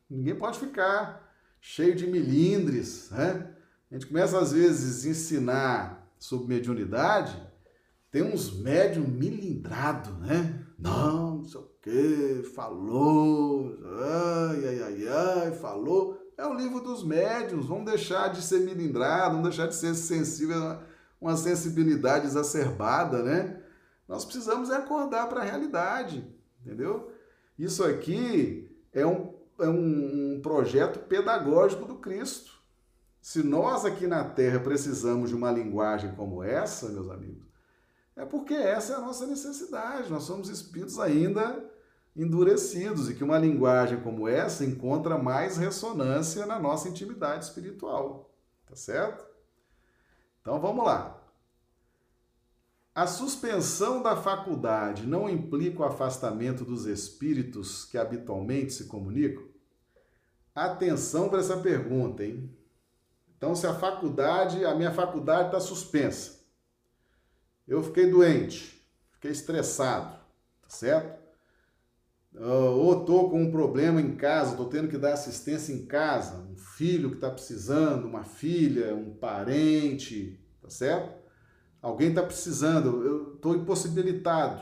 ninguém 0.09 0.35
pode 0.35 0.59
ficar 0.59 1.33
cheio 1.61 1.95
de 1.95 2.07
milindres, 2.07 3.11
né? 3.11 3.55
A 3.91 3.95
gente 3.95 4.07
começa 4.07 4.39
às 4.39 4.53
vezes 4.53 5.05
a 5.05 5.09
ensinar 5.09 6.13
sobre 6.19 6.49
mediunidade 6.49 7.47
tem 8.17 8.23
uns 8.23 8.51
médium 8.51 9.07
milindrado, 9.07 10.11
né? 10.15 10.65
Não, 10.79 11.37
não 11.37 11.45
sei 11.45 11.61
o 11.61 11.71
quê, 11.83 12.51
falou, 12.55 13.77
ai, 13.85 14.69
ai, 14.69 14.83
ai, 14.83 15.09
ai, 15.09 15.53
falou. 15.53 16.19
É 16.39 16.47
o 16.47 16.55
livro 16.55 16.81
dos 16.81 17.05
médiums, 17.05 17.67
vamos 17.67 17.85
deixar 17.85 18.29
de 18.29 18.41
ser 18.41 18.61
milindrado, 18.61 19.37
vamos 19.37 19.51
deixar 19.51 19.67
de 19.67 19.75
ser 19.75 19.95
sensível, 19.95 20.79
uma 21.21 21.37
sensibilidade 21.37 22.27
exacerbada, 22.27 23.23
né? 23.23 23.61
Nós 24.09 24.25
precisamos 24.25 24.71
é 24.71 24.77
acordar 24.77 25.29
para 25.29 25.41
a 25.41 25.45
realidade, 25.45 26.27
entendeu? 26.61 27.11
Isso 27.59 27.85
aqui 27.85 28.71
é 28.93 29.05
um, 29.07 29.35
é 29.59 29.69
um 29.69 30.41
projeto 30.43 31.01
pedagógico 31.01 31.85
do 31.85 31.97
Cristo. 31.97 32.53
Se 33.21 33.43
nós 33.43 33.85
aqui 33.85 34.07
na 34.07 34.23
Terra 34.25 34.61
precisamos 34.61 35.31
de 35.31 35.35
uma 35.35 35.51
linguagem 35.51 36.15
como 36.15 36.43
essa, 36.43 36.89
meus 36.89 37.11
amigos, 37.11 37.45
é 38.15 38.25
porque 38.25 38.55
essa 38.55 38.95
é 38.95 38.97
a 38.97 39.01
nossa 39.01 39.27
necessidade. 39.27 40.11
Nós 40.11 40.23
somos 40.23 40.49
espíritos 40.49 40.99
ainda 40.99 41.65
endurecidos 42.15 43.11
e 43.11 43.15
que 43.15 43.25
uma 43.25 43.39
linguagem 43.39 44.01
como 44.01 44.27
essa 44.27 44.65
encontra 44.65 45.19
mais 45.19 45.59
ressonância 45.59 46.47
na 46.47 46.59
nossa 46.59 46.89
intimidade 46.89 47.45
espiritual. 47.45 48.31
Tá 48.67 48.75
certo? 48.75 49.27
Então 50.41 50.59
vamos 50.61 50.85
lá. 50.85 51.23
A 52.97 53.07
suspensão 53.07 54.03
da 54.03 54.17
faculdade 54.17 55.07
não 55.07 55.29
implica 55.29 55.83
o 55.83 55.85
afastamento 55.85 56.65
dos 56.65 56.87
espíritos 56.87 57.85
que 57.85 57.99
habitualmente 57.99 58.73
se 58.73 58.87
comunicam? 58.87 59.45
Atenção 60.55 61.29
para 61.29 61.41
essa 61.41 61.59
pergunta, 61.59 62.25
hein? 62.25 62.51
Então, 63.37 63.55
se 63.55 63.67
a 63.67 63.75
faculdade, 63.75 64.65
a 64.65 64.75
minha 64.75 64.91
faculdade 64.93 65.49
está 65.49 65.61
suspensa, 65.61 66.41
eu 67.69 67.83
fiquei 67.83 68.11
doente, 68.11 68.83
fiquei 69.11 69.31
estressado, 69.31 70.19
tá 70.63 70.71
certo? 70.71 71.23
Ou 72.35 73.01
estou 73.01 73.29
com 73.29 73.43
um 73.43 73.51
problema 73.51 74.01
em 74.01 74.17
casa, 74.17 74.53
estou 74.53 74.71
tendo 74.71 74.89
que 74.89 74.97
dar 74.97 75.13
assistência 75.13 75.71
em 75.71 75.85
casa, 75.85 76.39
um 76.51 76.57
filho 76.57 77.11
que 77.11 77.17
está 77.17 77.31
precisando, 77.31 78.07
uma 78.07 78.25
filha, 78.25 78.95
um 78.95 79.15
parente, 79.15 80.41
tá 80.63 80.71
certo? 80.71 81.16
Alguém 81.87 82.09
está 82.09 82.21
precisando, 82.21 83.05
eu 83.05 83.35
estou 83.35 83.55
impossibilitado. 83.55 84.61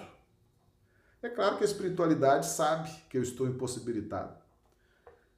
É 1.22 1.30
claro 1.30 1.56
que 1.56 1.62
a 1.62 1.66
espiritualidade 1.66 2.44
sabe 2.44 2.90
que 3.08 3.16
eu 3.16 3.22
estou 3.22 3.48
impossibilitado. 3.48 4.36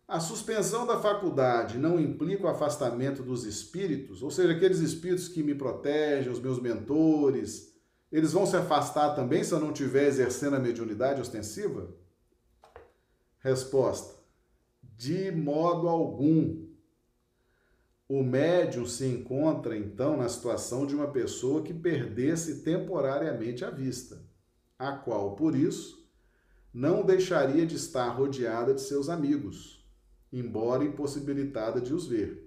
A 0.09 0.19
suspensão 0.19 0.85
da 0.85 0.99
faculdade 0.99 1.79
não 1.79 2.01
implica 2.01 2.43
o 2.43 2.49
afastamento 2.49 3.23
dos 3.23 3.45
espíritos, 3.45 4.21
ou 4.21 4.33
seja, 4.33 4.53
aqueles 4.53 4.81
espíritos 4.81 5.29
que 5.29 5.45
me 5.45 5.55
protegem, 5.55 6.33
os 6.33 6.41
meus 6.41 6.61
mentores, 6.61 7.73
eles 8.11 8.33
vão 8.33 8.47
se 8.47 8.57
afastar 8.57 9.15
também 9.15 9.45
se 9.45 9.53
eu 9.53 9.61
não 9.61 9.71
estiver 9.71 10.09
exercendo 10.09 10.57
a 10.57 10.59
mediunidade 10.59 11.21
ostensiva? 11.21 11.95
Resposta: 13.39 14.13
de 14.83 15.31
modo 15.31 15.89
algum. 15.89 16.66
O 18.09 18.23
médium 18.23 18.87
se 18.87 19.07
encontra 19.07 19.77
então 19.77 20.17
na 20.17 20.29
situação 20.29 20.87
de 20.87 20.95
uma 20.95 21.09
pessoa 21.09 21.63
que 21.63 21.75
perdesse 21.75 22.63
temporariamente 22.63 23.65
a 23.65 23.71
vista, 23.71 24.23
a 24.79 24.93
qual, 24.93 25.35
por 25.35 25.57
isso, 25.57 26.09
não 26.73 27.05
deixaria 27.05 27.67
de 27.67 27.77
estar 27.77 28.09
rodeada 28.11 28.73
de 28.73 28.81
seus 28.81 29.09
amigos 29.09 29.77
embora 30.33 30.85
impossibilitada 30.85 31.81
de 31.81 31.95
os 31.95 32.07
ver. 32.07 32.47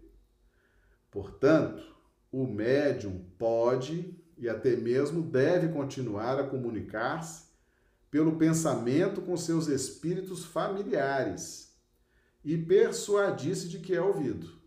Portanto, 1.12 1.84
o 2.32 2.46
médium 2.46 3.26
pode 3.38 4.16
e 4.38 4.48
até 4.48 4.76
mesmo 4.76 5.22
deve 5.22 5.70
continuar 5.70 6.40
a 6.40 6.48
comunicar-se 6.48 7.50
pelo 8.12 8.38
pensamento 8.38 9.22
com 9.22 9.36
seus 9.36 9.68
espíritos 9.68 10.46
familiares 10.46 11.76
e 12.44 12.58
persuadir-se 12.58 13.68
de 13.68 13.80
que 13.80 13.94
é 13.94 14.02
ouvido. 14.02 14.59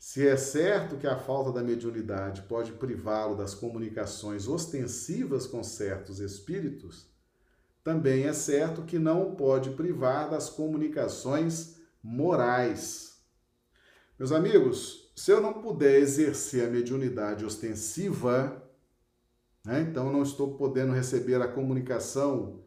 Se 0.00 0.26
é 0.26 0.34
certo 0.34 0.96
que 0.96 1.06
a 1.06 1.18
falta 1.18 1.52
da 1.52 1.62
mediunidade 1.62 2.40
pode 2.48 2.72
privá-lo 2.72 3.36
das 3.36 3.54
comunicações 3.54 4.48
ostensivas 4.48 5.46
com 5.46 5.62
certos 5.62 6.20
espíritos, 6.20 7.06
também 7.84 8.24
é 8.24 8.32
certo 8.32 8.80
que 8.80 8.98
não 8.98 9.34
pode 9.34 9.68
privar 9.72 10.30
das 10.30 10.48
comunicações 10.48 11.76
morais. 12.02 13.18
Meus 14.18 14.32
amigos, 14.32 15.12
se 15.14 15.32
eu 15.32 15.40
não 15.42 15.60
puder 15.60 16.00
exercer 16.00 16.66
a 16.66 16.70
mediunidade 16.70 17.44
ostensiva, 17.44 18.66
né, 19.62 19.82
então 19.82 20.10
não 20.10 20.22
estou 20.22 20.56
podendo 20.56 20.94
receber 20.94 21.42
a 21.42 21.48
comunicação 21.48 22.64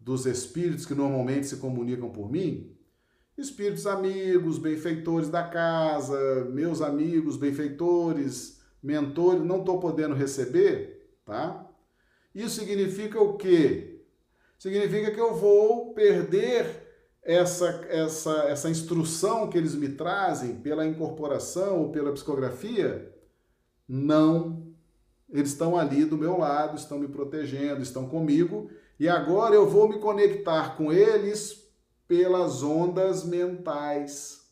dos 0.00 0.24
espíritos 0.24 0.86
que 0.86 0.94
normalmente 0.94 1.48
se 1.48 1.58
comunicam 1.58 2.08
por 2.08 2.30
mim, 2.30 2.75
espíritos 3.36 3.86
amigos, 3.86 4.58
benfeitores 4.58 5.28
da 5.28 5.42
casa, 5.42 6.46
meus 6.46 6.80
amigos, 6.80 7.36
benfeitores, 7.36 8.60
mentores, 8.82 9.42
não 9.42 9.60
estou 9.60 9.78
podendo 9.78 10.14
receber, 10.14 11.10
tá? 11.24 11.68
Isso 12.34 12.60
significa 12.60 13.20
o 13.20 13.36
quê? 13.36 14.04
Significa 14.58 15.10
que 15.10 15.20
eu 15.20 15.34
vou 15.34 15.92
perder 15.92 16.86
essa, 17.22 17.84
essa, 17.88 18.44
essa 18.44 18.70
instrução 18.70 19.48
que 19.48 19.58
eles 19.58 19.74
me 19.74 19.88
trazem 19.90 20.56
pela 20.56 20.86
incorporação 20.86 21.82
ou 21.82 21.90
pela 21.90 22.12
psicografia? 22.12 23.12
Não. 23.86 24.66
Eles 25.28 25.50
estão 25.50 25.76
ali 25.76 26.04
do 26.04 26.16
meu 26.16 26.38
lado, 26.38 26.76
estão 26.76 26.98
me 26.98 27.08
protegendo, 27.08 27.82
estão 27.82 28.08
comigo, 28.08 28.70
e 28.98 29.08
agora 29.08 29.54
eu 29.54 29.68
vou 29.68 29.88
me 29.88 29.98
conectar 29.98 30.76
com 30.76 30.92
eles 30.92 31.65
pelas 32.06 32.62
ondas 32.62 33.24
mentais. 33.24 34.46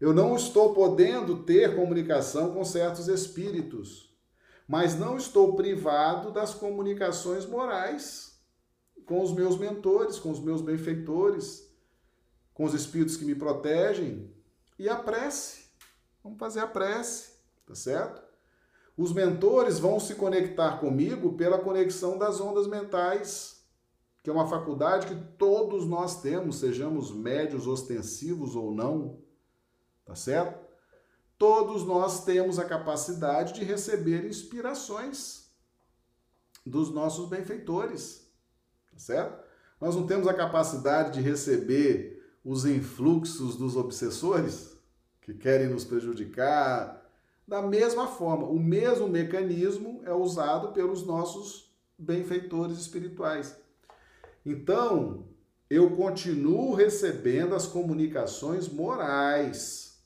Eu 0.00 0.12
não 0.12 0.36
estou 0.36 0.74
podendo 0.74 1.42
ter 1.44 1.74
comunicação 1.74 2.52
com 2.52 2.64
certos 2.64 3.08
espíritos, 3.08 4.14
mas 4.68 4.94
não 4.94 5.16
estou 5.16 5.56
privado 5.56 6.30
das 6.30 6.52
comunicações 6.52 7.46
morais 7.46 8.38
com 9.06 9.22
os 9.22 9.32
meus 9.32 9.56
mentores, 9.56 10.18
com 10.18 10.30
os 10.30 10.40
meus 10.40 10.60
benfeitores, 10.60 11.72
com 12.52 12.64
os 12.64 12.74
espíritos 12.74 13.16
que 13.16 13.24
me 13.24 13.34
protegem 13.34 14.34
e 14.78 14.88
a 14.88 14.96
prece. 14.96 15.66
Vamos 16.22 16.38
fazer 16.38 16.60
a 16.60 16.66
prece, 16.66 17.32
tá 17.66 17.74
certo? 17.74 18.22
Os 18.96 19.12
mentores 19.12 19.78
vão 19.78 20.00
se 20.00 20.14
conectar 20.14 20.78
comigo 20.78 21.34
pela 21.34 21.58
conexão 21.58 22.18
das 22.18 22.40
ondas 22.40 22.66
mentais, 22.66 23.55
que 24.26 24.30
é 24.30 24.32
uma 24.32 24.48
faculdade 24.48 25.06
que 25.06 25.14
todos 25.38 25.86
nós 25.86 26.20
temos, 26.20 26.58
sejamos 26.58 27.12
médios 27.12 27.68
ostensivos 27.68 28.56
ou 28.56 28.74
não, 28.74 29.20
tá 30.04 30.16
certo? 30.16 30.66
Todos 31.38 31.84
nós 31.84 32.24
temos 32.24 32.58
a 32.58 32.64
capacidade 32.64 33.52
de 33.52 33.62
receber 33.62 34.26
inspirações 34.26 35.48
dos 36.66 36.90
nossos 36.90 37.28
benfeitores, 37.28 38.28
tá 38.90 38.98
certo? 38.98 39.44
Nós 39.80 39.94
não 39.94 40.08
temos 40.08 40.26
a 40.26 40.34
capacidade 40.34 41.12
de 41.12 41.20
receber 41.20 42.20
os 42.44 42.64
influxos 42.64 43.54
dos 43.54 43.76
obsessores 43.76 44.76
que 45.20 45.34
querem 45.34 45.68
nos 45.68 45.84
prejudicar. 45.84 47.00
Da 47.46 47.62
mesma 47.62 48.08
forma, 48.08 48.48
o 48.48 48.58
mesmo 48.58 49.06
mecanismo 49.06 50.02
é 50.04 50.12
usado 50.12 50.72
pelos 50.72 51.06
nossos 51.06 51.72
benfeitores 51.96 52.76
espirituais. 52.76 53.64
Então, 54.46 55.28
eu 55.68 55.96
continuo 55.96 56.72
recebendo 56.72 57.52
as 57.52 57.66
comunicações 57.66 58.68
morais. 58.68 60.00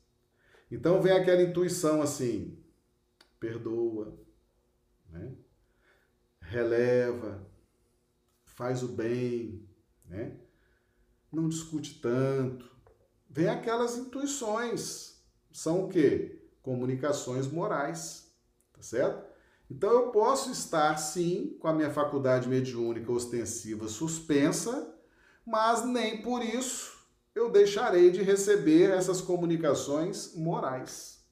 Então 0.71 1.03
vem 1.03 1.13
aquela 1.13 1.43
intuição 1.43 2.01
assim: 2.01 2.59
perdoa, 3.39 4.19
né? 5.11 5.35
releva, 6.41 7.47
faz 8.47 8.83
o 8.83 8.89
bem, 8.89 9.69
né? 10.07 10.41
não 11.31 11.47
discute 11.47 12.01
tanto. 12.01 12.69
Vem 13.29 13.49
aquelas 13.49 13.99
intuições. 13.99 15.23
São 15.53 15.85
o 15.85 15.89
quê? 15.89 16.49
Comunicações 16.63 17.47
morais, 17.47 18.35
tá 18.73 18.81
certo? 18.81 19.30
Então 19.71 19.91
eu 19.91 20.11
posso 20.11 20.51
estar 20.51 20.97
sim 20.99 21.57
com 21.61 21.69
a 21.69 21.73
minha 21.73 21.91
faculdade 21.91 22.49
mediúnica 22.49 23.13
ostensiva 23.13 23.87
suspensa, 23.87 24.93
mas 25.47 25.85
nem 25.85 26.21
por 26.23 26.43
isso 26.43 26.99
eu 27.35 27.51
deixarei 27.51 28.11
de 28.11 28.21
receber 28.21 28.91
essas 28.91 29.21
comunicações 29.21 30.35
morais, 30.35 31.25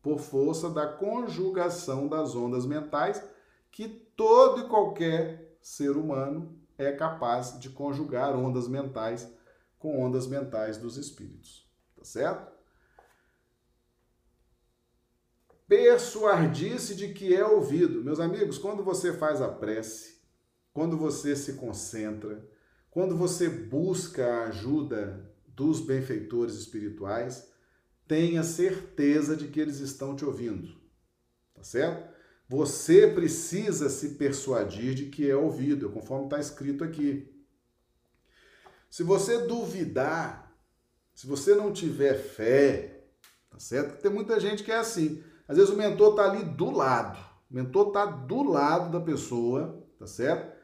por 0.00 0.18
força 0.18 0.70
da 0.70 0.86
conjugação 0.86 2.08
das 2.08 2.34
ondas 2.34 2.64
mentais 2.64 3.22
que 3.70 3.88
todo 3.88 4.62
e 4.62 4.68
qualquer 4.68 5.58
ser 5.60 5.90
humano 5.90 6.58
é 6.78 6.90
capaz 6.92 7.58
de 7.58 7.68
conjugar 7.68 8.34
ondas 8.34 8.66
mentais 8.66 9.30
com 9.78 10.02
ondas 10.02 10.26
mentais 10.26 10.78
dos 10.78 10.96
espíritos, 10.96 11.68
tá 11.94 12.04
certo? 12.04 12.53
Persuadir-se 15.66 16.94
de 16.94 17.12
que 17.14 17.34
é 17.34 17.44
ouvido. 17.44 18.04
Meus 18.04 18.20
amigos, 18.20 18.58
quando 18.58 18.84
você 18.84 19.12
faz 19.12 19.40
a 19.40 19.48
prece, 19.48 20.18
quando 20.72 20.96
você 20.96 21.34
se 21.34 21.54
concentra, 21.54 22.46
quando 22.90 23.16
você 23.16 23.48
busca 23.48 24.24
a 24.24 24.48
ajuda 24.48 25.32
dos 25.48 25.80
benfeitores 25.80 26.54
espirituais, 26.54 27.48
tenha 28.06 28.42
certeza 28.42 29.36
de 29.36 29.48
que 29.48 29.58
eles 29.58 29.80
estão 29.80 30.14
te 30.14 30.24
ouvindo. 30.24 30.76
Tá 31.54 31.62
certo? 31.62 32.12
Você 32.48 33.06
precisa 33.06 33.88
se 33.88 34.10
persuadir 34.10 34.94
de 34.94 35.06
que 35.06 35.28
é 35.28 35.34
ouvido, 35.34 35.90
conforme 35.90 36.26
está 36.26 36.38
escrito 36.38 36.84
aqui. 36.84 37.32
Se 38.90 39.02
você 39.02 39.46
duvidar, 39.46 40.54
se 41.14 41.26
você 41.26 41.54
não 41.54 41.72
tiver 41.72 42.14
fé, 42.14 43.06
tá 43.50 43.58
certo? 43.58 44.00
Tem 44.00 44.10
muita 44.10 44.38
gente 44.38 44.62
que 44.62 44.70
é 44.70 44.76
assim. 44.76 45.22
Às 45.48 45.56
vezes 45.56 45.72
o 45.72 45.76
mentor 45.76 46.10
está 46.10 46.24
ali 46.30 46.44
do 46.44 46.70
lado. 46.70 47.18
O 47.50 47.54
mentor 47.54 47.88
está 47.88 48.06
do 48.06 48.42
lado 48.42 48.90
da 48.90 49.04
pessoa, 49.04 49.84
tá 49.98 50.06
certo? 50.06 50.54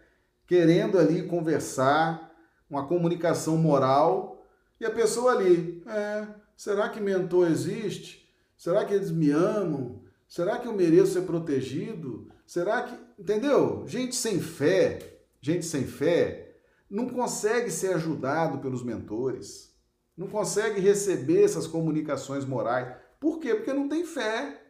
Querendo 0.47 0.99
ali 0.99 1.23
conversar, 1.23 2.33
uma 2.69 2.87
comunicação 2.87 3.57
moral, 3.57 4.47
e 4.81 4.87
a 4.87 4.91
pessoa 4.91 5.33
ali, 5.33 5.83
é, 5.87 6.27
será 6.57 6.89
que 6.89 7.01
mentor 7.01 7.49
existe? 7.49 8.29
Será 8.57 8.85
que 8.85 8.95
eles 8.95 9.11
me 9.11 9.31
amam? 9.31 10.03
Será 10.27 10.59
que 10.59 10.67
eu 10.67 10.73
mereço 10.73 11.13
ser 11.13 11.23
protegido? 11.23 12.29
Será 12.47 12.83
que. 12.83 12.97
Entendeu? 13.19 13.85
Gente 13.87 14.17
sem 14.17 14.41
fé, 14.41 14.99
gente 15.41 15.67
sem 15.67 15.87
fé, 15.87 16.57
não 16.89 17.09
consegue 17.09 17.71
ser 17.71 17.95
ajudado 17.95 18.59
pelos 18.59 18.83
mentores, 18.83 19.75
não 20.17 20.27
consegue 20.27 20.81
receber 20.81 21.45
essas 21.45 21.67
comunicações 21.67 22.45
morais. 22.45 22.97
Por 23.21 23.39
quê? 23.39 23.55
Porque 23.55 23.73
não 23.73 23.89
tem 23.89 24.05
fé 24.05 24.61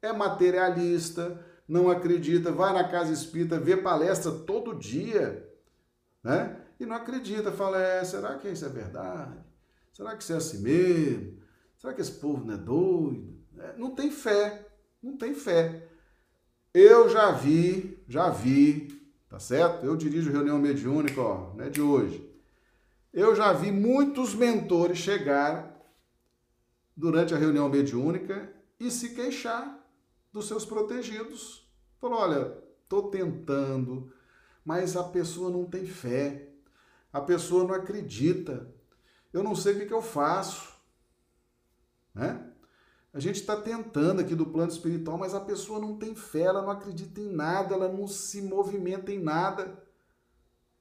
é 0.00 0.12
materialista, 0.12 1.44
não 1.68 1.90
acredita, 1.90 2.50
vai 2.50 2.72
na 2.72 2.88
casa 2.88 3.12
espírita, 3.12 3.60
vê 3.60 3.76
palestra 3.76 4.32
todo 4.32 4.78
dia, 4.78 5.46
né? 6.22 6.56
E 6.80 6.86
não 6.86 6.96
acredita, 6.96 7.52
fala, 7.52 7.80
é, 7.80 8.04
será 8.04 8.38
que 8.38 8.48
isso 8.48 8.64
é 8.64 8.68
verdade? 8.68 9.36
Será 9.92 10.16
que 10.16 10.22
isso 10.22 10.32
é 10.32 10.36
assim 10.36 10.62
mesmo? 10.62 11.38
Será 11.76 11.92
que 11.92 12.00
esse 12.00 12.12
povo 12.12 12.44
não 12.44 12.54
é 12.54 12.56
doido? 12.56 13.36
É, 13.58 13.74
não 13.76 13.94
tem 13.94 14.10
fé, 14.10 14.66
não 15.02 15.16
tem 15.16 15.34
fé. 15.34 15.88
Eu 16.72 17.08
já 17.08 17.32
vi, 17.32 18.02
já 18.08 18.30
vi, 18.30 18.88
tá 19.28 19.38
certo? 19.38 19.84
Eu 19.84 19.96
dirijo 19.96 20.30
reunião 20.30 20.58
mediúnica, 20.58 21.20
ó, 21.20 21.52
não 21.54 21.64
é 21.64 21.68
de 21.68 21.82
hoje. 21.82 22.24
Eu 23.12 23.34
já 23.34 23.52
vi 23.52 23.72
muitos 23.72 24.34
mentores 24.34 24.98
chegar 24.98 25.76
durante 26.96 27.34
a 27.34 27.38
reunião 27.38 27.68
mediúnica 27.68 28.52
e 28.78 28.90
se 28.90 29.10
queixar 29.10 29.77
dos 30.32 30.46
seus 30.46 30.64
protegidos. 30.64 31.68
Falou: 32.00 32.20
olha, 32.20 32.56
estou 32.82 33.10
tentando, 33.10 34.12
mas 34.64 34.96
a 34.96 35.04
pessoa 35.04 35.50
não 35.50 35.64
tem 35.64 35.86
fé, 35.86 36.48
a 37.12 37.20
pessoa 37.20 37.64
não 37.64 37.74
acredita, 37.74 38.72
eu 39.32 39.42
não 39.42 39.54
sei 39.54 39.74
o 39.74 39.78
que, 39.78 39.86
que 39.86 39.94
eu 39.94 40.02
faço. 40.02 40.74
Né? 42.14 42.44
A 43.12 43.20
gente 43.20 43.40
está 43.40 43.56
tentando 43.56 44.20
aqui 44.20 44.34
do 44.34 44.46
plano 44.46 44.70
espiritual, 44.70 45.18
mas 45.18 45.34
a 45.34 45.40
pessoa 45.40 45.80
não 45.80 45.96
tem 45.96 46.14
fé, 46.14 46.42
ela 46.42 46.62
não 46.62 46.70
acredita 46.70 47.20
em 47.20 47.32
nada, 47.32 47.74
ela 47.74 47.88
não 47.88 48.06
se 48.06 48.42
movimenta 48.42 49.10
em 49.10 49.18
nada. 49.18 49.82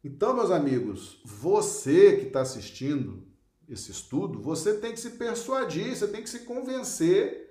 Então, 0.04 0.34
meus 0.34 0.52
amigos, 0.52 1.22
você 1.26 2.18
que 2.18 2.28
está 2.28 2.42
assistindo 2.42 3.26
esse 3.68 3.92
estudo, 3.92 4.42
você 4.42 4.76
tem 4.78 4.92
que 4.92 5.00
se 5.00 5.12
persuadir, 5.12 5.96
você 5.96 6.08
tem 6.08 6.22
que 6.22 6.30
se 6.30 6.40
convencer 6.40 7.47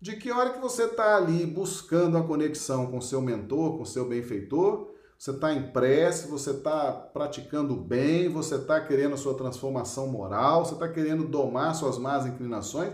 de 0.00 0.16
que 0.16 0.30
hora 0.30 0.50
que 0.50 0.60
você 0.60 0.84
está 0.84 1.16
ali 1.16 1.46
buscando 1.46 2.18
a 2.18 2.22
conexão 2.22 2.90
com 2.90 3.00
seu 3.00 3.20
mentor, 3.20 3.78
com 3.78 3.84
seu 3.84 4.08
benfeitor, 4.08 4.92
você 5.18 5.30
está 5.30 5.52
em 5.52 5.70
prece, 5.70 6.28
você 6.28 6.50
está 6.50 6.92
praticando 6.92 7.74
bem, 7.76 8.28
você 8.28 8.56
está 8.56 8.80
querendo 8.80 9.14
a 9.14 9.16
sua 9.16 9.34
transformação 9.34 10.06
moral, 10.06 10.64
você 10.64 10.74
está 10.74 10.88
querendo 10.88 11.26
domar 11.26 11.74
suas 11.74 11.96
más 11.96 12.26
inclinações, 12.26 12.92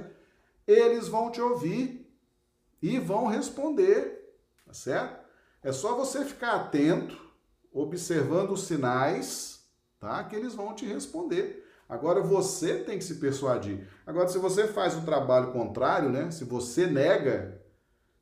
eles 0.67 1.09
vão 1.09 1.31
te 1.31 1.41
ouvir 1.41 2.09
e 2.81 2.99
vão 2.99 3.27
responder, 3.27 4.33
tá 4.65 4.73
certo? 4.73 5.21
É 5.63 5.73
só 5.73 5.97
você 5.97 6.25
ficar 6.25 6.55
atento, 6.55 7.21
observando 7.73 8.53
os 8.53 8.63
sinais, 8.63 9.67
tá? 9.99 10.23
Que 10.25 10.37
eles 10.37 10.55
vão 10.55 10.75
te 10.75 10.87
responder. 10.87 11.67
Agora 11.91 12.23
você 12.23 12.85
tem 12.85 12.97
que 12.97 13.05
se 13.05 13.17
persuadir. 13.17 13.85
Agora, 14.07 14.29
se 14.29 14.39
você 14.39 14.69
faz 14.69 14.97
o 14.97 15.05
trabalho 15.05 15.51
contrário, 15.51 16.09
né? 16.09 16.31
Se 16.31 16.45
você 16.45 16.87
nega, 16.87 17.61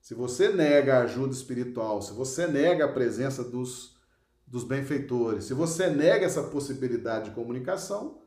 se 0.01 0.15
você 0.15 0.49
nega 0.49 0.97
a 0.97 1.03
ajuda 1.03 1.35
espiritual, 1.35 2.01
se 2.01 2.15
você 2.15 2.47
nega 2.47 2.86
a 2.86 2.93
presença 2.93 3.45
dos, 3.45 4.01
dos 4.47 4.65
benfeitores, 4.65 5.45
se 5.45 5.53
você 5.53 5.90
nega 5.90 6.24
essa 6.24 6.45
possibilidade 6.45 7.28
de 7.28 7.35
comunicação, 7.35 8.23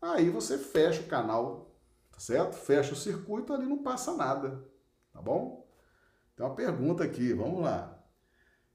aí 0.00 0.30
você 0.30 0.56
fecha 0.56 1.02
o 1.02 1.06
canal, 1.06 1.76
tá 2.10 2.18
certo? 2.18 2.54
Fecha 2.54 2.94
o 2.94 2.96
circuito, 2.96 3.52
ali 3.52 3.66
não 3.66 3.82
passa 3.82 4.16
nada, 4.16 4.64
tá 5.12 5.20
bom? 5.20 5.68
Tem 6.34 6.46
uma 6.46 6.54
pergunta 6.54 7.04
aqui, 7.04 7.34
vamos 7.34 7.60
lá. 7.60 8.02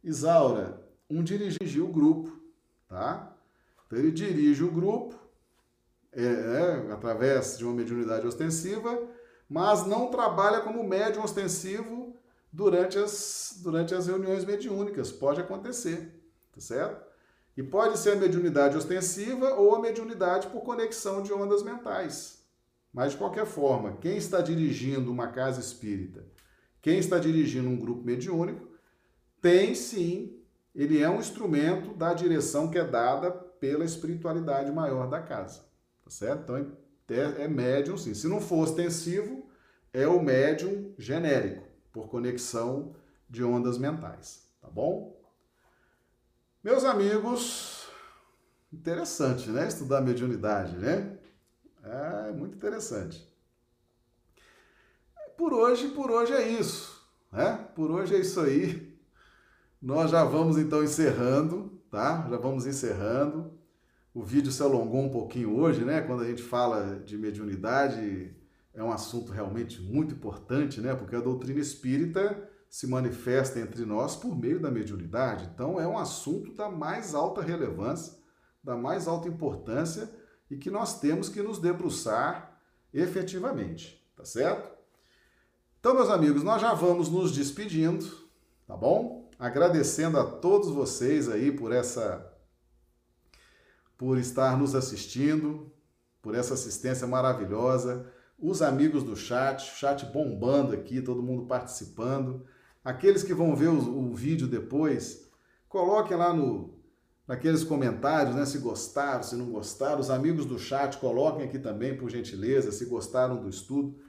Isaura, 0.03 0.88
um 1.10 1.23
dirigiu 1.23 1.89
o 1.89 1.91
grupo, 1.91 2.39
tá? 2.88 3.35
Então 3.88 3.98
ele 3.98 4.11
dirige 4.11 4.64
o 4.64 4.72
grupo, 4.72 5.20
é, 6.13 6.23
é, 6.23 6.91
através 6.91 7.57
de 7.57 7.65
uma 7.65 7.73
mediunidade 7.73 8.27
ostensiva, 8.27 9.07
mas 9.47 9.85
não 9.85 10.09
trabalha 10.09 10.61
como 10.61 10.83
médium 10.83 11.23
ostensivo 11.23 12.15
durante 12.51 12.97
as, 12.97 13.59
durante 13.63 13.93
as 13.93 14.07
reuniões 14.07 14.43
mediúnicas. 14.43 15.11
Pode 15.11 15.39
acontecer, 15.39 16.21
tá 16.53 16.59
certo? 16.59 17.05
E 17.55 17.63
pode 17.63 17.97
ser 17.97 18.11
a 18.11 18.15
mediunidade 18.15 18.77
ostensiva 18.77 19.55
ou 19.55 19.75
a 19.75 19.79
mediunidade 19.79 20.47
por 20.47 20.61
conexão 20.61 21.21
de 21.21 21.33
ondas 21.33 21.63
mentais, 21.63 22.43
Mas 22.93 23.11
de 23.11 23.17
qualquer 23.17 23.45
forma, 23.45 23.97
quem 23.97 24.17
está 24.17 24.41
dirigindo 24.41 25.11
uma 25.11 25.27
casa 25.27 25.59
espírita, 25.59 26.25
quem 26.81 26.97
está 26.97 27.19
dirigindo 27.19 27.69
um 27.69 27.79
grupo 27.79 28.03
mediúnico, 28.03 28.67
tem 29.41 29.73
sim, 29.75 30.41
ele 30.73 31.01
é 31.01 31.09
um 31.09 31.19
instrumento 31.19 31.93
da 31.93 32.13
direção 32.13 32.69
que 32.69 32.77
é 32.77 32.85
dada 32.85 33.31
pela 33.31 33.85
espiritualidade 33.85 34.71
maior 34.71 35.09
da 35.09 35.21
casa, 35.21 35.61
tá 36.03 36.09
certo? 36.09 36.41
Então 36.41 36.57
é, 37.09 37.43
é 37.43 37.47
médium, 37.47 37.97
sim. 37.97 38.13
Se 38.13 38.27
não 38.27 38.39
for 38.39 38.63
ostensivo, 38.63 39.49
é 39.93 40.07
o 40.07 40.21
médium 40.21 40.93
genérico, 40.97 41.67
por 41.91 42.07
conexão 42.07 42.95
de 43.29 43.43
ondas 43.43 43.77
mentais, 43.77 44.47
tá 44.61 44.69
bom? 44.69 45.19
Meus 46.63 46.83
amigos, 46.83 47.87
interessante, 48.71 49.49
né? 49.49 49.67
Estudar 49.67 50.01
mediunidade, 50.01 50.77
né? 50.77 51.17
É 51.83 52.31
muito 52.31 52.55
interessante. 52.55 53.27
Por 55.35 55.53
hoje, 55.53 55.87
por 55.89 56.11
hoje 56.11 56.33
é 56.33 56.47
isso, 56.47 57.03
né? 57.31 57.67
Por 57.75 57.89
hoje 57.89 58.15
é 58.15 58.19
isso 58.19 58.39
aí. 58.39 58.95
Nós 59.81 60.11
já 60.11 60.23
vamos 60.23 60.57
então 60.57 60.83
encerrando, 60.83 61.81
tá? 61.89 62.27
Já 62.29 62.37
vamos 62.37 62.67
encerrando. 62.67 63.59
O 64.13 64.23
vídeo 64.23 64.51
se 64.51 64.61
alongou 64.61 65.03
um 65.03 65.09
pouquinho 65.09 65.57
hoje, 65.57 65.85
né? 65.85 66.01
Quando 66.01 66.23
a 66.23 66.27
gente 66.27 66.43
fala 66.43 66.99
de 66.99 67.17
mediunidade, 67.17 68.35
é 68.73 68.83
um 68.83 68.91
assunto 68.91 69.31
realmente 69.31 69.81
muito 69.81 70.13
importante, 70.13 70.81
né? 70.81 70.93
Porque 70.93 71.15
a 71.15 71.21
doutrina 71.21 71.61
espírita 71.61 72.49
se 72.69 72.88
manifesta 72.88 73.57
entre 73.59 73.85
nós 73.85 74.17
por 74.17 74.38
meio 74.38 74.59
da 74.59 74.69
mediunidade. 74.69 75.49
Então, 75.53 75.79
é 75.79 75.88
um 75.88 75.97
assunto 75.97 76.53
da 76.53 76.69
mais 76.69 77.15
alta 77.15 77.41
relevância, 77.41 78.17
da 78.61 78.75
mais 78.75 79.07
alta 79.07 79.29
importância 79.29 80.09
e 80.49 80.57
que 80.57 80.69
nós 80.69 80.99
temos 80.99 81.29
que 81.29 81.41
nos 81.41 81.57
debruçar 81.57 82.59
efetivamente, 82.93 84.05
tá 84.15 84.25
certo? 84.25 84.69
Então, 85.79 85.93
meus 85.93 86.09
amigos, 86.09 86.43
nós 86.43 86.61
já 86.61 86.73
vamos 86.73 87.07
nos 87.07 87.31
despedindo, 87.31 88.05
tá 88.67 88.75
bom? 88.75 89.29
Agradecendo 89.39 90.19
a 90.19 90.25
todos 90.25 90.69
vocês 90.69 91.29
aí 91.29 91.49
por 91.49 91.71
essa 91.71 92.30
por 94.01 94.17
estar 94.17 94.57
nos 94.57 94.73
assistindo, 94.73 95.71
por 96.23 96.33
essa 96.33 96.55
assistência 96.55 97.05
maravilhosa, 97.05 98.11
os 98.35 98.63
amigos 98.63 99.03
do 99.03 99.15
chat, 99.15 99.61
chat 99.77 100.07
bombando 100.07 100.73
aqui, 100.73 101.03
todo 101.03 101.21
mundo 101.21 101.45
participando. 101.45 102.43
Aqueles 102.83 103.21
que 103.21 103.31
vão 103.31 103.55
ver 103.55 103.67
o, 103.67 104.09
o 104.09 104.15
vídeo 104.15 104.47
depois, 104.47 105.29
coloquem 105.69 106.17
lá 106.17 106.33
no, 106.33 106.79
naqueles 107.27 107.63
comentários, 107.63 108.35
né? 108.35 108.43
Se 108.43 108.57
gostaram, 108.57 109.21
se 109.21 109.35
não 109.35 109.51
gostaram. 109.51 109.99
Os 109.99 110.09
amigos 110.09 110.47
do 110.47 110.57
chat, 110.57 110.97
coloquem 110.97 111.45
aqui 111.45 111.59
também, 111.59 111.95
por 111.95 112.09
gentileza, 112.09 112.71
se 112.71 112.85
gostaram 112.85 113.39
do 113.39 113.47
estudo. 113.47 113.99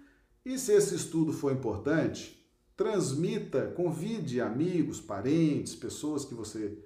E 0.42 0.58
se 0.58 0.72
esse 0.72 0.94
estudo 0.94 1.34
for 1.34 1.52
importante, 1.52 2.42
transmita, 2.74 3.66
convide 3.76 4.40
amigos, 4.40 5.02
parentes, 5.02 5.74
pessoas 5.74 6.24
que 6.24 6.32
você 6.32 6.78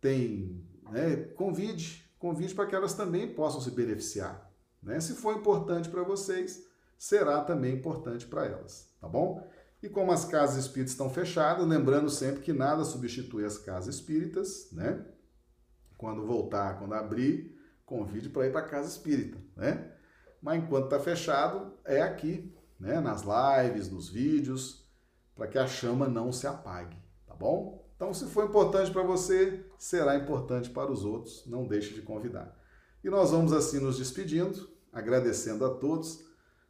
tem, 0.00 0.64
né? 0.92 1.16
Convide, 1.34 2.03
convide 2.24 2.54
para 2.54 2.64
que 2.64 2.74
elas 2.74 2.94
também 2.94 3.34
possam 3.34 3.60
se 3.60 3.70
beneficiar. 3.70 4.50
Né? 4.82 4.98
Se 4.98 5.12
for 5.12 5.36
importante 5.36 5.90
para 5.90 6.02
vocês, 6.02 6.66
será 6.96 7.44
também 7.44 7.74
importante 7.74 8.24
para 8.24 8.46
elas, 8.46 8.90
tá 8.98 9.06
bom? 9.06 9.46
E 9.82 9.90
como 9.90 10.10
as 10.10 10.24
casas 10.24 10.64
espíritas 10.64 10.92
estão 10.92 11.10
fechadas, 11.10 11.66
lembrando 11.66 12.08
sempre 12.08 12.40
que 12.40 12.54
nada 12.54 12.82
substitui 12.82 13.44
as 13.44 13.58
casas 13.58 13.96
espíritas, 13.96 14.72
né? 14.72 15.04
Quando 15.98 16.26
voltar, 16.26 16.78
quando 16.78 16.94
abrir, 16.94 17.60
convide 17.84 18.30
para 18.30 18.46
ir 18.46 18.52
para 18.52 18.62
a 18.62 18.68
casa 18.70 18.88
espírita, 18.88 19.36
né? 19.54 19.92
Mas 20.40 20.62
enquanto 20.62 20.84
está 20.84 20.98
fechado, 20.98 21.74
é 21.84 22.00
aqui, 22.00 22.56
né? 22.80 23.00
Nas 23.00 23.22
lives, 23.22 23.90
nos 23.90 24.08
vídeos, 24.08 24.90
para 25.34 25.46
que 25.46 25.58
a 25.58 25.66
chama 25.66 26.08
não 26.08 26.32
se 26.32 26.46
apague, 26.46 26.96
tá 27.26 27.34
bom? 27.34 27.84
Então, 27.94 28.14
se 28.14 28.24
for 28.26 28.46
importante 28.46 28.90
para 28.90 29.02
você, 29.02 29.64
será 29.78 30.16
importante 30.16 30.70
para 30.70 30.90
os 30.90 31.04
outros, 31.04 31.44
não 31.46 31.66
deixe 31.66 31.94
de 31.94 32.02
convidar. 32.02 32.58
E 33.02 33.10
nós 33.10 33.30
vamos 33.30 33.52
assim 33.52 33.80
nos 33.80 33.98
despedindo, 33.98 34.68
agradecendo 34.92 35.64
a 35.64 35.70
todos 35.70 36.24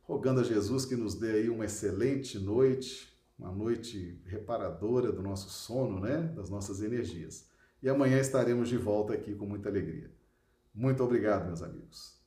rogando 0.05 0.41
a 0.41 0.45
Jesus 0.45 0.85
que 0.85 0.97
nos 0.97 1.15
dê 1.15 1.33
aí 1.33 1.51
uma 1.51 1.65
excelente 1.65 2.39
noite, 2.39 3.13
uma 3.39 3.51
noite 3.51 4.21
reparadora 4.27 5.11
do 5.11 5.23
nosso 5.23 5.49
sono, 5.51 5.99
né? 5.99 6.33
Das 6.37 6.49
nossas 6.49 6.83
energias. 6.83 7.49
E 7.83 7.89
amanhã 7.89 8.19
estaremos 8.19 8.69
de 8.69 8.77
volta 8.77 9.13
aqui 9.15 9.35
com 9.35 9.47
muita 9.47 9.69
alegria. 9.69 10.11
Muito 10.75 11.03
obrigado, 11.03 11.47
meus 11.47 11.63
amigos. 11.63 12.24